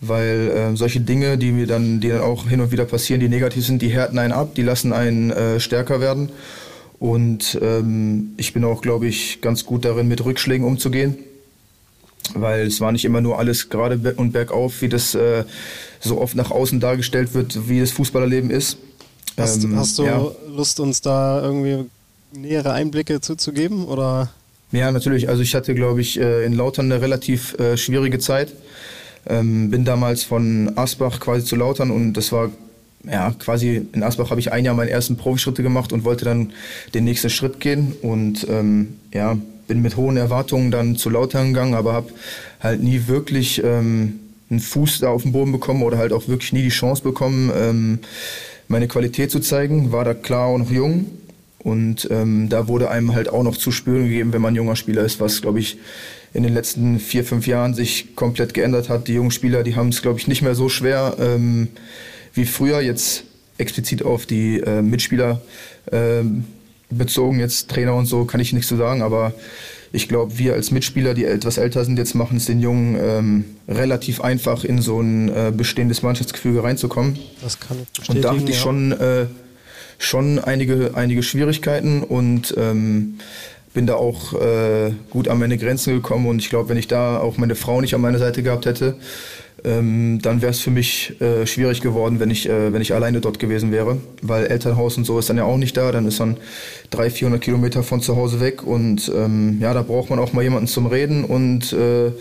weil 0.00 0.48
äh, 0.48 0.76
solche 0.76 1.00
Dinge, 1.00 1.36
die 1.36 1.52
mir 1.52 1.66
dann, 1.66 2.00
die 2.00 2.08
dann 2.08 2.22
auch 2.22 2.48
hin 2.48 2.60
und 2.60 2.72
wieder 2.72 2.86
passieren, 2.86 3.20
die 3.20 3.28
negativ 3.28 3.66
sind, 3.66 3.82
die 3.82 3.88
härten 3.88 4.18
einen 4.18 4.32
ab, 4.32 4.54
die 4.54 4.62
lassen 4.62 4.92
einen 4.92 5.30
äh, 5.30 5.60
stärker 5.60 6.00
werden. 6.00 6.30
Und 6.98 7.58
ähm, 7.62 8.34
ich 8.36 8.52
bin 8.52 8.64
auch, 8.64 8.82
glaube 8.82 9.06
ich, 9.06 9.40
ganz 9.40 9.64
gut 9.64 9.84
darin, 9.84 10.08
mit 10.08 10.24
Rückschlägen 10.24 10.66
umzugehen, 10.66 11.18
weil 12.34 12.66
es 12.66 12.80
war 12.80 12.92
nicht 12.92 13.04
immer 13.04 13.20
nur 13.20 13.38
alles 13.38 13.68
gerade 13.68 14.14
und 14.16 14.32
bergauf, 14.32 14.82
wie 14.82 14.88
das 14.88 15.14
äh, 15.14 15.44
so 16.00 16.20
oft 16.20 16.34
nach 16.34 16.50
außen 16.50 16.80
dargestellt 16.80 17.34
wird, 17.34 17.68
wie 17.68 17.80
das 17.80 17.90
Fußballerleben 17.90 18.50
ist. 18.50 18.78
Hast, 19.36 19.64
ähm, 19.64 19.76
hast 19.76 19.98
du 19.98 20.04
ja. 20.04 20.30
Lust, 20.48 20.80
uns 20.80 21.00
da 21.00 21.42
irgendwie 21.42 21.86
nähere 22.32 22.72
Einblicke 22.72 23.20
zuzugeben? 23.20 23.86
Oder? 23.86 24.30
Ja, 24.72 24.90
natürlich. 24.92 25.28
Also 25.28 25.42
ich 25.42 25.54
hatte, 25.54 25.74
glaube 25.74 26.00
ich, 26.00 26.20
äh, 26.20 26.44
in 26.44 26.52
Lautern 26.52 26.90
eine 26.90 27.00
relativ 27.00 27.58
äh, 27.58 27.76
schwierige 27.76 28.18
Zeit 28.18 28.52
ähm, 29.26 29.70
bin 29.70 29.84
damals 29.84 30.24
von 30.24 30.72
Asbach 30.76 31.20
quasi 31.20 31.44
zu 31.44 31.56
Lautern 31.56 31.90
und 31.90 32.14
das 32.14 32.32
war 32.32 32.50
ja 33.10 33.34
quasi 33.38 33.86
in 33.92 34.02
Asbach 34.02 34.30
habe 34.30 34.40
ich 34.40 34.52
ein 34.52 34.64
Jahr 34.64 34.74
meine 34.74 34.90
ersten 34.90 35.16
Profischritte 35.16 35.62
gemacht 35.62 35.92
und 35.92 36.04
wollte 36.04 36.24
dann 36.24 36.52
den 36.94 37.04
nächsten 37.04 37.30
Schritt 37.30 37.60
gehen 37.60 37.94
und 38.02 38.46
ähm, 38.48 38.96
ja 39.12 39.36
bin 39.70 39.82
mit 39.82 39.96
hohen 39.96 40.16
Erwartungen 40.16 40.72
dann 40.72 40.96
zu 40.96 41.10
Lautern 41.10 41.52
gegangen, 41.52 41.74
aber 41.74 41.92
habe 41.92 42.10
halt 42.60 42.82
nie 42.82 43.06
wirklich 43.06 43.62
ähm, 43.62 44.18
einen 44.50 44.58
Fuß 44.58 44.98
da 44.98 45.10
auf 45.10 45.22
den 45.22 45.30
Boden 45.30 45.52
bekommen 45.52 45.84
oder 45.84 45.96
halt 45.96 46.12
auch 46.12 46.26
wirklich 46.26 46.52
nie 46.52 46.62
die 46.62 46.70
Chance 46.70 47.04
bekommen, 47.04 47.52
ähm, 47.54 47.98
meine 48.66 48.88
Qualität 48.88 49.30
zu 49.30 49.38
zeigen. 49.38 49.92
War 49.92 50.04
da 50.04 50.12
klar 50.12 50.48
auch 50.48 50.58
noch 50.58 50.72
jung 50.72 51.06
und 51.60 52.08
ähm, 52.10 52.48
da 52.48 52.66
wurde 52.66 52.90
einem 52.90 53.14
halt 53.14 53.28
auch 53.28 53.44
noch 53.44 53.56
zu 53.56 53.70
spüren 53.70 54.04
gegeben, 54.04 54.32
wenn 54.32 54.42
man 54.42 54.56
junger 54.56 54.74
Spieler 54.74 55.04
ist, 55.04 55.20
was 55.20 55.40
glaube 55.40 55.60
ich 55.60 55.78
in 56.32 56.42
den 56.42 56.54
letzten 56.54 57.00
vier, 57.00 57.24
fünf 57.24 57.46
Jahren 57.46 57.74
sich 57.74 58.14
komplett 58.14 58.54
geändert 58.54 58.88
hat. 58.88 59.08
Die 59.08 59.14
jungen 59.14 59.30
Spieler, 59.30 59.62
die 59.62 59.74
haben 59.74 59.88
es, 59.88 60.02
glaube 60.02 60.18
ich, 60.18 60.28
nicht 60.28 60.42
mehr 60.42 60.54
so 60.54 60.68
schwer 60.68 61.16
ähm, 61.18 61.68
wie 62.34 62.44
früher. 62.44 62.80
Jetzt 62.80 63.24
explizit 63.58 64.02
auf 64.04 64.26
die 64.26 64.60
äh, 64.60 64.82
Mitspieler 64.82 65.40
ähm, 65.92 66.44
bezogen, 66.90 67.40
jetzt 67.40 67.68
Trainer 67.70 67.94
und 67.94 68.06
so, 68.06 68.24
kann 68.24 68.40
ich 68.40 68.52
nichts 68.52 68.68
zu 68.68 68.76
sagen, 68.76 69.02
aber 69.02 69.32
ich 69.92 70.08
glaube, 70.08 70.38
wir 70.38 70.54
als 70.54 70.70
Mitspieler, 70.70 71.14
die 71.14 71.24
etwas 71.24 71.58
älter 71.58 71.84
sind, 71.84 71.98
jetzt 71.98 72.14
machen 72.14 72.36
es 72.36 72.46
den 72.46 72.60
Jungen 72.60 72.96
ähm, 73.00 73.44
relativ 73.68 74.20
einfach, 74.20 74.64
in 74.64 74.80
so 74.80 75.00
ein 75.00 75.28
äh, 75.28 75.52
bestehendes 75.54 76.02
Mannschaftsgefüge 76.02 76.62
reinzukommen. 76.62 77.18
Das 77.42 77.58
kann 77.58 77.78
ich. 77.82 78.08
Und 78.08 78.22
da 78.22 78.34
hatte 78.34 78.50
ich 78.50 78.58
schon, 78.58 78.92
äh, 78.92 79.26
schon 79.98 80.38
einige, 80.38 80.92
einige 80.94 81.22
Schwierigkeiten 81.22 82.02
und 82.02 82.54
ähm, 82.56 83.18
bin 83.72 83.86
da 83.86 83.94
auch 83.94 84.34
äh, 84.34 84.92
gut 85.10 85.28
an 85.28 85.38
meine 85.38 85.56
Grenzen 85.56 85.94
gekommen 85.94 86.26
und 86.26 86.40
ich 86.40 86.50
glaube, 86.50 86.68
wenn 86.68 86.76
ich 86.76 86.88
da 86.88 87.18
auch 87.18 87.36
meine 87.36 87.54
Frau 87.54 87.80
nicht 87.80 87.94
an 87.94 88.00
meiner 88.00 88.18
Seite 88.18 88.42
gehabt 88.42 88.66
hätte, 88.66 88.96
ähm, 89.64 90.18
dann 90.22 90.42
wäre 90.42 90.50
es 90.50 90.60
für 90.60 90.70
mich 90.70 91.20
äh, 91.20 91.46
schwierig 91.46 91.80
geworden, 91.80 92.18
wenn 92.18 92.30
ich, 92.30 92.48
äh, 92.48 92.72
wenn 92.72 92.82
ich 92.82 92.94
alleine 92.94 93.20
dort 93.20 93.38
gewesen 93.38 93.72
wäre, 93.72 93.98
weil 94.22 94.46
Elternhaus 94.46 94.96
und 94.96 95.04
so 95.04 95.18
ist 95.18 95.28
dann 95.28 95.36
ja 95.36 95.44
auch 95.44 95.58
nicht 95.58 95.76
da, 95.76 95.92
dann 95.92 96.06
ist 96.06 96.18
man 96.18 96.36
300, 96.90 97.12
400 97.12 97.40
Kilometer 97.42 97.82
von 97.82 98.00
zu 98.00 98.16
Hause 98.16 98.40
weg 98.40 98.66
und 98.66 99.10
ähm, 99.14 99.58
ja, 99.60 99.74
da 99.74 99.82
braucht 99.82 100.10
man 100.10 100.18
auch 100.18 100.32
mal 100.32 100.42
jemanden 100.42 100.66
zum 100.66 100.86
Reden 100.86 101.24
und 101.24 101.72
äh, 101.72 102.12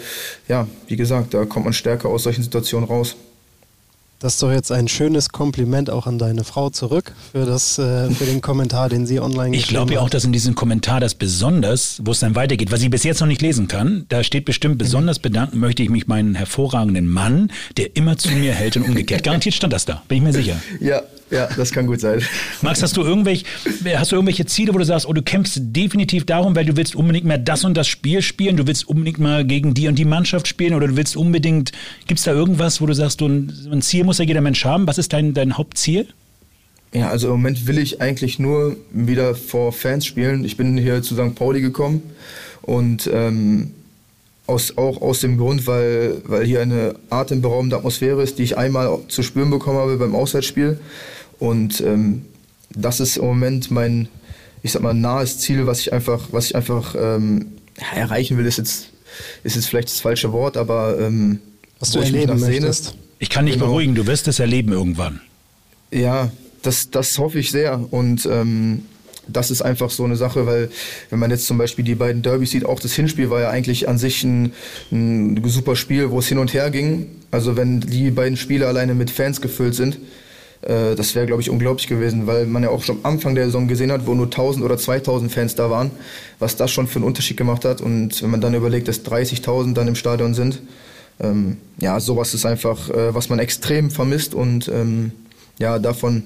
ja, 0.47 0.67
wie 0.87 0.97
gesagt, 0.97 1.33
da 1.33 1.45
kommt 1.45 1.65
man 1.65 1.73
stärker 1.73 2.09
aus 2.09 2.23
solchen 2.23 2.43
Situationen 2.43 2.87
raus. 2.87 3.15
Das 4.19 4.33
ist 4.33 4.43
doch 4.43 4.51
jetzt 4.51 4.69
ein 4.69 4.89
schönes 4.89 5.29
Kompliment 5.29 5.89
auch 5.89 6.05
an 6.05 6.17
deine 6.17 6.43
Frau 6.43 6.69
zurück 6.69 7.13
für, 7.31 7.45
das, 7.45 7.79
äh, 7.79 8.09
für 8.09 8.25
den 8.25 8.41
Kommentar, 8.41 8.89
den 8.89 9.05
sie 9.05 9.21
online 9.21 9.55
Ich 9.55 9.67
glaube 9.67 9.93
ja 9.93 10.01
auch, 10.01 10.09
dass 10.09 10.25
in 10.25 10.33
diesem 10.33 10.55
Kommentar 10.55 10.99
das 10.99 11.15
besonders, 11.15 12.01
wo 12.03 12.11
es 12.11 12.19
dann 12.19 12.35
weitergeht, 12.35 12.69
was 12.69 12.81
ich 12.81 12.89
bis 12.89 13.05
jetzt 13.05 13.21
noch 13.21 13.27
nicht 13.27 13.41
lesen 13.41 13.69
kann, 13.69 14.03
da 14.09 14.21
steht 14.21 14.43
bestimmt, 14.43 14.77
besonders 14.77 15.19
bedanken 15.19 15.59
möchte 15.59 15.83
ich 15.83 15.89
mich 15.89 16.07
meinen 16.07 16.35
hervorragenden 16.35 17.07
Mann, 17.07 17.49
der 17.77 17.95
immer 17.95 18.17
zu 18.17 18.29
mir 18.31 18.51
hält 18.51 18.75
und 18.75 18.83
umgekehrt. 18.83 19.23
Garantiert 19.23 19.55
stand 19.55 19.71
das 19.71 19.85
da, 19.85 20.03
bin 20.09 20.17
ich 20.17 20.23
mir 20.23 20.33
sicher. 20.33 20.57
Ja, 20.81 21.01
ja, 21.31 21.47
das 21.55 21.71
kann 21.71 21.85
gut 21.85 22.01
sein. 22.01 22.21
Max, 22.61 22.81
hast 22.81 22.97
du, 22.97 23.03
irgendwelche, 23.03 23.45
hast 23.95 24.11
du 24.11 24.15
irgendwelche 24.15 24.45
Ziele, 24.47 24.73
wo 24.73 24.79
du 24.79 24.85
sagst, 24.85 25.05
oh, 25.05 25.13
du 25.13 25.21
kämpfst 25.21 25.59
definitiv 25.61 26.25
darum, 26.25 26.55
weil 26.55 26.65
du 26.65 26.75
willst 26.75 26.95
unbedingt 26.95 27.25
mehr 27.25 27.37
das 27.37 27.63
und 27.63 27.75
das 27.75 27.87
Spiel 27.87 28.21
spielen, 28.21 28.57
du 28.57 28.65
willst 28.65 28.87
unbedingt 28.87 29.19
mal 29.19 29.45
gegen 29.45 29.73
die 29.73 29.87
und 29.87 29.95
die 29.95 30.05
Mannschaft 30.05 30.47
spielen 30.47 30.73
oder 30.73 30.87
du 30.87 30.97
willst 30.97 31.15
unbedingt, 31.15 31.71
gibt 32.07 32.19
es 32.19 32.25
da 32.25 32.31
irgendwas, 32.31 32.81
wo 32.81 32.87
du 32.87 32.93
sagst, 32.93 33.21
du, 33.21 33.27
ein 33.27 33.81
Ziel 33.81 34.05
muss 34.09 34.17
ja 34.17 34.25
jeder 34.25 34.41
Mensch 34.41 34.65
haben. 34.65 34.87
Was 34.87 34.97
ist 34.97 35.13
dein, 35.13 35.35
dein 35.35 35.55
Hauptziel? 35.55 36.07
Ja, 36.93 37.09
also 37.09 37.27
im 37.27 37.33
Moment 37.33 37.67
will 37.67 37.77
ich 37.77 38.01
eigentlich 38.01 38.39
nur 38.39 38.75
wieder 38.91 39.35
vor 39.35 39.71
Fans 39.71 40.03
spielen. 40.03 40.43
Ich 40.43 40.57
bin 40.57 40.79
hier 40.79 41.03
zu 41.03 41.13
St. 41.13 41.35
Pauli 41.35 41.61
gekommen 41.61 42.01
und 42.63 43.07
ähm, 43.13 43.71
aus, 44.47 44.75
auch 44.79 44.99
aus 45.03 45.19
dem 45.19 45.37
Grund, 45.37 45.67
weil, 45.67 46.23
weil 46.25 46.43
hier 46.43 46.59
eine 46.59 46.95
atemberaubende 47.11 47.77
Atmosphäre 47.77 48.23
ist, 48.23 48.39
die 48.39 48.43
ich 48.43 48.57
einmal 48.57 48.97
zu 49.09 49.21
spüren 49.21 49.51
bekommen 49.51 49.77
habe 49.77 49.95
beim 49.97 50.15
Auswärtsspiel. 50.15 50.79
Und 51.37 51.79
ähm, 51.81 52.25
das 52.71 52.99
ist 52.99 53.17
im 53.17 53.25
Moment 53.25 53.69
mein, 53.69 54.07
ich 54.63 54.71
sag 54.71 54.81
mal, 54.81 54.95
nahes 54.95 55.37
Ziel, 55.37 55.67
was 55.67 55.81
ich 55.81 55.93
einfach, 55.93 56.29
was 56.31 56.45
ich 56.45 56.55
einfach 56.55 56.95
ähm, 56.99 57.51
erreichen 57.93 58.39
will, 58.39 58.47
ist 58.47 58.57
jetzt, 58.57 58.89
ist 59.43 59.55
jetzt 59.55 59.67
vielleicht 59.67 59.89
das 59.89 59.99
falsche 59.99 60.31
Wort, 60.31 60.57
aber 60.57 60.99
ähm, 60.99 61.41
was 61.79 61.91
du 61.91 61.99
erleben 61.99 62.39
möchtest. 62.39 62.95
Ich 63.19 63.29
kann 63.29 63.45
dich 63.45 63.55
genau. 63.55 63.67
beruhigen, 63.67 63.95
du 63.95 64.07
wirst 64.07 64.27
es 64.27 64.39
erleben 64.39 64.71
irgendwann. 64.71 65.21
Ja, 65.91 66.31
das, 66.63 66.89
das 66.89 67.17
hoffe 67.17 67.39
ich 67.39 67.51
sehr. 67.51 67.79
Und 67.91 68.25
ähm, 68.25 68.85
das 69.27 69.51
ist 69.51 69.61
einfach 69.61 69.89
so 69.89 70.05
eine 70.05 70.15
Sache, 70.15 70.45
weil 70.45 70.69
wenn 71.09 71.19
man 71.19 71.29
jetzt 71.29 71.45
zum 71.45 71.57
Beispiel 71.57 71.85
die 71.85 71.95
beiden 71.95 72.21
Derbys 72.21 72.51
sieht, 72.51 72.65
auch 72.65 72.79
das 72.79 72.93
Hinspiel 72.93 73.29
war 73.29 73.41
ja 73.41 73.49
eigentlich 73.49 73.87
an 73.87 73.97
sich 73.97 74.23
ein, 74.23 74.53
ein 74.91 75.41
super 75.45 75.75
Spiel, 75.75 76.11
wo 76.11 76.19
es 76.19 76.27
hin 76.27 76.39
und 76.39 76.53
her 76.53 76.69
ging. 76.71 77.07
Also 77.29 77.55
wenn 77.57 77.81
die 77.81 78.09
beiden 78.11 78.37
Spiele 78.37 78.67
alleine 78.67 78.95
mit 78.95 79.11
Fans 79.11 79.41
gefüllt 79.41 79.75
sind, 79.75 79.99
äh, 80.61 80.95
das 80.95 81.13
wäre, 81.13 81.25
glaube 81.25 81.41
ich, 81.41 81.49
unglaublich 81.49 81.87
gewesen, 81.87 82.25
weil 82.25 82.45
man 82.45 82.63
ja 82.63 82.69
auch 82.69 82.83
schon 82.83 82.97
am 83.03 83.13
Anfang 83.13 83.35
der 83.35 83.45
Saison 83.45 83.67
gesehen 83.67 83.91
hat, 83.91 84.07
wo 84.07 84.13
nur 84.13 84.25
1000 84.25 84.63
oder 84.65 84.77
2000 84.77 85.31
Fans 85.31 85.55
da 85.55 85.69
waren, 85.69 85.91
was 86.39 86.55
das 86.55 86.71
schon 86.71 86.87
für 86.87 86.95
einen 86.95 87.05
Unterschied 87.05 87.37
gemacht 87.37 87.65
hat. 87.65 87.81
Und 87.81 88.21
wenn 88.21 88.29
man 88.29 88.41
dann 88.41 88.53
überlegt, 88.53 88.87
dass 88.87 89.05
30.000 89.05 89.73
dann 89.73 89.87
im 89.87 89.95
Stadion 89.95 90.33
sind, 90.33 90.61
ähm, 91.19 91.57
ja, 91.79 91.99
sowas 91.99 92.33
ist 92.33 92.45
einfach, 92.45 92.89
äh, 92.89 93.13
was 93.13 93.29
man 93.29 93.39
extrem 93.39 93.91
vermisst 93.91 94.33
und 94.33 94.67
ähm, 94.67 95.11
ja, 95.57 95.79
davon, 95.79 96.25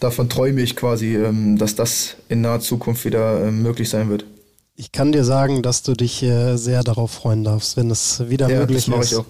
davon 0.00 0.28
träume 0.28 0.60
ich 0.60 0.76
quasi, 0.76 1.16
ähm, 1.16 1.58
dass 1.58 1.74
das 1.74 2.16
in 2.28 2.42
naher 2.42 2.60
Zukunft 2.60 3.04
wieder 3.04 3.44
ähm, 3.44 3.62
möglich 3.62 3.88
sein 3.88 4.10
wird. 4.10 4.24
Ich 4.74 4.92
kann 4.92 5.10
dir 5.10 5.24
sagen, 5.24 5.62
dass 5.62 5.82
du 5.82 5.94
dich 5.94 6.22
äh, 6.22 6.56
sehr 6.56 6.84
darauf 6.84 7.10
freuen 7.10 7.42
darfst, 7.42 7.76
wenn 7.76 7.90
es 7.90 8.28
wieder 8.28 8.48
ja, 8.48 8.60
möglich 8.60 8.86
das 8.86 9.06
ist. 9.06 9.12
Ich 9.12 9.18
auch. 9.18 9.24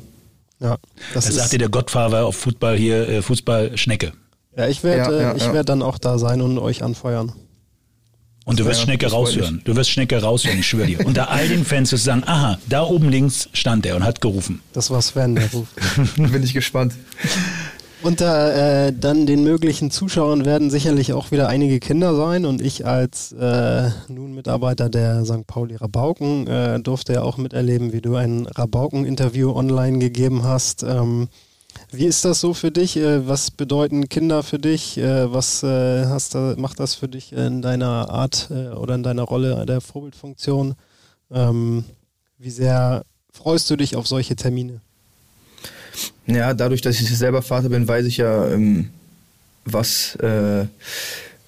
Ja, 0.60 0.76
das 1.14 1.26
da 1.26 1.32
sagt 1.32 1.52
dir 1.52 1.58
der 1.58 1.68
Gottfahrer 1.68 2.26
auf 2.26 2.36
Fußball 2.36 2.76
hier, 2.76 3.08
äh, 3.08 3.22
Fußball 3.22 3.78
Schnecke. 3.78 4.12
Ja, 4.56 4.66
ich 4.66 4.82
werde 4.82 5.14
ja, 5.14 5.22
ja, 5.22 5.36
ich 5.36 5.52
werd 5.52 5.68
dann 5.68 5.82
auch 5.82 5.98
da 5.98 6.18
sein 6.18 6.42
und 6.42 6.58
euch 6.58 6.82
anfeuern. 6.82 7.32
Und 8.48 8.58
du 8.58 8.64
wirst 8.64 8.80
Ja, 8.80 8.84
Schnecke 8.84 9.08
raushören. 9.08 9.60
Du 9.64 9.76
wirst 9.76 9.90
Schnecke 9.90 10.22
raushören, 10.22 10.58
ich 10.58 10.66
schwöre 10.66 10.86
dir. 10.86 11.06
Unter 11.06 11.28
all 11.28 11.46
den 11.48 11.66
Fans 11.66 11.92
wirst 11.92 12.06
du 12.06 12.10
sagen, 12.12 12.22
aha, 12.24 12.58
da 12.66 12.82
oben 12.82 13.10
links 13.10 13.50
stand 13.52 13.84
er 13.84 13.94
und 13.94 14.04
hat 14.04 14.22
gerufen. 14.22 14.62
Das 14.72 14.90
war 14.90 15.02
Sven, 15.02 15.34
der 15.34 15.52
Ruf. 15.52 15.68
Bin 16.16 16.42
ich 16.42 16.54
gespannt. 16.54 16.94
Unter 18.00 18.86
äh, 18.86 18.92
dann 18.98 19.26
den 19.26 19.44
möglichen 19.44 19.90
Zuschauern 19.90 20.46
werden 20.46 20.70
sicherlich 20.70 21.12
auch 21.12 21.30
wieder 21.30 21.48
einige 21.48 21.78
Kinder 21.78 22.16
sein 22.16 22.46
und 22.46 22.62
ich 22.62 22.86
als 22.86 23.32
äh, 23.32 23.90
nun 24.08 24.34
Mitarbeiter 24.34 24.88
der 24.88 25.26
St. 25.26 25.46
Pauli 25.46 25.76
Rabauken 25.76 26.46
äh, 26.46 26.80
durfte 26.80 27.12
ja 27.12 27.22
auch 27.22 27.36
miterleben, 27.36 27.92
wie 27.92 28.00
du 28.00 28.14
ein 28.14 28.46
Rabauken-Interview 28.46 29.50
online 29.54 29.98
gegeben 29.98 30.44
hast. 30.44 30.84
Ähm, 30.84 31.28
wie 31.90 32.06
ist 32.06 32.24
das 32.24 32.40
so 32.40 32.54
für 32.54 32.70
dich? 32.70 32.96
Äh, 32.96 33.26
was 33.26 33.50
bedeuten 33.50 34.08
Kinder 34.08 34.42
für 34.42 34.58
dich? 34.58 34.98
Äh, 34.98 35.32
was 35.32 35.62
äh, 35.62 36.06
hast 36.06 36.34
du, 36.34 36.54
macht 36.58 36.80
das 36.80 36.94
für 36.94 37.08
dich 37.08 37.32
in 37.32 37.62
deiner 37.62 38.10
Art 38.10 38.50
oder 38.50 38.94
in 38.94 39.02
deiner 39.02 39.22
Rolle 39.22 39.64
der 39.66 39.80
Vorbildfunktion? 39.80 40.74
Ähm, 41.30 41.84
wie 42.38 42.50
sehr 42.50 43.04
freust 43.32 43.70
du 43.70 43.76
dich 43.76 43.96
auf 43.96 44.06
solche 44.06 44.36
Termine? 44.36 44.80
Ja, 46.26 46.54
dadurch, 46.54 46.82
dass 46.82 47.00
ich 47.00 47.16
selber 47.16 47.42
Vater 47.42 47.68
bin, 47.68 47.88
weiß 47.88 48.06
ich 48.06 48.18
ja, 48.18 48.48
ähm, 48.48 48.90
was, 49.64 50.16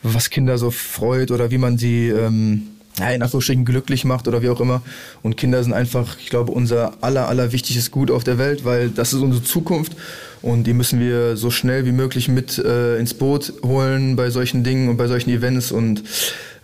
was 0.02 0.30
Kinder 0.30 0.58
so 0.58 0.70
freut 0.70 1.30
oder 1.30 1.50
wie 1.50 1.56
man 1.56 1.78
sie 1.78 2.08
ähm, 2.08 2.66
ja, 2.98 3.10
in 3.10 3.22
Anführungsstrichen 3.22 3.64
glücklich 3.64 4.04
macht 4.04 4.28
oder 4.28 4.42
wie 4.42 4.48
auch 4.48 4.60
immer. 4.60 4.82
Und 5.22 5.36
Kinder 5.36 5.62
sind 5.62 5.72
einfach, 5.72 6.18
ich 6.18 6.28
glaube, 6.28 6.52
unser 6.52 6.92
aller, 7.00 7.28
aller 7.28 7.52
wichtigstes 7.52 7.90
Gut 7.90 8.10
auf 8.10 8.24
der 8.24 8.38
Welt, 8.38 8.64
weil 8.64 8.90
das 8.90 9.12
ist 9.12 9.20
unsere 9.20 9.42
Zukunft. 9.42 9.96
Und 10.42 10.64
die 10.64 10.72
müssen 10.72 11.00
wir 11.00 11.36
so 11.36 11.50
schnell 11.50 11.84
wie 11.84 11.92
möglich 11.92 12.28
mit 12.28 12.58
äh, 12.58 12.98
ins 12.98 13.14
Boot 13.14 13.52
holen 13.62 14.16
bei 14.16 14.30
solchen 14.30 14.64
Dingen 14.64 14.88
und 14.88 14.96
bei 14.96 15.06
solchen 15.06 15.30
Events. 15.30 15.70
Und 15.70 16.02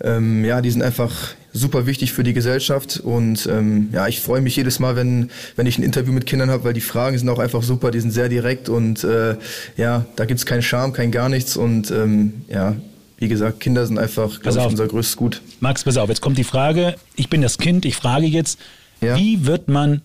ähm, 0.02 0.44
ja, 0.44 0.60
die 0.60 0.70
sind 0.70 0.82
einfach 0.82 1.12
super 1.52 1.86
wichtig 1.86 2.12
für 2.12 2.22
die 2.22 2.32
Gesellschaft. 2.32 3.00
Und 3.00 3.46
ähm, 3.46 3.88
ja, 3.92 4.06
ich 4.08 4.20
freue 4.20 4.40
mich 4.40 4.56
jedes 4.56 4.78
Mal, 4.78 4.96
wenn, 4.96 5.30
wenn 5.56 5.66
ich 5.66 5.78
ein 5.78 5.82
Interview 5.82 6.12
mit 6.12 6.26
Kindern 6.26 6.50
habe, 6.50 6.64
weil 6.64 6.72
die 6.72 6.80
Fragen 6.80 7.18
sind 7.18 7.28
auch 7.28 7.38
einfach 7.38 7.62
super, 7.62 7.90
die 7.90 8.00
sind 8.00 8.12
sehr 8.12 8.28
direkt. 8.28 8.68
Und 8.68 9.04
äh, 9.04 9.36
ja, 9.76 10.06
da 10.16 10.24
gibt's 10.24 10.46
keinen 10.46 10.62
Charme, 10.62 10.92
kein 10.92 11.10
gar 11.10 11.28
nichts. 11.28 11.56
Und 11.56 11.90
ähm, 11.90 12.44
ja, 12.48 12.76
wie 13.18 13.28
gesagt, 13.28 13.60
Kinder 13.60 13.86
sind 13.86 13.98
einfach, 13.98 14.40
Pass 14.42 14.54
glaube 14.54 14.60
ich, 14.60 14.66
unser 14.66 14.86
größtes 14.88 15.16
Gut. 15.16 15.42
Max, 15.60 15.84
pass 15.84 15.96
auf, 15.96 16.08
jetzt 16.08 16.20
kommt 16.20 16.36
die 16.38 16.44
Frage, 16.44 16.96
ich 17.16 17.28
bin 17.30 17.40
das 17.42 17.58
Kind, 17.58 17.84
ich 17.84 17.96
frage 17.96 18.26
jetzt, 18.26 18.58
Ja. 19.00 19.16
wie 19.16 19.46
wird 19.46 19.68
man 19.68 20.02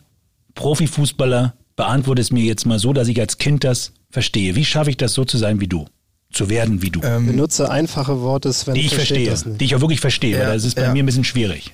Profifußballer? 0.56 1.54
Beantworte 1.76 2.22
es 2.22 2.32
mir 2.32 2.44
jetzt 2.44 2.66
mal 2.66 2.78
so, 2.80 2.94
dass 2.94 3.08
ich 3.08 3.20
als 3.20 3.38
Kind 3.38 3.64
das 3.64 3.94
verstehe. 4.12 4.56
Wie 4.56 4.66
schaffe 4.66 4.90
ich 4.90 4.98
das 4.98 5.14
so 5.14 5.26
zu 5.26 5.38
sein 5.38 5.60
wie 5.62 5.68
du? 5.68 5.86
Zu 6.32 6.50
werden 6.50 6.82
wie 6.82 6.92
du? 6.92 7.02
Ähm, 7.04 7.26
Benutze 7.28 7.70
einfache 7.72 8.22
Worte, 8.22 8.54
Sven 8.54 8.76
die 8.76 8.82
ich 8.82 8.94
verstehe, 8.94 9.30
das 9.30 9.46
nicht. 9.46 9.60
die 9.62 9.66
ich 9.66 9.76
auch 9.76 9.82
wirklich 9.82 10.00
verstehe, 10.02 10.38
Ja, 10.38 10.48
weil 10.48 10.54
das 10.56 10.66
ist 10.66 10.76
bei 10.76 10.84
ja. 10.84 10.94
mir 10.94 11.02
ein 11.04 11.06
bisschen 11.06 11.24
schwierig. 11.24 11.72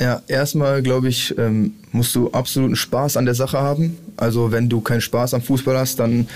Ja, 0.00 0.22
erstmal 0.26 0.82
glaube 0.82 1.08
ich, 1.08 1.36
ähm, 1.38 1.74
musst 1.92 2.14
du 2.14 2.30
absoluten 2.32 2.76
Spaß 2.76 3.16
an 3.16 3.26
der 3.26 3.34
Sache 3.34 3.58
haben. 3.58 3.96
Also 4.16 4.50
wenn 4.50 4.68
du 4.68 4.80
keinen 4.80 5.00
Spaß 5.00 5.34
am 5.34 5.42
Fußball 5.42 5.78
hast, 5.78 6.00
dann 6.00 6.28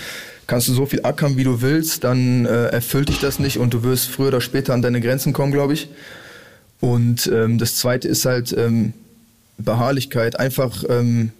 kannst 0.47 0.67
du 0.67 0.73
so 0.73 0.85
viel 0.85 1.01
ackern, 1.03 1.37
wie 1.37 1.43
du 1.43 1.61
willst, 1.61 2.03
dann 2.03 2.45
äh, 2.45 2.67
erfüllt 2.67 3.09
dich 3.09 3.19
das 3.19 3.37
nicht 3.37 3.57
und 3.59 3.73
du 3.73 3.83
wirst 3.83 4.09
früher 4.09 4.29
oder 4.29 4.41
später 4.41 4.73
an 4.73 4.81
deine 4.81 5.01
Grenzen 5.01 5.33
kommen, 5.33 5.51
glaube 5.51 5.73
ich. 5.73 5.89
Und 6.79 7.27
ähm, 7.27 7.57
das 7.57 7.75
Zweite 7.75 8.07
ist 8.07 8.25
halt 8.25 8.55
ähm, 8.57 8.93
Beharrlichkeit, 9.57 10.39
einfach 10.39 10.83
ähm, 10.89 11.31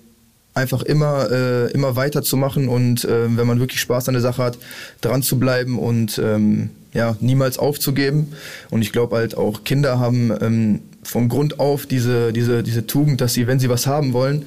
einfach 0.60 0.84
immer 0.84 1.32
äh, 1.32 1.72
immer 1.72 1.96
weiterzumachen 1.96 2.68
und 2.68 3.06
äh, 3.06 3.38
wenn 3.38 3.48
man 3.48 3.60
wirklich 3.60 3.80
Spaß 3.80 4.08
an 4.10 4.14
der 4.14 4.22
Sache 4.22 4.44
hat, 4.44 4.58
dran 5.02 5.24
zu 5.24 5.40
bleiben 5.40 5.80
und 5.80 6.20
ähm, 6.24 6.70
ja 6.94 7.16
niemals 7.22 7.58
aufzugeben. 7.58 8.34
Und 8.70 8.82
ich 8.82 8.92
glaube 8.92 9.16
halt 9.16 9.38
auch 9.38 9.64
Kinder 9.64 10.00
haben 10.00 10.32
ähm, 10.42 10.80
von 11.04 11.30
Grund 11.30 11.60
auf 11.60 11.86
diese 11.86 12.34
diese 12.34 12.62
diese 12.64 12.86
Tugend, 12.86 13.22
dass 13.22 13.34
sie, 13.34 13.48
wenn 13.48 13.60
sie 13.60 13.70
was 13.70 13.88
haben 13.88 14.14
wollen, 14.14 14.46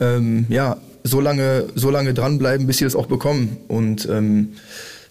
ähm, 0.00 0.46
ja 0.48 0.78
so 1.04 1.20
lange 1.20 1.66
so 1.74 1.90
lange 1.90 2.14
dranbleiben, 2.14 2.66
bis 2.66 2.78
sie 2.78 2.84
es 2.86 2.96
auch 2.96 3.06
bekommen. 3.06 3.58
Und 3.68 4.08
ähm, 4.10 4.54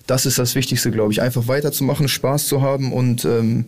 das 0.09 0.25
ist 0.25 0.39
das 0.39 0.55
Wichtigste, 0.55 0.89
glaube 0.89 1.13
ich. 1.13 1.21
Einfach 1.21 1.47
weiterzumachen, 1.47 2.07
Spaß 2.07 2.47
zu 2.47 2.63
haben 2.63 2.91
und 2.91 3.25
ähm, 3.25 3.65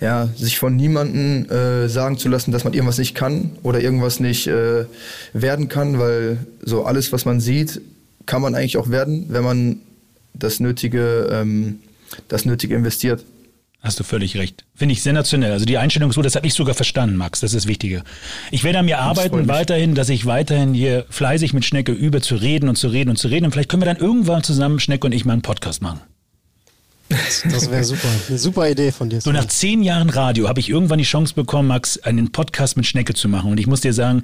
ja, 0.00 0.28
sich 0.36 0.58
von 0.58 0.74
niemandem 0.74 1.48
äh, 1.48 1.88
sagen 1.88 2.18
zu 2.18 2.28
lassen, 2.28 2.50
dass 2.50 2.64
man 2.64 2.72
irgendwas 2.72 2.98
nicht 2.98 3.14
kann 3.14 3.52
oder 3.62 3.80
irgendwas 3.80 4.18
nicht 4.18 4.48
äh, 4.48 4.86
werden 5.32 5.68
kann, 5.68 6.00
weil 6.00 6.38
so 6.62 6.84
alles, 6.84 7.12
was 7.12 7.26
man 7.26 7.38
sieht, 7.38 7.80
kann 8.26 8.42
man 8.42 8.56
eigentlich 8.56 8.76
auch 8.76 8.90
werden, 8.90 9.26
wenn 9.28 9.44
man 9.44 9.80
das 10.32 10.58
Nötige, 10.58 11.28
ähm, 11.30 11.78
das 12.26 12.44
Nötige 12.44 12.74
investiert. 12.74 13.24
Hast 13.84 14.00
du 14.00 14.04
völlig 14.04 14.38
recht. 14.38 14.64
Finde 14.74 14.94
ich 14.94 15.02
sensationell. 15.02 15.52
Also 15.52 15.66
die 15.66 15.76
Einstellung 15.76 16.08
ist 16.08 16.16
so, 16.16 16.22
das 16.22 16.36
habe 16.36 16.46
ich 16.46 16.54
sogar 16.54 16.74
verstanden, 16.74 17.16
Max. 17.16 17.40
Das 17.40 17.52
ist 17.52 17.64
das 17.64 17.68
Wichtige. 17.68 18.02
Ich 18.50 18.64
werde 18.64 18.78
an 18.78 18.86
mir 18.86 18.98
arbeiten 18.98 19.28
freut 19.28 19.40
mich. 19.40 19.48
weiterhin, 19.48 19.94
dass 19.94 20.08
ich 20.08 20.24
weiterhin 20.24 20.72
hier 20.72 21.04
fleißig 21.10 21.52
mit 21.52 21.66
Schnecke 21.66 21.92
übe, 21.92 22.22
zu 22.22 22.36
reden 22.36 22.70
und 22.70 22.76
zu 22.76 22.88
reden 22.88 23.10
und 23.10 23.16
zu 23.16 23.28
reden. 23.28 23.44
Und 23.44 23.52
vielleicht 23.52 23.68
können 23.68 23.82
wir 23.82 23.86
dann 23.86 23.98
irgendwann 23.98 24.42
zusammen, 24.42 24.80
Schnecke 24.80 25.06
und 25.06 25.12
ich, 25.12 25.26
mal 25.26 25.34
einen 25.34 25.42
Podcast 25.42 25.82
machen. 25.82 26.00
Das 27.10 27.70
wäre 27.70 27.84
super. 27.84 28.08
Eine 28.26 28.38
super 28.38 28.70
Idee 28.70 28.90
von 28.90 29.10
dir. 29.10 29.20
So 29.20 29.30
nach 29.32 29.46
zehn 29.48 29.82
Jahren 29.82 30.08
Radio 30.08 30.48
habe 30.48 30.60
ich 30.60 30.70
irgendwann 30.70 30.98
die 30.98 31.04
Chance 31.04 31.34
bekommen, 31.34 31.68
Max, 31.68 31.98
einen 31.98 32.32
Podcast 32.32 32.78
mit 32.78 32.86
Schnecke 32.86 33.12
zu 33.12 33.28
machen. 33.28 33.50
Und 33.50 33.60
ich 33.60 33.66
muss 33.66 33.82
dir 33.82 33.92
sagen, 33.92 34.22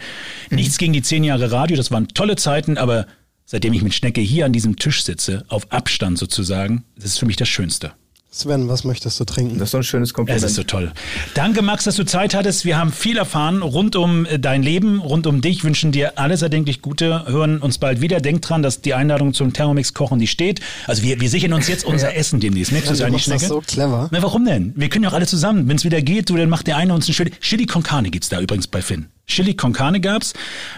nichts 0.49 0.79
gegen 0.79 0.95
die 0.95 1.03
zehn 1.03 1.23
Jahre 1.23 1.53
Radio, 1.53 1.77
das 1.77 1.91
waren 1.91 2.09
tolle 2.09 2.37
Zeiten, 2.37 2.79
aber 2.79 3.07
seitdem 3.45 3.75
ich 3.75 3.83
mit 3.83 3.93
Schnecke 3.93 4.23
hier 4.23 4.47
an 4.47 4.55
diesem 4.55 4.77
Tisch 4.77 5.05
sitze, 5.05 5.45
auf 5.49 5.71
Abstand 5.71 6.17
sozusagen, 6.19 6.85
das 6.97 7.05
ist 7.05 7.19
für 7.19 7.27
mich 7.27 7.37
das 7.37 7.49
Schönste. 7.49 7.93
Sven, 8.33 8.69
was 8.69 8.85
möchtest 8.85 9.19
du 9.19 9.25
trinken? 9.25 9.59
Das 9.59 9.69
ist 9.69 9.75
doch 9.75 9.81
ein 9.81 9.83
schönes 9.83 10.15
Kompliment. 10.15 10.45
Es 10.45 10.53
ist 10.53 10.57
so 10.57 10.63
toll. 10.63 10.93
Danke, 11.35 11.63
Max, 11.63 11.83
dass 11.83 11.97
du 11.97 12.05
Zeit 12.05 12.33
hattest. 12.33 12.65
Wir 12.65 12.79
haben 12.79 12.93
viel 12.93 13.17
erfahren 13.17 13.61
rund 13.61 13.97
um 13.97 14.25
äh, 14.25 14.39
dein 14.39 14.63
Leben, 14.63 15.01
rund 15.01 15.27
um 15.27 15.41
dich. 15.41 15.65
Wünschen 15.65 15.91
dir 15.91 16.17
alles 16.17 16.43
erdenklich 16.43 16.81
Gute. 16.81 17.27
Hören 17.27 17.59
uns 17.59 17.79
bald 17.79 18.01
wieder. 18.01 18.21
Denk 18.21 18.43
dran, 18.43 18.63
dass 18.63 18.83
die 18.83 18.95
Einladung 18.95 19.35
zum 19.35 19.53
Thermomix 19.53 19.95
kochen, 19.95 20.21
die 20.21 20.29
steht. 20.29 20.61
Also 20.87 21.03
wir, 21.03 21.21
wir 21.21 21.29
sichern 21.29 21.53
uns 21.53 21.67
jetzt 21.67 21.85
unser 21.85 22.15
Essen 22.15 22.39
demnächst. 22.39 22.71
Merkst 22.71 22.89
du 22.89 22.93
das 22.93 22.99
du 23.01 23.05
eigentlich, 23.05 23.27
machst 23.27 23.43
das 23.43 23.49
Schnecke? 23.49 23.67
so 23.67 23.75
clever. 23.75 24.09
Na, 24.13 24.23
warum 24.23 24.45
denn? 24.45 24.75
Wir 24.77 24.89
können 24.91 25.03
ja 25.03 25.11
auch 25.11 25.15
alle 25.15 25.27
zusammen. 25.27 25.69
Wenn 25.69 25.77
es 25.77 25.85
wieder 25.85 26.01
geht, 26.01 26.31
du, 26.31 26.37
dann 26.37 26.49
macht 26.49 26.69
der 26.69 26.77
eine 26.77 26.95
uns 26.95 27.09
ein 27.09 27.13
Chili. 27.13 27.33
Chili 27.41 27.67
con 27.67 27.83
Carne 27.83 28.11
gibt's 28.11 28.29
da 28.29 28.41
übrigens 28.41 28.69
bei 28.69 28.81
Finn. 28.81 29.07
Chili 29.31 29.55
con 29.55 29.73
Carne 29.73 30.01
gab's. 30.01 30.35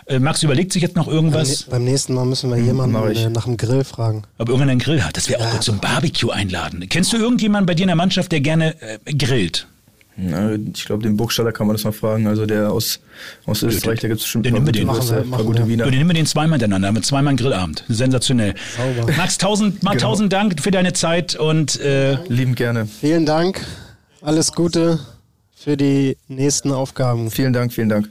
Äh, 0.06 0.18
Max 0.18 0.42
überlegt 0.42 0.72
sich 0.72 0.82
jetzt 0.82 0.94
noch 0.96 1.06
Beim, 1.06 1.14
irgendwas, 1.14 1.64
beim 1.64 1.84
nächsten 1.84 2.14
Mal 2.14 2.24
müssen 2.26 2.50
wir 2.50 2.58
jemanden 2.58 3.10
ich. 3.10 3.24
äh, 3.24 3.30
nach 3.30 3.44
dem 3.44 3.56
Grill 3.56 3.84
fragen. 3.84 4.22
ob 4.38 4.48
irgendeinen 4.48 4.78
Grill 4.78 5.02
hat. 5.02 5.16
Das 5.16 5.28
wäre 5.28 5.40
auch 5.44 5.50
gut 5.50 5.62
zum 5.62 5.78
Barbecue 5.78 6.30
einladen. 6.30 6.86
Kennst 6.88 7.12
du 7.12 7.16
irgendjemanden 7.16 7.66
bei 7.66 7.74
dir 7.74 7.82
in 7.82 7.88
der 7.88 7.96
Mannschaft, 7.96 8.30
der 8.32 8.40
gerne 8.40 8.74
äh, 8.80 9.14
grillt? 9.14 9.66
Ja, 10.18 10.50
ich 10.52 10.84
glaube, 10.84 11.02
den 11.02 11.16
Burgstaller 11.16 11.52
kann 11.52 11.66
man 11.66 11.74
das 11.74 11.84
mal 11.84 11.92
fragen. 11.92 12.26
Also 12.26 12.44
der 12.44 12.70
aus, 12.70 13.00
aus 13.46 13.62
Österreich, 13.62 14.00
da 14.00 14.08
gibt 14.08 14.18
es 14.20 14.24
bestimmt 14.24 14.44
Den 14.44 14.52
nehmen 14.52 14.66
wir 14.66 14.72
paar 14.72 14.80
den. 14.80 14.86
gute 14.88 14.98
Machen 15.14 15.16
wir, 15.16 15.24
machen 15.30 15.46
gute 15.46 15.58
wir. 15.60 15.68
Wiener. 15.68 15.84
Den 15.84 15.94
nehmen 15.94 16.10
wir 16.10 16.14
den 16.14 16.26
zweimal 16.26 16.58
hintereinander, 16.58 16.88
haben 16.88 16.96
wir 16.96 17.02
zweimal 17.02 17.30
einen 17.30 17.38
Grillabend. 17.38 17.82
Sensationell. 17.88 18.52
Sauber. 18.76 19.10
Max, 19.16 19.38
tausend, 19.38 19.82
mal 19.82 19.92
Genau. 19.92 20.02
tausend 20.10 20.30
Dank 20.32 20.60
für 20.60 20.70
deine 20.70 20.92
Zeit 20.92 21.34
und 21.34 21.80
äh, 21.80 22.18
Liebend 22.28 22.56
gerne. 22.56 22.86
Vielen 22.86 23.24
Dank. 23.24 23.64
Alles 24.20 24.52
Gute 24.52 25.00
für 25.56 25.78
die 25.78 26.18
nächsten 26.28 26.72
Aufgaben. 26.72 27.30
Vielen 27.30 27.54
Dank, 27.54 27.72
vielen 27.72 27.88
Dank. 27.88 28.10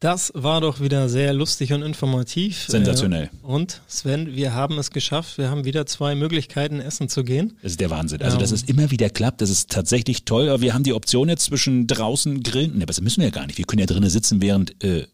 Das 0.00 0.30
war 0.34 0.60
doch 0.60 0.78
wieder 0.80 1.08
sehr 1.08 1.32
lustig 1.32 1.72
und 1.72 1.82
informativ. 1.82 2.66
Sensationell. 2.68 3.24
Äh, 3.24 3.46
Und 3.46 3.82
Sven, 3.88 4.36
wir 4.36 4.54
haben 4.54 4.78
es 4.78 4.92
geschafft. 4.92 5.38
Wir 5.38 5.50
haben 5.50 5.64
wieder 5.64 5.86
zwei 5.86 6.14
Möglichkeiten, 6.14 6.78
essen 6.80 7.08
zu 7.08 7.24
gehen. 7.24 7.58
das 7.62 7.72
ist 7.72 7.80
der 7.80 7.90
Wahnsinn. 7.90 8.22
Also, 8.22 8.36
Ja. 8.36 8.40
dass 8.40 8.52
es 8.52 8.62
immer 8.62 8.92
wieder 8.92 9.10
klappt, 9.10 9.40
das 9.40 9.50
ist 9.50 9.70
tatsächlich 9.70 10.24
toll. 10.24 10.48
Aber 10.50 10.60
wir 10.60 10.72
haben 10.72 10.84
die 10.84 10.92
Option 10.92 11.28
jetzt 11.28 11.46
zwischen 11.46 11.88
draußen 11.88 12.44
grillen. 12.44 12.78
Ne, 12.78 12.86
besser 12.86 13.02
müssen 13.02 13.22
wir 13.22 13.28
ja 13.28 13.34
gar 13.34 13.46
nicht. 13.48 13.58
Wir 13.58 13.64
können 13.64 13.80
ja 13.80 13.86
drinnen 13.86 14.08
sitzen, 14.08 14.40
während, 14.40 14.82
äh, 14.84 15.06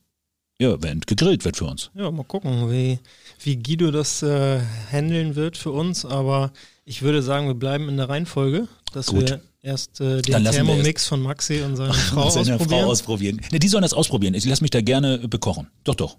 ja, 0.60 0.76
während 0.82 1.06
gegrillt 1.06 1.46
wird 1.46 1.56
für 1.56 1.64
uns. 1.64 1.90
Ja, 1.94 2.10
mal 2.10 2.22
gucken, 2.24 2.70
wie, 2.70 2.98
wie 3.42 3.56
Guido 3.56 3.90
das 3.90 4.22
äh, 4.22 4.60
handeln 4.92 5.34
wird 5.34 5.56
für 5.56 5.70
uns. 5.70 6.04
Aber 6.04 6.52
ich 6.84 7.00
würde 7.00 7.22
sagen, 7.22 7.46
wir 7.46 7.54
bleiben 7.54 7.88
in 7.88 7.96
der 7.96 8.10
Reihenfolge, 8.10 8.68
dass 8.92 9.06
Gut. 9.06 9.30
wir 9.30 9.40
erst 9.64 10.00
äh, 10.00 10.22
den 10.22 10.44
Thermomix 10.44 11.06
von 11.06 11.20
Maxi 11.20 11.62
und 11.62 11.76
seiner 11.76 11.94
Frau 11.94 12.30
Seine 12.30 12.54
ausprobieren. 12.54 12.80
Frau 12.80 12.90
ausprobieren. 12.90 13.40
Ne, 13.50 13.58
die 13.58 13.68
sollen 13.68 13.82
das 13.82 13.94
ausprobieren. 13.94 14.34
Ich 14.34 14.44
lasse 14.44 14.62
mich 14.62 14.70
da 14.70 14.80
gerne 14.80 15.26
bekochen. 15.28 15.68
Doch, 15.84 15.94
doch. 15.94 16.16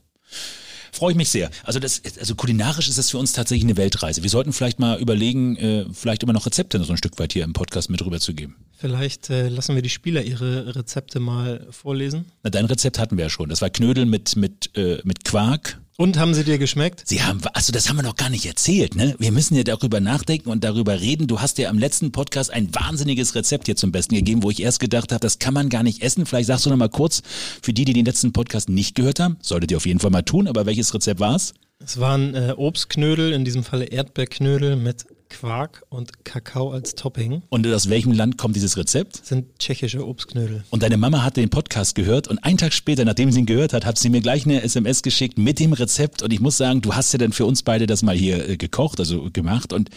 Freue 0.91 1.11
ich 1.11 1.17
mich 1.17 1.29
sehr. 1.29 1.49
Also 1.63 1.79
das, 1.79 2.01
also 2.19 2.35
kulinarisch 2.35 2.87
ist 2.87 2.97
das 2.97 3.11
für 3.11 3.17
uns 3.17 3.33
tatsächlich 3.33 3.65
eine 3.65 3.75
Weltreise. 3.75 4.23
Wir 4.23 4.29
sollten 4.29 4.53
vielleicht 4.53 4.79
mal 4.79 4.97
überlegen, 4.97 5.57
äh, 5.57 5.85
vielleicht 5.91 6.23
immer 6.23 6.31
noch 6.31 6.45
Rezepte 6.45 6.81
so 6.81 6.93
ein 6.93 6.97
Stück 6.97 7.19
weit 7.19 7.33
hier 7.33 7.43
im 7.43 7.51
Podcast 7.51 7.89
mit 7.89 8.03
rüberzugeben. 8.03 8.55
Vielleicht 8.77 9.29
äh, 9.29 9.49
lassen 9.49 9.75
wir 9.75 9.81
die 9.81 9.89
Spieler 9.89 10.23
ihre 10.23 10.73
Rezepte 10.73 11.19
mal 11.19 11.67
vorlesen. 11.69 12.25
Na, 12.43 12.49
dein 12.49 12.63
Rezept 12.63 12.97
hatten 12.97 13.17
wir 13.17 13.25
ja 13.25 13.29
schon. 13.29 13.49
Das 13.49 13.61
war 13.61 13.69
Knödel 13.69 14.05
mit, 14.05 14.37
mit, 14.37 14.71
äh, 14.77 15.01
mit 15.03 15.25
Quark. 15.25 15.81
Und 15.97 16.19
haben 16.19 16.33
sie 16.33 16.43
dir 16.43 16.57
geschmeckt? 16.57 17.03
Sie 17.05 17.23
haben, 17.23 17.39
also 17.53 17.71
das 17.71 17.87
haben 17.87 17.95
wir 17.95 18.03
noch 18.03 18.17
gar 18.17 18.29
nicht 18.29 18.45
erzählt, 18.45 18.95
ne? 18.95 19.15
Wir 19.17 19.31
müssen 19.31 19.55
ja 19.55 19.63
darüber 19.63 20.01
nachdenken 20.01 20.49
und 20.49 20.65
darüber 20.65 20.99
reden. 20.99 21.27
Du 21.27 21.39
hast 21.39 21.57
ja 21.57 21.69
am 21.69 21.79
letzten 21.79 22.11
Podcast 22.11 22.51
ein 22.51 22.75
wahnsinniges 22.75 23.33
Rezept 23.33 23.67
hier 23.67 23.77
zum 23.77 23.93
Besten 23.93 24.15
gegeben, 24.15 24.43
wo 24.43 24.51
ich 24.51 24.61
erst 24.61 24.81
gedacht 24.81 25.13
habe, 25.13 25.21
das 25.21 25.39
kann 25.39 25.53
man 25.53 25.69
gar 25.69 25.83
nicht 25.83 26.01
essen. 26.01 26.25
Vielleicht 26.25 26.47
sagst 26.47 26.65
du 26.65 26.69
noch 26.69 26.75
mal 26.75 26.89
kurz, 26.89 27.21
für 27.61 27.71
die, 27.71 27.85
die 27.85 27.93
den 27.93 28.03
letzten 28.03 28.33
Podcast 28.33 28.67
nicht 28.67 28.95
gehört 28.95 29.21
haben, 29.21 29.37
solltet 29.41 29.71
ihr 29.71 29.77
auf 29.77 29.85
jeden 29.85 30.01
Fall 30.01 30.11
mal 30.11 30.23
tun, 30.23 30.49
aber 30.49 30.65
welches 30.65 30.93
Rezept 30.93 31.21
war's? 31.21 31.53
Es 31.79 31.97
waren 31.97 32.35
äh, 32.35 32.53
Obstknödel, 32.57 33.31
in 33.31 33.45
diesem 33.45 33.63
Falle 33.63 33.85
Erdbeerknödel 33.85 34.75
mit 34.75 35.05
Quark 35.30 35.84
und 35.89 36.23
Kakao 36.26 36.71
als 36.71 36.95
Topping. 36.95 37.43
Und 37.49 37.67
aus 37.67 37.89
welchem 37.89 38.11
Land 38.11 38.38
kommt 38.38 38.55
dieses 38.55 38.78
Rezept? 38.78 39.19
Das 39.19 39.30
sind 39.30 39.59
tschechische 39.59 40.07
Obstknödel. 40.07 40.63
Und 40.69 40.84
deine 40.84 40.97
Mama 40.97 41.23
hat 41.23 41.38
den 41.38 41.49
Podcast 41.49 41.95
gehört 41.95 42.28
und 42.28 42.39
einen 42.43 42.57
Tag 42.57 42.73
später, 42.73 43.05
nachdem 43.05 43.32
sie 43.32 43.39
ihn 43.39 43.45
gehört 43.45 43.73
hat, 43.73 43.86
hat 43.86 43.97
sie 43.97 44.09
mir 44.09 44.21
gleich 44.21 44.45
eine 44.45 44.61
SMS 44.61 45.01
geschickt 45.03 45.38
mit 45.38 45.59
dem 45.59 45.73
Rezept. 45.73 46.21
Und 46.21 46.32
ich 46.32 46.39
muss 46.39 46.57
sagen, 46.57 46.82
du 46.82 46.93
hast 46.93 47.11
ja 47.13 47.19
dann 47.19 47.32
für 47.32 47.45
uns 47.45 47.63
beide 47.63 47.88
das 47.88 48.03
mal 48.03 48.15
hier 48.15 48.49
äh, 48.49 48.57
gekocht, 48.57 48.99
also 48.99 49.30
gemacht. 49.32 49.73
Und 49.73 49.89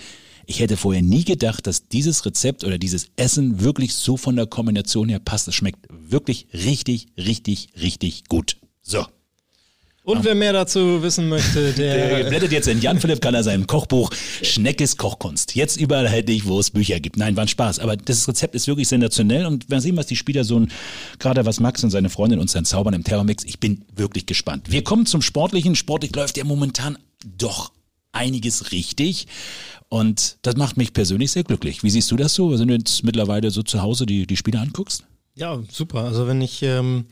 ich 0.47 0.61
hätte 0.61 0.77
vorher 0.77 1.03
nie 1.03 1.25
gedacht, 1.25 1.67
dass 1.67 1.89
dieses 1.89 2.25
Rezept 2.25 2.65
oder 2.65 2.79
dieses 2.79 3.09
Essen 3.17 3.63
wirklich 3.63 3.95
so 3.95 4.17
von 4.17 4.35
der 4.35 4.47
Kombination 4.47 5.09
her 5.09 5.19
passt. 5.19 5.47
Es 5.47 5.55
schmeckt 5.55 5.87
wirklich 5.91 6.47
richtig, 6.55 7.09
richtig, 7.19 7.69
richtig 7.79 8.25
gut. 8.29 8.57
So. 8.83 9.05
Und 10.09 10.25
wer 10.25 10.35
mehr 10.35 10.55
dazu 10.55 11.03
wissen 11.03 11.29
möchte, 11.29 11.73
der, 11.77 12.23
Der 12.23 12.31
blättert 12.31 12.51
jetzt 12.51 12.67
in 12.67 12.81
Jan 12.81 12.99
Philipp 12.99 13.21
Kaller 13.21 13.43
seinem 13.43 13.67
Kochbuch 13.67 14.11
Schneckes 14.43 14.97
Kochkunst. 14.97 15.55
Jetzt 15.55 15.77
überall 15.77 16.07
erhältlich, 16.07 16.47
wo 16.47 16.59
es 16.59 16.71
Bücher 16.71 16.99
gibt. 16.99 17.19
Nein, 17.19 17.37
war 17.37 17.45
ein 17.45 17.49
Spaß. 17.49 17.79
Aber 17.79 17.95
das 17.95 18.27
Rezept 18.27 18.55
ist 18.55 18.67
wirklich 18.67 18.89
sensationell 18.89 19.45
und 19.45 19.69
wir 19.69 19.83
sehen, 19.83 19.99
was 19.99 20.07
die 20.07 20.17
Spieler 20.17 20.45
so 20.45 20.61
ein, 20.61 20.73
gerade 21.19 21.45
was 21.45 21.61
Max 21.61 21.85
und 21.85 21.91
seine 21.91 22.09
Freundin 22.09 22.39
uns 22.39 22.53
dann 22.53 22.65
zaubern 22.65 22.95
im 22.95 23.05
Terrormix. 23.05 23.45
Ich 23.45 23.61
bin 23.61 23.85
wirklich 23.95 24.25
gespannt. 24.25 24.73
Wir 24.73 24.83
kommen 24.83 25.05
zum 25.05 25.21
Sportlichen. 25.21 25.75
Sportlich 25.75 26.17
läuft 26.17 26.39
ja 26.39 26.45
momentan 26.45 26.97
doch 27.27 27.73
einiges 28.13 28.73
richtig. 28.73 29.27
Und 29.91 30.39
das 30.41 30.57
macht 30.57 30.79
mich 30.79 30.95
persönlich 30.95 31.33
sehr 31.33 31.45
glücklich. 31.45 31.83
Wie 31.83 31.91
siehst 31.91 32.11
du 32.11 32.17
das 32.17 32.33
so? 32.33 32.59
Wenn 32.59 32.69
du 32.69 32.73
jetzt 32.73 33.05
mittlerweile 33.05 33.51
so 33.51 33.63
zu 33.63 33.83
Hause 33.83 34.07
die, 34.07 34.27
die 34.27 34.39
Spiele 34.39 34.59
anguckst? 34.59 35.05
Ja, 35.35 35.63
super. 35.71 36.05
Also 36.05 36.27
wenn 36.27 36.41
ich 36.41 36.63
ähm, 36.63 37.05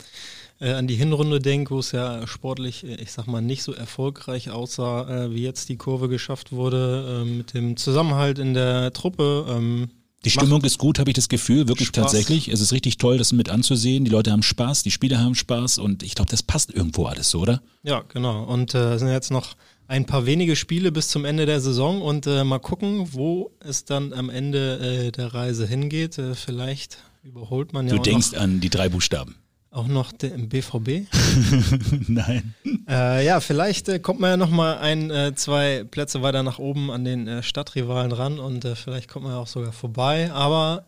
äh, 0.60 0.72
an 0.72 0.86
die 0.86 0.94
Hinrunde 0.94 1.38
denke, 1.40 1.74
wo 1.74 1.78
es 1.80 1.92
ja 1.92 2.26
sportlich, 2.26 2.84
äh, 2.84 2.94
ich 2.96 3.12
sag 3.12 3.26
mal, 3.26 3.42
nicht 3.42 3.62
so 3.62 3.72
erfolgreich 3.72 4.50
aussah, 4.50 5.24
äh, 5.26 5.34
wie 5.34 5.42
jetzt 5.42 5.68
die 5.68 5.76
Kurve 5.76 6.08
geschafft 6.08 6.52
wurde, 6.52 7.22
äh, 7.22 7.28
mit 7.28 7.54
dem 7.54 7.76
Zusammenhalt 7.76 8.38
in 8.38 8.54
der 8.54 8.92
Truppe. 8.92 9.46
Ähm, 9.48 9.90
Die 10.24 10.30
Stimmung 10.30 10.62
ist 10.64 10.78
gut, 10.78 10.98
habe 10.98 11.10
ich 11.10 11.14
das 11.14 11.28
Gefühl, 11.28 11.68
wirklich 11.68 11.88
Spaß. 11.88 12.04
tatsächlich. 12.04 12.48
Es 12.48 12.60
ist 12.60 12.72
richtig 12.72 12.96
toll, 12.96 13.18
das 13.18 13.32
mit 13.32 13.48
anzusehen. 13.50 14.04
Die 14.04 14.10
Leute 14.10 14.32
haben 14.32 14.42
Spaß, 14.42 14.82
die 14.82 14.90
Spieler 14.90 15.18
haben 15.18 15.34
Spaß 15.34 15.78
und 15.78 16.02
ich 16.02 16.14
glaube, 16.14 16.30
das 16.30 16.42
passt 16.42 16.72
irgendwo 16.72 17.04
alles 17.04 17.30
so, 17.30 17.40
oder? 17.40 17.60
Ja, 17.82 18.02
genau. 18.08 18.44
Und 18.44 18.74
äh, 18.74 18.94
es 18.94 19.00
sind 19.00 19.10
jetzt 19.10 19.30
noch 19.30 19.56
ein 19.88 20.04
paar 20.04 20.26
wenige 20.26 20.56
Spiele 20.56 20.90
bis 20.90 21.08
zum 21.08 21.24
Ende 21.24 21.46
der 21.46 21.60
Saison 21.60 22.02
und 22.02 22.26
äh, 22.26 22.42
mal 22.42 22.58
gucken, 22.58 23.12
wo 23.12 23.52
es 23.60 23.84
dann 23.84 24.12
am 24.12 24.30
Ende 24.30 25.12
der 25.12 25.32
Reise 25.32 25.64
hingeht. 25.66 26.20
Vielleicht 26.34 26.98
überholt 27.22 27.72
man 27.72 27.86
ja 27.86 27.94
Du 27.94 28.02
denkst 28.02 28.34
an 28.34 28.60
die 28.60 28.70
drei 28.70 28.88
Buchstaben. 28.88 29.36
Auch 29.70 29.88
noch 29.88 30.12
den 30.12 30.48
BVB. 30.48 31.06
Nein. 32.08 32.54
Äh, 32.88 33.26
ja, 33.26 33.40
vielleicht 33.40 33.88
äh, 33.88 33.98
kommt 33.98 34.20
man 34.20 34.30
ja 34.30 34.36
noch 34.36 34.50
mal 34.50 34.78
ein, 34.78 35.10
äh, 35.10 35.34
zwei 35.34 35.84
Plätze 35.84 36.22
weiter 36.22 36.42
nach 36.42 36.58
oben 36.58 36.90
an 36.90 37.04
den 37.04 37.28
äh, 37.28 37.42
Stadtrivalen 37.42 38.12
ran 38.12 38.38
und 38.38 38.64
äh, 38.64 38.74
vielleicht 38.74 39.08
kommt 39.08 39.24
man 39.24 39.34
ja 39.34 39.38
auch 39.38 39.46
sogar 39.46 39.72
vorbei. 39.72 40.32
Aber 40.32 40.86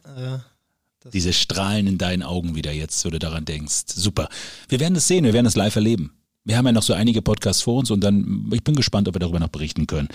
äh, 1.04 1.10
Diese 1.10 1.32
Strahlen 1.32 1.86
in 1.86 1.98
deinen 1.98 2.22
Augen 2.22 2.54
wieder 2.54 2.72
jetzt, 2.72 3.04
wo 3.04 3.10
du 3.10 3.18
daran 3.18 3.44
denkst. 3.44 3.84
Super. 3.88 4.28
Wir 4.68 4.80
werden 4.80 4.96
es 4.96 5.06
sehen, 5.06 5.24
wir 5.24 5.32
werden 5.32 5.46
es 5.46 5.56
live 5.56 5.76
erleben. 5.76 6.12
Wir 6.44 6.56
haben 6.56 6.64
ja 6.64 6.72
noch 6.72 6.82
so 6.82 6.94
einige 6.94 7.20
Podcasts 7.20 7.62
vor 7.62 7.76
uns 7.80 7.90
und 7.90 8.00
dann, 8.00 8.50
ich 8.54 8.64
bin 8.64 8.74
gespannt, 8.74 9.06
ob 9.06 9.14
wir 9.14 9.20
darüber 9.20 9.38
noch 9.40 9.48
berichten 9.48 9.86
können. 9.86 10.08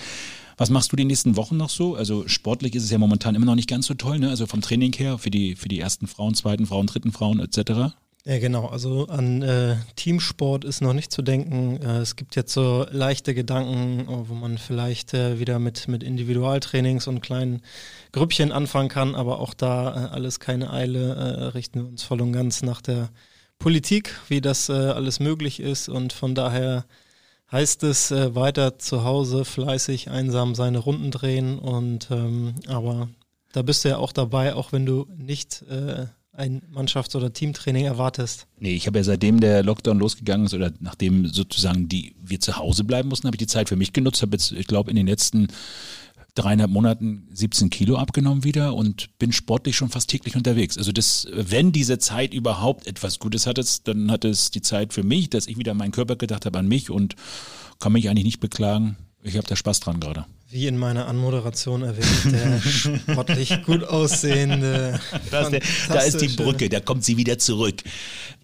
Was 0.56 0.70
machst 0.70 0.90
du 0.90 0.96
die 0.96 1.04
nächsten 1.04 1.36
Wochen 1.36 1.56
noch 1.56 1.70
so? 1.70 1.94
Also 1.96 2.26
sportlich 2.28 2.74
ist 2.74 2.84
es 2.84 2.90
ja 2.90 2.98
momentan 2.98 3.34
immer 3.34 3.46
noch 3.46 3.54
nicht 3.54 3.68
ganz 3.68 3.86
so 3.86 3.94
toll, 3.94 4.18
ne? 4.18 4.30
Also 4.30 4.46
vom 4.46 4.60
Training 4.60 4.92
her 4.94 5.18
für 5.18 5.30
die, 5.30 5.56
für 5.56 5.68
die 5.68 5.80
ersten 5.80 6.06
Frauen, 6.06 6.34
zweiten 6.34 6.66
Frauen, 6.66 6.86
dritten 6.86 7.12
Frauen 7.12 7.40
etc. 7.40 7.94
Ja, 8.26 8.38
genau. 8.38 8.66
Also 8.68 9.06
an 9.08 9.42
äh, 9.42 9.76
Teamsport 9.96 10.64
ist 10.64 10.80
noch 10.80 10.94
nicht 10.94 11.12
zu 11.12 11.20
denken. 11.20 11.76
Äh, 11.82 11.98
es 11.98 12.16
gibt 12.16 12.36
jetzt 12.36 12.54
so 12.54 12.86
leichte 12.90 13.34
Gedanken, 13.34 14.08
äh, 14.08 14.28
wo 14.28 14.32
man 14.32 14.56
vielleicht 14.56 15.12
äh, 15.12 15.38
wieder 15.38 15.58
mit, 15.58 15.88
mit 15.88 16.02
Individualtrainings 16.02 17.06
und 17.06 17.20
kleinen 17.20 17.60
Grüppchen 18.12 18.50
anfangen 18.50 18.88
kann, 18.88 19.14
aber 19.14 19.40
auch 19.40 19.52
da 19.52 20.06
äh, 20.06 20.08
alles 20.08 20.40
keine 20.40 20.72
Eile. 20.72 21.14
Äh, 21.14 21.44
richten 21.48 21.80
wir 21.80 21.88
uns 21.88 22.02
voll 22.02 22.22
und 22.22 22.32
ganz 22.32 22.62
nach 22.62 22.80
der 22.80 23.10
Politik, 23.58 24.18
wie 24.28 24.40
das 24.40 24.68
alles 24.70 25.20
möglich 25.20 25.60
ist. 25.60 25.88
Und 25.88 26.12
von 26.12 26.34
daher 26.34 26.86
heißt 27.52 27.84
es 27.84 28.10
weiter 28.10 28.78
zu 28.78 29.04
Hause 29.04 29.44
fleißig 29.44 30.10
einsam 30.10 30.54
seine 30.54 30.78
Runden 30.78 31.10
drehen. 31.10 31.58
Und 31.58 32.08
ähm, 32.10 32.54
aber 32.66 33.08
da 33.52 33.62
bist 33.62 33.84
du 33.84 33.90
ja 33.90 33.98
auch 33.98 34.12
dabei, 34.12 34.54
auch 34.54 34.72
wenn 34.72 34.86
du 34.86 35.06
nicht 35.16 35.64
ein 36.36 36.62
Mannschafts- 36.72 37.16
oder 37.16 37.32
Teamtraining 37.32 37.84
erwartest. 37.84 38.46
Nee, 38.58 38.74
ich 38.74 38.86
habe 38.86 38.98
ja 38.98 39.04
seitdem 39.04 39.40
der 39.40 39.62
Lockdown 39.62 39.98
losgegangen 39.98 40.46
ist 40.46 40.54
oder 40.54 40.72
nachdem 40.80 41.26
sozusagen 41.26 41.88
die 41.88 42.14
wir 42.22 42.40
zu 42.40 42.56
Hause 42.56 42.84
bleiben 42.84 43.08
mussten, 43.08 43.26
habe 43.26 43.36
ich 43.36 43.40
die 43.40 43.46
Zeit 43.46 43.68
für 43.68 43.76
mich 43.76 43.92
genutzt, 43.92 44.22
habe 44.22 44.32
jetzt, 44.32 44.52
ich 44.52 44.66
glaube, 44.66 44.90
in 44.90 44.96
den 44.96 45.06
letzten 45.06 45.48
dreieinhalb 46.34 46.70
Monaten 46.70 47.28
17 47.32 47.70
Kilo 47.70 47.96
abgenommen 47.96 48.42
wieder 48.42 48.74
und 48.74 49.16
bin 49.18 49.30
sportlich 49.30 49.76
schon 49.76 49.88
fast 49.88 50.10
täglich 50.10 50.34
unterwegs. 50.34 50.76
Also 50.76 50.90
das, 50.90 51.28
wenn 51.32 51.70
diese 51.70 51.98
Zeit 51.98 52.34
überhaupt 52.34 52.88
etwas 52.88 53.20
Gutes 53.20 53.46
hat, 53.46 53.58
dann 53.86 54.10
hat 54.10 54.24
es 54.24 54.50
die 54.50 54.62
Zeit 54.62 54.92
für 54.92 55.04
mich, 55.04 55.30
dass 55.30 55.46
ich 55.46 55.58
wieder 55.58 55.72
an 55.72 55.78
meinen 55.78 55.92
Körper 55.92 56.16
gedacht 56.16 56.44
habe, 56.44 56.58
an 56.58 56.66
mich 56.66 56.90
und 56.90 57.14
kann 57.78 57.92
mich 57.92 58.08
eigentlich 58.08 58.24
nicht 58.24 58.40
beklagen. 58.40 58.96
Ich 59.26 59.38
habe 59.38 59.46
da 59.46 59.56
Spaß 59.56 59.80
dran 59.80 60.00
gerade. 60.00 60.26
Wie 60.50 60.66
in 60.66 60.76
meiner 60.76 61.08
Anmoderation 61.08 61.82
erwähnt, 61.82 62.26
der 62.26 62.60
sportlich 62.60 63.62
gut 63.64 63.82
aussehende. 63.82 65.00
Da 65.30 65.40
ist, 65.40 65.50
der, 65.50 65.62
da 65.88 66.00
ist 66.00 66.20
die 66.20 66.28
Brücke, 66.28 66.68
da 66.68 66.80
kommt 66.80 67.04
sie 67.04 67.16
wieder 67.16 67.38
zurück. 67.38 67.82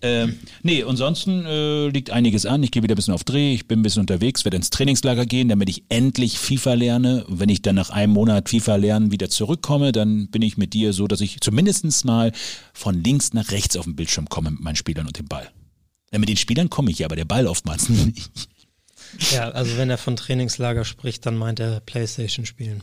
Ähm, 0.00 0.38
nee, 0.62 0.82
ansonsten 0.82 1.44
äh, 1.44 1.88
liegt 1.88 2.08
einiges 2.08 2.46
an. 2.46 2.62
Ich 2.62 2.70
gehe 2.70 2.82
wieder 2.82 2.94
ein 2.94 2.96
bisschen 2.96 3.12
auf 3.12 3.24
Dreh, 3.24 3.52
ich 3.52 3.68
bin 3.68 3.80
ein 3.80 3.82
bisschen 3.82 4.00
unterwegs, 4.00 4.46
werde 4.46 4.56
ins 4.56 4.70
Trainingslager 4.70 5.26
gehen, 5.26 5.50
damit 5.50 5.68
ich 5.68 5.84
endlich 5.90 6.38
FIFA 6.38 6.72
lerne. 6.72 7.26
Und 7.26 7.40
wenn 7.40 7.50
ich 7.50 7.60
dann 7.60 7.74
nach 7.74 7.90
einem 7.90 8.14
Monat 8.14 8.48
FIFA 8.48 8.76
lernen 8.76 9.12
wieder 9.12 9.28
zurückkomme, 9.28 9.92
dann 9.92 10.28
bin 10.28 10.40
ich 10.40 10.56
mit 10.56 10.72
dir 10.72 10.94
so, 10.94 11.06
dass 11.06 11.20
ich 11.20 11.42
zumindest 11.42 12.06
mal 12.06 12.32
von 12.72 13.04
links 13.04 13.34
nach 13.34 13.50
rechts 13.50 13.76
auf 13.76 13.84
den 13.84 13.96
Bildschirm 13.96 14.30
komme 14.30 14.50
mit 14.50 14.60
meinen 14.60 14.76
Spielern 14.76 15.06
und 15.06 15.18
dem 15.18 15.28
Ball. 15.28 15.50
Ja, 16.10 16.18
mit 16.18 16.30
den 16.30 16.38
Spielern 16.38 16.70
komme 16.70 16.90
ich 16.90 17.00
ja, 17.00 17.06
aber 17.06 17.16
der 17.16 17.26
Ball 17.26 17.46
oftmals 17.46 17.88
nicht. 17.90 18.30
Ja, 19.32 19.50
also 19.50 19.76
wenn 19.76 19.90
er 19.90 19.98
von 19.98 20.16
Trainingslager 20.16 20.84
spricht, 20.84 21.26
dann 21.26 21.36
meint 21.36 21.60
er 21.60 21.80
Playstation 21.80 22.46
spielen. 22.46 22.82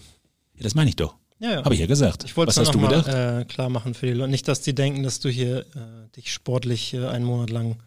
Ja, 0.56 0.64
das 0.64 0.76
meine 0.76 0.90
ich 0.90 0.96
doch. 0.96 1.16
Ja, 1.40 1.52
ja. 1.52 1.64
Habe 1.64 1.74
ich 1.76 1.80
ja 1.80 1.86
gesagt. 1.86 2.24
Ich 2.24 2.36
wollte 2.36 2.50
es 2.52 2.58
hast 2.58 2.74
du 2.74 2.80
noch 2.80 2.90
gedacht? 2.90 3.08
mal 3.08 3.42
äh, 3.42 3.46
klar 3.46 3.70
machen 3.70 3.94
für 3.94 4.08
die 4.08 4.14
Leute. 4.14 4.32
Nicht, 4.32 4.48
dass 4.48 4.62
die 4.62 4.74
denken, 4.74 5.04
dass 5.04 5.20
du 5.20 5.30
hier 5.30 5.60
äh, 5.76 6.10
dich 6.16 6.34
sportlich 6.34 6.94
äh, 6.96 7.06
einen 7.08 7.26
Monat 7.26 7.50
lang 7.52 7.78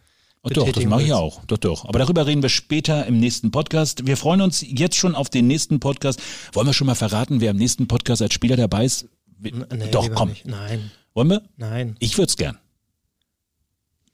Ach 0.42 0.48
doch, 0.50 0.70
das 0.72 0.84
mache 0.86 1.02
ich 1.02 1.12
auch. 1.12 1.44
Doch, 1.44 1.58
doch. 1.58 1.84
Aber 1.84 1.98
darüber 1.98 2.26
reden 2.26 2.40
wir 2.40 2.48
später 2.48 3.04
im 3.06 3.18
nächsten 3.20 3.50
Podcast. 3.50 4.06
Wir 4.06 4.16
freuen 4.16 4.40
uns 4.40 4.62
jetzt 4.66 4.96
schon 4.96 5.14
auf 5.14 5.28
den 5.28 5.46
nächsten 5.46 5.80
Podcast. 5.80 6.22
Wollen 6.54 6.66
wir 6.66 6.72
schon 6.72 6.86
mal 6.86 6.94
verraten, 6.94 7.42
wer 7.42 7.50
im 7.50 7.58
nächsten 7.58 7.88
Podcast 7.88 8.22
als 8.22 8.32
Spieler 8.32 8.56
dabei 8.56 8.86
ist? 8.86 9.06
N- 9.42 9.66
nee, 9.76 9.90
doch, 9.90 10.08
komm. 10.14 10.30
Nicht. 10.30 10.46
Nein, 10.46 10.90
Wollen 11.12 11.28
wir? 11.28 11.42
nein. 11.58 11.96
Ich 11.98 12.16
würde 12.16 12.28
es 12.30 12.36
gern. 12.38 12.56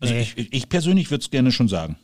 Also 0.01 0.15
Nee. 0.15 0.23
ich, 0.37 0.53
ich 0.53 0.69
persönlich 0.69 1.11
würde 1.13 1.23
es 1.23 1.31
gerne 1.31 1.53
schon 1.53 1.69
sagen. 1.69 1.97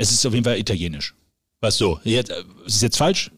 Es 0.00 0.10
ist 0.12 0.24
auf 0.24 0.32
jeden 0.32 0.44
Fall 0.44 0.58
italienisch. 0.58 1.14
Was 1.60 1.76
so? 1.76 2.00
Jetzt, 2.04 2.30
äh, 2.30 2.40
ist 2.64 2.76
es 2.76 2.80
jetzt 2.80 2.96
falsch? 2.96 3.30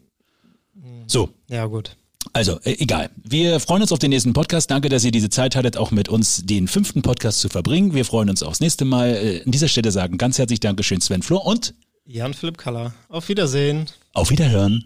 So, 1.08 1.28
Ja, 1.48 1.66
gut. 1.66 1.96
also, 2.32 2.60
äh, 2.62 2.76
egal. 2.78 3.10
Wir 3.24 3.58
freuen 3.58 3.82
uns 3.82 3.90
auf 3.90 3.98
den 3.98 4.10
nächsten 4.10 4.32
Podcast. 4.32 4.70
Danke, 4.70 4.88
dass 4.88 5.02
ihr 5.04 5.10
diese 5.10 5.28
Zeit 5.28 5.56
hattet, 5.56 5.76
auch 5.76 5.90
mit 5.90 6.08
uns 6.08 6.42
den 6.46 6.68
fünften 6.68 7.02
Podcast 7.02 7.40
zu 7.40 7.48
verbringen. 7.48 7.94
Wir 7.94 8.04
freuen 8.04 8.30
uns 8.30 8.44
aufs 8.44 8.60
nächste 8.60 8.84
Mal. 8.84 9.08
Äh, 9.10 9.42
an 9.44 9.50
dieser 9.50 9.66
Stelle 9.66 9.90
sagen 9.90 10.18
ganz 10.18 10.38
herzlich 10.38 10.60
Dankeschön, 10.60 11.00
Sven 11.00 11.22
Flor, 11.22 11.44
und 11.44 11.74
Jan-Philipp 12.06 12.58
Kaller. 12.58 12.94
Auf 13.08 13.28
Wiedersehen. 13.28 13.86
auf 14.12 14.30
Wiederhören. 14.30 14.84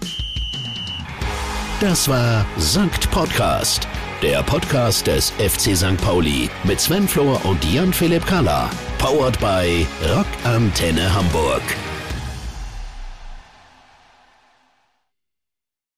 Das 1.81 2.09
war 2.09 2.47
Sankt 2.57 3.11
Podcast, 3.11 3.87
der 4.23 4.43
Podcast 4.43 5.07
des 5.07 5.31
FC 5.33 5.77
St. 5.77 5.97
Pauli 5.99 6.49
mit 6.65 6.81
Sven 6.81 7.07
Flor 7.07 7.45
und 7.45 7.63
Jan 7.73 7.93
Philipp 7.93 8.27
Kalla. 8.27 8.71
Powered 8.99 9.39
by 9.41 9.87
Rock 10.15 10.27
Antenne 10.45 11.13
Hamburg. 11.15 11.63